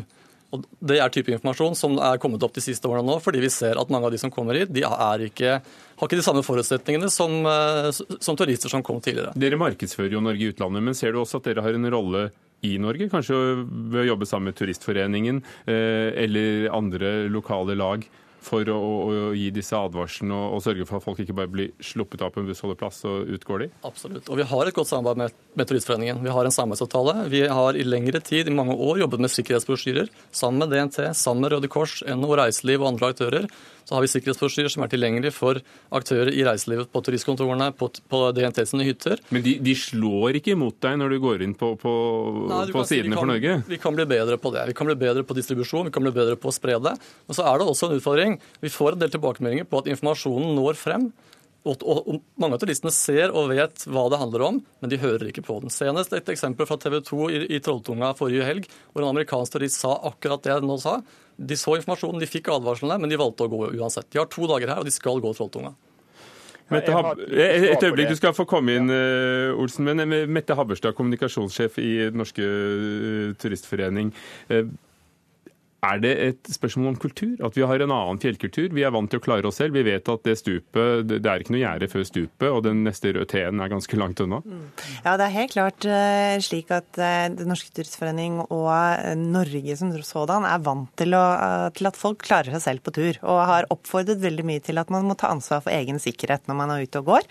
Og 0.53 0.65
Det 0.81 0.97
er 0.97 1.13
type 1.13 1.33
informasjon 1.35 1.77
som 1.77 1.99
er 2.01 2.21
kommet 2.21 2.43
opp 2.45 2.55
de 2.57 2.65
siste 2.65 2.89
årene 2.89 3.05
nå, 3.05 3.19
fordi 3.21 3.41
vi 3.43 3.51
ser 3.53 3.81
at 3.81 3.91
mange 3.93 4.09
av 4.09 4.15
de 4.15 4.21
som 4.21 4.33
kommer 4.33 4.57
hit, 4.57 4.73
de 4.73 4.81
ikke, 4.81 5.59
har 5.61 6.07
ikke 6.09 6.21
de 6.21 6.25
samme 6.25 6.45
forutsetningene 6.45 7.11
som, 7.13 7.35
eh, 7.45 7.91
som, 7.93 8.37
turister 8.37 8.73
som 8.73 8.85
kom 8.85 9.01
tidligere. 9.05 9.35
Dere 9.37 9.61
markedsfører 9.61 10.17
jo 10.17 10.25
Norge 10.25 10.45
i 10.45 10.53
utlandet, 10.53 10.85
men 10.85 10.97
ser 10.97 11.13
du 11.13 11.21
også 11.21 11.41
at 11.41 11.51
dere 11.51 11.65
har 11.65 11.77
en 11.77 11.91
rolle 11.93 12.31
i 12.65 12.77
Norge? 12.81 13.11
Kanskje 13.13 13.37
ved 13.93 14.03
å 14.05 14.09
jobbe 14.15 14.29
sammen 14.29 14.51
med 14.51 14.57
Turistforeningen 14.59 15.43
eh, 15.69 16.17
eller 16.25 16.73
andre 16.77 17.29
lokale 17.29 17.77
lag 17.79 18.09
for 18.45 18.69
å, 18.73 18.79
å, 18.79 19.15
gi 19.37 19.49
disse 19.55 19.77
advarslene 19.77 20.35
og, 20.35 20.57
og, 20.57 20.63
sørge 20.65 20.87
for 20.89 20.99
at 20.99 21.07
folk 21.07 21.23
ikke 21.23 21.37
bare 21.37 21.51
blir 21.53 21.73
sluppet 21.85 22.23
av 22.25 22.33
på 22.35 22.43
en 22.43 22.49
bussholdeplass 22.51 23.03
og 23.09 23.33
utgår 23.39 23.65
de? 23.65 23.71
Absolutt. 23.89 24.29
Og 24.31 24.41
vi 24.41 24.47
har 24.51 24.71
et 24.71 24.77
godt 24.77 24.91
samarbeid 24.91 25.23
med, 25.23 25.39
med. 25.59 26.23
Vi 26.23 26.35
har 26.37 26.49
en 26.49 26.55
samarbeidsavtale. 26.55 27.17
Vi 27.33 27.43
har 27.51 27.79
i 27.79 27.87
lengre 27.87 28.23
tid, 28.25 28.49
i 28.49 28.55
mange 28.55 28.77
år, 28.77 29.03
jobbet 29.03 29.25
med 29.25 29.35
sikkerhetsbrosjyrer 29.35 30.13
sammen 30.31 30.63
med 30.63 30.75
DNT, 30.75 31.01
sammen 31.19 31.45
med 31.45 31.57
Røde 31.57 31.73
Kors, 31.73 32.01
NHO 32.07 32.39
Reiseliv 32.39 32.85
og 32.85 32.93
andre 32.95 33.13
aktører 33.13 33.51
så 33.89 33.97
har 33.97 34.05
vi 34.05 34.11
sikkerhetsbrosjyrer 34.13 34.69
som 34.69 34.83
er 34.85 34.91
tilgjengelig 34.93 35.31
for 35.33 35.59
aktører 35.97 36.29
i 36.29 36.43
reiselivet 36.45 36.91
på 36.93 37.01
turistkontorene, 37.07 37.71
på, 37.73 37.89
på 38.13 38.19
sine 38.69 38.85
hytter. 38.85 39.23
Men 39.33 39.45
de, 39.47 39.55
de, 39.65 39.75
slår 39.81 40.37
ikke 40.37 40.53
imot 40.53 40.77
deg 40.85 40.99
når 41.01 41.15
du 41.15 41.19
går 41.23 41.45
inn 41.47 41.55
på, 41.57 41.71
på, 41.81 41.93
Nei, 42.51 42.67
på 42.75 42.85
sidene 42.85 43.17
kan, 43.17 43.23
for 43.23 43.31
Norge? 43.33 43.55
Vi 43.71 43.79
kan 43.81 43.97
bli 43.97 44.05
bedre 44.11 44.37
på 44.37 44.53
det. 44.53 44.67
Vi 44.69 44.77
kan 44.77 44.91
bli 44.91 44.99
bedre 45.01 45.25
på 45.25 45.39
distribusjon, 45.39 45.89
vi 45.89 45.95
kan 45.95 46.05
bli 46.05 46.13
bedre 46.13 46.37
på 46.37 46.53
å 46.53 46.55
spre 46.55 46.77
det. 46.85 46.93
Men 47.01 47.39
så 47.39 47.49
er 47.49 47.57
det 47.57 47.71
også 47.73 47.89
en 47.89 47.97
utfordring. 47.97 48.37
Vi 48.61 48.75
får 48.75 48.99
en 48.99 49.07
del 49.07 49.15
tilbakemeldinger 49.17 49.71
på 49.73 49.81
at 49.81 49.89
informasjonen 49.95 50.53
når 50.59 50.77
frem. 50.77 51.09
Og, 51.67 51.83
og, 51.83 52.21
mange 52.39 52.57
av 52.57 52.63
turistene 52.63 52.93
ser 52.95 53.33
og 53.35 53.51
vet 53.51 53.83
hva 53.91 54.05
det 54.13 54.21
handler 54.21 54.45
om, 54.47 54.61
men 54.81 54.93
de 54.93 55.01
hører 55.03 55.29
ikke 55.31 55.45
på 55.45 55.59
den. 55.63 55.73
Senest 55.75 56.15
et 56.17 56.31
eksempel 56.31 56.69
fra 56.69 56.79
TV 56.81 57.01
2 57.05 57.19
i, 57.35 57.41
i 57.57 57.61
Trolltunga 57.65 58.13
forrige 58.19 58.47
helg, 58.47 58.69
hvor 58.93 59.05
en 59.05 59.11
amerikansk 59.11 59.57
turist 59.57 59.83
sa 59.83 59.97
akkurat 60.09 60.45
det 60.45 60.55
jeg 60.55 60.69
nå 60.69 60.79
sa. 60.83 61.01
De 61.37 61.59
så 61.59 61.77
informasjonen, 61.79 62.23
de 62.23 62.31
fikk 62.31 62.53
advarslene, 62.55 63.01
men 63.03 63.11
de 63.11 63.21
valgte 63.21 63.47
å 63.47 63.53
gå 63.53 63.69
uansett. 63.75 64.09
De 64.15 64.23
har 64.23 64.31
to 64.33 64.49
dager 64.51 64.71
her, 64.71 64.81
og 64.81 64.89
de 64.89 64.95
skal 64.95 65.21
gå 65.23 65.35
Trolltunga. 65.35 65.75
Mette 66.69 66.93
Hab 66.93 67.15
et 67.17 67.85
øyeblikk, 67.85 68.11
du 68.13 68.19
skal 68.19 68.35
få 68.37 68.45
komme 68.49 68.75
inn, 68.77 68.91
eh, 68.93 69.57
Olsen. 69.57 69.87
Men 69.89 70.05
eh, 70.05 70.27
Mette 70.29 70.57
Habberstad, 70.57 70.93
kommunikasjonssjef 70.99 71.79
i 71.81 71.93
Den 72.11 72.21
norske 72.21 72.45
eh, 72.45 73.33
turistforening. 73.41 74.13
Er 75.87 76.01
det 76.03 76.11
et 76.19 76.49
spørsmål 76.51 76.91
om 76.91 76.97
kultur? 76.99 77.37
At 77.47 77.55
vi 77.55 77.63
har 77.63 77.79
en 77.79 77.93
annen 77.95 78.19
fjellkultur? 78.19 78.73
Vi 78.75 78.83
er 78.83 78.91
vant 78.95 79.11
til 79.11 79.21
å 79.21 79.23
klare 79.23 79.47
oss 79.47 79.61
selv. 79.61 79.77
Vi 79.79 79.85
vet 79.87 80.09
at 80.11 80.25
det 80.27 80.35
stupet, 80.41 81.07
det 81.07 81.23
er 81.23 81.45
ikke 81.45 81.55
noe 81.55 81.63
gjerde 81.63 81.89
før 81.93 82.07
stupet, 82.09 82.47
og 82.49 82.65
den 82.67 82.83
neste 82.87 83.13
røde 83.15 83.29
T-en 83.31 83.63
er 83.63 83.71
ganske 83.71 84.01
langt 84.01 84.19
unna. 84.25 84.41
Mm. 84.43 84.65
Ja, 85.05 85.15
det 85.21 85.29
er 85.29 85.35
helt 85.37 85.55
klart 85.55 85.87
uh, 85.87 86.35
slik 86.43 86.73
at 86.75 86.99
uh, 86.99 87.29
Den 87.31 87.53
norske 87.53 87.71
turistforening 87.77 88.41
og 88.49 88.67
uh, 88.73 89.15
Norge 89.19 89.77
som 89.79 89.93
sådan 90.03 90.47
er 90.49 90.65
vant 90.67 90.91
til, 90.99 91.15
å, 91.15 91.23
til, 91.75 91.89
at 91.91 91.99
folk 91.99 92.23
klarer 92.27 92.57
seg 92.57 92.65
selv 92.65 92.85
på 92.87 92.95
tur, 92.99 93.21
og 93.23 93.41
har 93.47 93.71
oppfordret 93.73 94.21
veldig 94.23 94.47
mye 94.51 94.65
til 94.65 94.83
at 94.83 94.91
man 94.91 95.07
må 95.07 95.15
ta 95.19 95.31
ansvar 95.31 95.63
for 95.65 95.75
egen 95.75 96.03
sikkerhet 96.03 96.51
når 96.51 96.59
man 96.59 96.75
er 96.75 96.85
ute 96.87 97.03
og 97.03 97.13
går. 97.13 97.29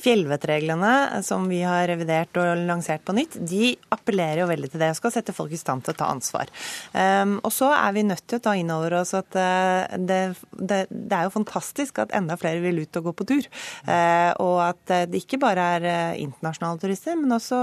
Fjellvettreglene 0.00 1.20
som 1.26 1.46
vi 1.52 1.60
har 1.66 1.84
revidert 1.90 2.40
og 2.40 2.64
lansert 2.64 3.04
på 3.04 3.16
nytt, 3.16 3.36
de 3.44 3.74
appellerer 3.92 4.42
jo 4.44 4.50
veldig 4.50 4.72
til 4.72 4.82
det 4.82 4.92
og 4.94 5.00
skal 5.00 5.14
sette 5.14 5.36
folk 5.36 5.52
i 5.52 5.60
stand 5.60 5.84
til 5.84 5.94
å 5.94 6.00
ta 6.00 6.10
ansvar. 6.12 6.50
Um, 6.94 7.38
og 7.44 7.52
så 7.54 7.70
er 7.76 7.89
er 7.90 7.96
vi 7.96 8.06
nødt 8.06 8.24
til 8.28 8.38
å 8.38 8.44
ta 8.44 8.54
inn 8.58 8.70
over 8.72 8.94
oss 9.00 9.12
at 9.18 9.36
eh, 9.38 9.98
det, 9.98 10.20
det, 10.56 10.80
det, 10.90 11.16
er 11.16 11.26
jo 11.26 11.34
fantastisk 11.34 12.00
at 12.02 12.14
enda 12.16 12.36
flere 12.40 12.62
vil 12.62 12.82
ut 12.82 13.00
og 13.00 13.10
gå 13.10 13.14
på 13.18 13.26
tur. 13.32 13.48
Eh, 13.84 14.30
og 14.42 14.58
at 14.64 14.94
det 15.10 15.22
ikke 15.22 15.40
bare 15.42 15.66
er 15.76 15.88
eh, 15.90 16.22
internasjonale 16.24 16.80
turister, 16.82 17.18
men 17.18 17.36
også 17.36 17.58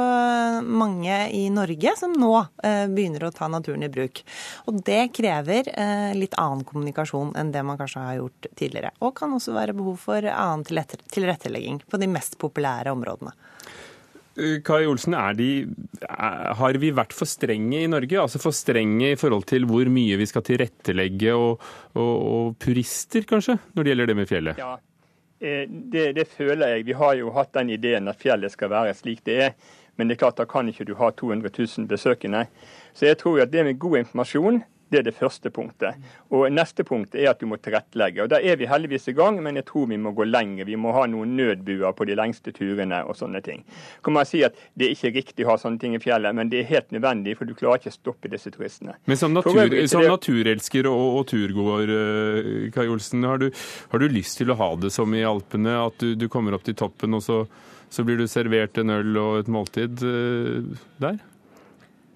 mange 0.68 1.20
i 1.34 1.48
Norge 1.54 1.96
som 2.00 2.14
nå 2.18 2.34
begynner 2.94 3.28
å 3.28 3.34
ta 3.34 3.48
naturen 3.52 3.86
i 3.86 3.92
bruk. 3.92 4.22
Og 4.70 4.82
det 4.86 5.10
krever 5.16 5.70
litt 6.18 6.36
annen 6.40 6.64
kommunikasjon 6.68 7.34
enn 7.40 7.52
det 7.54 7.64
man 7.66 7.80
kanskje 7.80 8.04
har 8.04 8.20
gjort 8.20 8.50
tidligere. 8.60 8.94
Og 9.02 9.16
kan 9.18 9.34
også 9.36 9.56
være 9.56 9.76
behov 9.78 10.00
for 10.02 10.28
annen 10.32 10.66
tilrettelegging 10.68 11.82
på 11.88 12.02
de 12.02 12.10
mest 12.12 12.38
populære 12.42 12.94
områdene. 12.96 13.34
Kai 14.66 14.86
Olsen, 14.86 15.16
de, 15.38 15.50
har 16.60 16.78
vi 16.78 16.92
vært 16.94 17.16
for 17.18 17.30
strenge 17.30 17.80
i 17.82 17.90
Norge? 17.90 18.20
Altså 18.22 18.42
for 18.42 18.56
strenge 18.56 19.14
i 19.14 19.18
forhold 19.18 19.48
til 19.50 19.66
hvor 19.70 19.90
mye 19.90 20.20
vi 20.20 20.28
skal 20.30 20.46
tilrettelegge, 20.46 21.34
og, 21.34 21.64
og, 21.98 22.14
og 22.34 22.54
purister 22.62 23.26
kanskje, 23.30 23.58
når 23.74 23.84
det 23.84 23.94
gjelder 23.94 24.12
det 24.12 24.18
med 24.20 24.30
fjellet? 24.30 24.62
Ja, 24.62 24.76
eh, 25.42 25.66
det, 25.66 26.06
det, 26.20 26.28
føler 26.38 26.76
jeg. 26.76 26.86
Vi 26.92 26.98
har 27.02 27.18
jo 27.18 27.34
hatt 27.34 27.54
den 27.58 27.74
ideen 27.74 28.12
at 28.12 28.22
fjellet 28.22 28.54
skal 28.54 28.74
være 28.76 28.94
slik 28.98 29.26
det 29.26 29.42
er. 29.50 29.58
Men 29.98 30.10
det 30.10 30.18
er 30.18 30.22
klart, 30.28 30.38
da 30.38 30.46
kan 30.46 30.70
ikke 30.70 30.86
du 30.86 30.94
ha 31.00 31.10
200 31.10 31.50
000 31.50 31.88
besøkende. 31.90 32.46
Så 32.94 33.10
jeg 33.10 33.18
tror 33.18 33.42
at 33.42 33.54
det 33.54 33.66
med 33.66 33.80
god 33.82 34.04
informasjon 34.04 34.62
det 34.90 35.02
er 35.02 35.08
det 35.10 35.16
første 35.18 35.52
punktet. 35.54 35.98
Og 36.32 36.48
Neste 36.54 36.86
punkt 36.88 37.16
er 37.16 37.32
at 37.32 37.42
du 37.42 37.48
må 37.50 37.60
tilrettelegge. 37.60 38.24
Og 38.24 38.32
Da 38.32 38.40
er 38.40 38.56
vi 38.60 38.70
heldigvis 38.70 39.10
i 39.12 39.16
gang, 39.18 39.42
men 39.44 39.60
jeg 39.60 39.68
tror 39.68 39.88
vi 39.92 40.00
må 40.00 40.14
gå 40.16 40.28
lenger. 40.28 40.66
Vi 40.66 40.78
må 40.80 40.94
ha 40.96 41.06
noen 41.10 41.36
nødbuer 41.38 41.94
på 41.98 42.08
de 42.08 42.16
lengste 42.16 42.54
turene 42.56 43.04
og 43.06 43.18
sånne 43.20 43.42
ting. 43.44 43.66
Kan 44.04 44.16
man 44.16 44.26
si 44.26 44.44
at 44.48 44.56
Det 44.78 44.88
er 44.88 44.96
ikke 44.96 45.14
riktig 45.16 45.46
å 45.46 45.52
ha 45.52 45.58
sånne 45.58 45.80
ting 45.82 45.96
i 45.96 46.02
fjellet, 46.02 46.36
men 46.36 46.50
det 46.50 46.62
er 46.62 46.72
helt 46.72 46.92
nødvendig, 46.92 47.38
for 47.38 47.46
du 47.46 47.54
klarer 47.58 47.82
ikke 47.82 47.92
å 47.92 47.98
stoppe 47.98 48.30
disse 48.32 48.52
turistene. 48.54 48.96
Men 49.06 49.18
som, 49.18 49.34
natur, 49.34 49.88
som 49.90 50.06
naturelsker 50.06 50.88
og, 50.88 51.06
og 51.20 51.24
turgåer, 51.32 51.94
eh, 51.98 52.68
Kai 52.76 52.88
Olsen, 52.88 53.26
har 53.28 53.42
du, 53.42 53.50
har 53.92 54.00
du, 54.00 54.08
lyst 54.08 54.38
til 54.40 54.52
å 54.54 54.58
ha 54.60 54.70
det 54.80 54.92
som 54.94 55.14
i 55.14 55.26
Alpene? 55.28 55.74
At 55.88 55.98
du, 56.00 56.14
du 56.16 56.28
kommer 56.32 56.56
opp 56.56 56.64
til 56.68 56.78
toppen, 56.78 57.18
og 57.18 57.26
så, 57.26 57.42
så 57.90 58.06
blir 58.08 58.22
du 58.22 58.28
servert 58.30 58.78
en 58.78 58.94
øl 58.94 59.18
og 59.18 59.42
et 59.42 59.52
måltid 59.52 60.06
uh, 60.06 60.78
der? 61.02 61.20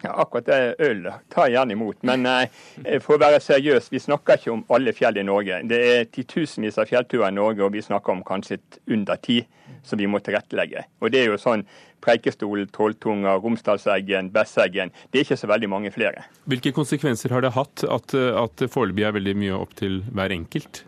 Ja, 0.02 0.16
akkurat 0.24 0.48
det 0.48 0.60
øl 0.82 1.04
tar 1.30 1.48
jeg 1.48 1.58
gjerne 1.60 1.76
imot. 1.76 2.00
Men 2.08 2.26
eh, 2.26 3.00
for 3.04 3.18
å 3.18 3.22
være 3.22 3.42
seriøs, 3.44 3.92
vi 3.94 4.02
snakker 4.02 4.40
ikke 4.40 4.54
om 4.56 4.64
alle 4.74 4.94
fjell 4.98 5.20
i 5.22 5.26
Norge. 5.28 5.62
Det 5.70 5.82
er 5.92 6.10
titusenvis 6.10 6.80
av 6.82 6.90
fjellturer 6.90 7.30
i 7.30 7.38
Norge, 7.38 7.64
og 7.66 7.76
vi 7.76 7.86
snakker 7.86 8.16
om 8.16 8.26
kanskje 8.26 8.60
under 8.90 9.22
ti 9.22 9.44
som 9.86 10.02
vi 10.02 10.10
må 10.10 10.22
tilrettelegge. 10.22 10.86
Og 11.02 11.14
det 11.14 11.24
er 11.24 11.32
jo 11.32 11.40
sånn 11.42 11.66
Preikestolen, 12.02 12.70
Trolltunga, 12.74 13.36
Romsdalseggen, 13.44 14.32
Besseggen. 14.34 14.90
Det 15.12 15.20
er 15.20 15.28
ikke 15.28 15.38
så 15.38 15.50
veldig 15.52 15.70
mange 15.70 15.92
flere. 15.94 16.26
Hvilke 16.50 16.74
konsekvenser 16.74 17.34
har 17.34 17.46
det 17.46 17.54
hatt 17.54 17.86
at, 17.86 18.16
at 18.18 18.64
foreløpig 18.74 19.06
er 19.06 19.14
veldig 19.20 19.36
mye 19.38 19.60
opp 19.60 19.76
til 19.78 20.02
hver 20.10 20.34
enkelt? 20.34 20.82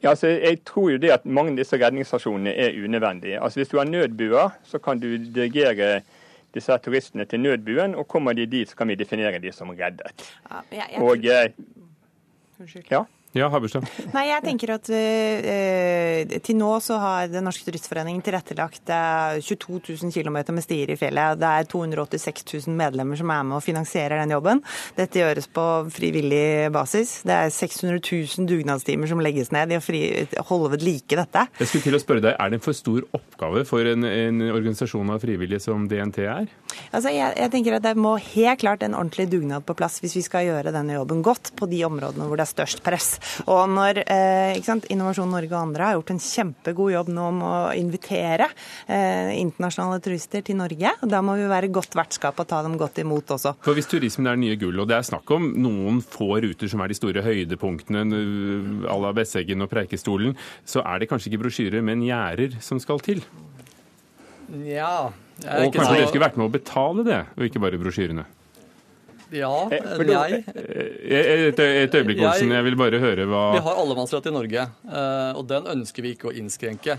Ja, 0.00 0.14
altså, 0.14 0.30
jeg 0.30 0.62
tror 0.64 0.92
jo 0.94 1.00
det 1.02 1.10
at 1.12 1.26
mange 1.26 1.52
av 1.52 1.60
disse 1.60 1.78
redningsstasjonene 1.78 2.54
er 2.54 2.78
unødvendige. 2.78 3.42
Altså, 3.42 3.60
Hvis 3.60 3.74
du 3.74 3.76
har 3.78 3.90
nødbuer, 3.90 4.54
så 4.64 4.78
kan 4.78 5.02
du 5.02 5.10
dirigere 5.18 6.00
disse 6.54 6.78
turistene 6.82 7.24
til 7.30 7.40
nødbuen, 7.40 7.94
og 7.94 8.08
kommer 8.08 8.32
de 8.32 8.46
dit, 8.46 8.70
så 8.70 8.76
kan 8.76 8.88
vi 8.88 8.98
definere 8.98 9.38
de 9.38 9.52
som 9.52 9.70
reddet. 9.70 10.12
Ja, 10.50 10.60
jeg, 10.72 10.86
jeg... 10.92 11.02
Og, 11.02 11.16
eh, 11.16 12.76
ja. 12.90 13.04
Ja, 13.32 13.46
Haberstad. 13.46 13.86
Nei, 14.16 14.24
jeg 14.26 14.42
tenker 14.42 14.72
at 14.74 14.88
uh, 14.90 16.38
Til 16.42 16.56
nå 16.58 16.70
så 16.82 16.96
har 16.98 17.28
Den 17.30 17.46
norske 17.46 17.62
turistforening 17.62 18.18
tilrettelagt 18.26 18.90
uh, 18.90 19.38
22 19.38 19.78
000 20.02 20.10
km 20.10 20.40
med 20.56 20.64
stier 20.64 20.90
i 20.90 20.96
fjellet. 20.98 21.38
Det 21.38 21.46
er 21.46 21.68
286 21.70 22.42
000 22.66 22.74
medlemmer 22.80 23.18
som 23.20 23.30
er 23.30 23.44
med 23.46 23.60
og 23.60 23.62
finansierer 23.62 24.18
den 24.18 24.34
jobben. 24.34 24.62
Dette 24.96 25.22
gjøres 25.22 25.46
på 25.46 25.66
frivillig 25.94 26.72
basis. 26.74 27.20
Det 27.26 27.36
er 27.36 27.54
600 27.54 28.00
000 28.02 28.48
dugnadstimer 28.50 29.10
som 29.10 29.22
legges 29.22 29.52
ned 29.54 29.76
i 29.76 29.78
å 29.78 29.84
fri, 29.84 30.02
holde 30.50 30.72
ved 30.74 30.86
like 30.86 31.20
dette. 31.20 31.46
Jeg 31.60 31.70
skulle 31.70 31.86
til 31.86 32.00
å 32.00 32.02
spørre 32.02 32.24
deg, 32.26 32.34
Er 32.34 32.50
det 32.50 32.58
en 32.58 32.66
for 32.66 32.76
stor 32.76 33.06
oppgave 33.14 33.62
for 33.68 33.86
en, 33.86 34.06
en 34.10 34.42
organisasjon 34.50 35.14
av 35.14 35.22
frivillige 35.22 35.62
som 35.62 35.86
DNT 35.90 36.20
er? 36.26 36.50
Altså, 36.90 37.14
jeg, 37.14 37.30
jeg 37.38 37.54
tenker 37.54 37.78
at 37.78 37.86
Det 37.86 37.94
må 37.98 38.16
helt 38.18 38.60
klart 38.62 38.82
en 38.82 38.98
ordentlig 38.98 39.30
dugnad 39.30 39.62
på 39.66 39.78
plass 39.78 40.00
hvis 40.02 40.18
vi 40.18 40.26
skal 40.26 40.48
gjøre 40.48 40.74
denne 40.74 40.98
jobben 40.98 41.22
godt 41.22 41.54
på 41.58 41.70
de 41.70 41.84
områdene 41.86 42.26
hvor 42.26 42.40
det 42.40 42.48
er 42.48 42.54
størst 42.56 42.82
press. 42.82 43.19
Og 43.46 43.62
når 43.70 44.02
eh, 44.04 44.60
sant, 44.64 44.86
Innovasjon 44.92 45.30
Norge 45.30 45.52
og 45.54 45.60
andre 45.60 45.88
har 45.88 45.98
gjort 45.98 46.12
en 46.14 46.22
kjempegod 46.22 46.94
jobb 46.94 47.12
nå 47.14 47.26
med 47.38 47.46
å 47.46 47.60
invitere 47.78 48.48
eh, 48.86 49.32
internasjonale 49.38 50.00
turister 50.04 50.44
til 50.46 50.58
Norge, 50.60 50.94
og 51.00 51.12
da 51.12 51.22
må 51.24 51.36
vi 51.38 51.48
være 51.50 51.72
godt 51.72 51.96
vertskap 51.98 52.40
og 52.40 52.48
ta 52.50 52.62
dem 52.66 52.78
godt 52.80 53.02
imot 53.02 53.36
også. 53.36 53.54
For 53.64 53.76
Hvis 53.78 53.90
turismen 53.90 54.30
er 54.30 54.40
nye 54.40 54.58
gull, 54.60 54.82
og 54.82 54.90
det 54.90 54.98
er 54.98 55.06
snakk 55.06 55.30
om 55.36 55.50
noen 55.60 56.00
få 56.04 56.32
ruter 56.42 56.70
som 56.70 56.82
er 56.84 56.92
de 56.92 56.98
store 56.98 57.24
høydepunktene 57.24 58.04
à 58.90 58.98
la 59.00 59.14
Besseggen 59.16 59.64
og 59.64 59.70
Preikestolen, 59.72 60.36
så 60.64 60.84
er 60.84 61.00
det 61.00 61.10
kanskje 61.10 61.32
ikke 61.32 61.44
brosjyrer, 61.44 61.84
men 61.84 62.04
gjerder 62.06 62.58
som 62.64 62.80
skal 62.82 63.02
til? 63.04 63.22
Ja. 64.66 65.10
Og 65.40 65.72
kanskje 65.72 65.94
dere 65.94 66.10
skulle 66.10 66.26
vært 66.26 66.38
med 66.40 66.48
å 66.48 66.52
betale 66.52 67.06
det, 67.06 67.22
og 67.36 67.46
ikke 67.46 67.62
bare 67.62 67.80
brosjyrene? 67.80 68.26
Ja, 69.30 69.52
nei. 69.70 70.40
Et, 70.40 71.60
et 71.60 71.94
øyeblikk, 71.94 72.22
Olsen. 72.24 72.50
Jeg 72.56 72.66
vil 72.66 72.76
bare 72.78 73.00
høre 73.02 73.26
hva 73.30 73.44
Vi 73.54 73.62
har 73.62 73.80
allemannsrett 73.82 74.26
i 74.26 74.34
Norge, 74.34 74.66
eh, 74.90 75.30
og 75.38 75.46
den 75.50 75.70
ønsker 75.70 76.06
vi 76.06 76.14
ikke 76.16 76.30
å 76.30 76.34
innskrenke. 76.34 76.98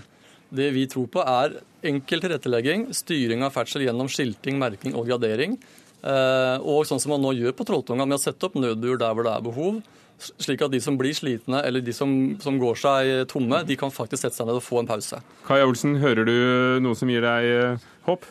Det 0.52 0.68
vi 0.74 0.86
tror 0.90 1.08
på, 1.12 1.22
er 1.24 1.60
enkel 1.88 2.20
tilrettelegging, 2.24 2.90
styring 2.96 3.44
av 3.44 3.54
ferdsel 3.54 3.86
gjennom 3.86 4.10
skilting, 4.12 4.58
merking 4.60 4.96
og 4.96 5.08
gradering. 5.08 5.56
Eh, 6.02 6.56
og 6.66 6.86
sånn 6.88 7.00
som 7.02 7.14
man 7.14 7.22
nå 7.22 7.32
gjør 7.38 7.56
på 7.56 7.66
Trolltunga, 7.68 8.06
med 8.08 8.18
å 8.18 8.22
sette 8.22 8.48
opp 8.48 8.56
nødbur 8.58 8.98
der 9.00 9.14
hvor 9.14 9.28
det 9.28 9.34
er 9.36 9.44
behov. 9.44 9.82
Slik 10.22 10.62
at 10.62 10.70
de 10.70 10.78
som 10.82 10.94
blir 10.98 11.16
slitne 11.16 11.64
eller 11.66 11.82
de 11.82 11.94
som, 11.96 12.10
som, 12.42 12.58
går 12.60 12.78
seg 12.78 13.10
tomme, 13.30 13.62
de 13.66 13.76
kan 13.78 13.90
faktisk 13.90 14.22
sette 14.22 14.38
seg 14.38 14.46
ned 14.46 14.60
og 14.60 14.64
få 14.64 14.82
en 14.82 14.90
pause. 14.90 15.18
Kai 15.48 15.62
Olsen, 15.64 15.96
hører 16.02 16.28
du 16.28 16.36
noe 16.84 16.98
som 16.98 17.10
gir 17.10 17.24
deg 17.24 17.48
eh, 17.50 17.90
håp? 18.06 18.28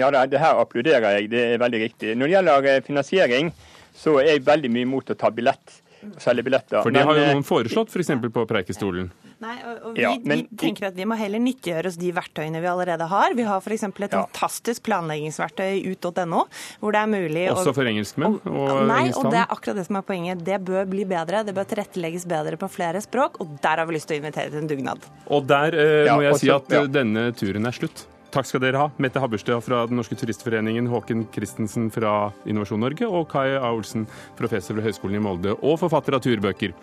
Ja, 0.00 0.10
det, 0.26 0.40
her 0.40 0.60
applauderer 0.64 1.18
jeg. 1.20 1.30
Det 1.32 1.44
er 1.54 1.62
veldig 1.62 1.82
riktig. 1.86 2.16
Når 2.16 2.26
det 2.32 2.36
gjelder 2.38 2.70
eh, 2.74 2.80
finansiering, 2.88 3.52
så 4.00 4.18
er 4.22 4.34
jeg 4.34 4.44
veldig 4.48 4.72
mye 4.72 4.88
imot 4.88 5.12
å 5.14 5.18
ta 5.20 5.30
billett. 5.30 5.78
selge 6.16 6.40
billetter. 6.46 6.80
For 6.80 6.88
det 6.96 7.02
har 7.04 7.12
jo 7.18 7.24
eh, 7.26 7.34
noen 7.34 7.44
foreslått, 7.44 7.90
f.eks. 7.92 8.06
For 8.22 8.30
på 8.32 8.46
Preikestolen. 8.48 9.10
Nei, 9.40 9.56
og, 9.68 9.74
og 9.90 9.96
vi, 9.98 10.00
Ja, 10.00 10.14
men- 10.24 10.46
vi 10.48 10.56
tenker 10.62 10.86
at 10.88 10.94
vi 10.96 11.04
må 11.08 11.16
heller 11.16 11.40
nyttiggjøre 11.44 11.90
oss 11.90 11.98
de 12.00 12.08
verktøyene 12.16 12.60
vi 12.64 12.68
allerede 12.70 13.04
har. 13.08 13.34
Vi 13.36 13.44
har 13.44 13.60
f.eks. 13.60 13.82
et 13.84 14.00
Ja. 14.00 14.22
fantastisk 14.22 14.82
planleggingsverktøy 14.88 15.84
ut.no, 15.92 16.46
hvor 16.80 16.96
det 16.96 17.02
er 17.02 17.10
mulig 17.12 17.42
å 17.50 17.58
Også 17.58 17.74
for 17.76 17.84
engelskmenn 17.84 18.38
og 18.48 18.86
Nei, 18.88 19.10
og 19.12 19.28
det 19.28 19.42
er 19.42 19.52
akkurat 19.52 19.76
det 19.76 19.84
som 19.90 19.96
er 20.00 20.06
poenget. 20.08 20.40
Det 20.44 20.56
bør 20.64 20.88
bli 20.88 21.04
bedre. 21.04 21.44
Det 21.44 21.54
bør 21.56 21.68
tilrettelegges 21.68 22.24
bedre 22.32 22.56
på 22.56 22.70
flere 22.72 23.00
språk, 23.04 23.36
og 23.44 23.58
der 23.60 23.76
har 23.84 23.84
vi 23.90 23.98
lyst 23.98 24.08
til 24.08 24.16
å 24.16 24.22
invitere 24.24 24.48
til 24.54 24.62
en 24.64 24.72
dugnad. 24.72 25.04
Og 25.28 25.44
der 25.52 25.76
eh, 25.76 26.06
Ja, 26.08 26.16
må 26.16 26.24
jeg 26.24 26.32
også, 26.32 26.46
si 26.46 26.50
at 26.56 26.72
eh, 26.72 26.80
ja. 26.80 26.86
denne 26.96 27.26
turen 27.36 27.68
er 27.68 27.76
slutt. 27.76 28.06
Takk 28.30 28.46
skal 28.46 28.62
dere 28.62 28.78
ha. 28.78 28.90
Mette 29.02 29.18
Habberstad 29.22 29.64
fra 29.66 29.82
Den 29.90 29.98
norske 29.98 30.14
turistforeningen, 30.18 30.86
Håken 30.90 31.24
Christensen 31.34 31.88
fra 31.90 32.30
Innovasjon 32.46 32.82
Norge 32.84 33.08
og 33.08 33.26
Kai 33.32 33.56
A. 33.56 33.72
Olsen, 33.74 34.06
professor 34.38 34.78
ved 34.78 34.86
Høgskolen 34.86 35.18
i 35.18 35.24
Molde 35.24 35.56
og 35.58 35.80
forfatter 35.82 36.14
av 36.14 36.22
turbøker. 36.24 36.76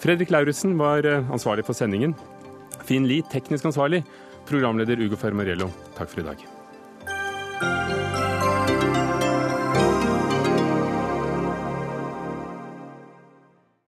Fredrik 0.00 0.32
Lauritzen 0.32 0.76
var 0.80 1.04
eh, 1.04 1.32
ansvarlig 1.32 1.68
for 1.68 1.76
sendingen. 1.76 2.16
Finn 2.88 3.08
Lie, 3.08 3.24
teknisk 3.32 3.68
ansvarlig. 3.68 4.04
Programleder 4.48 5.00
Ugo 5.04 5.20
Fermariello, 5.20 5.72
takk 5.98 6.12
for 6.12 6.24
i 6.24 6.30
dag. 6.30 6.55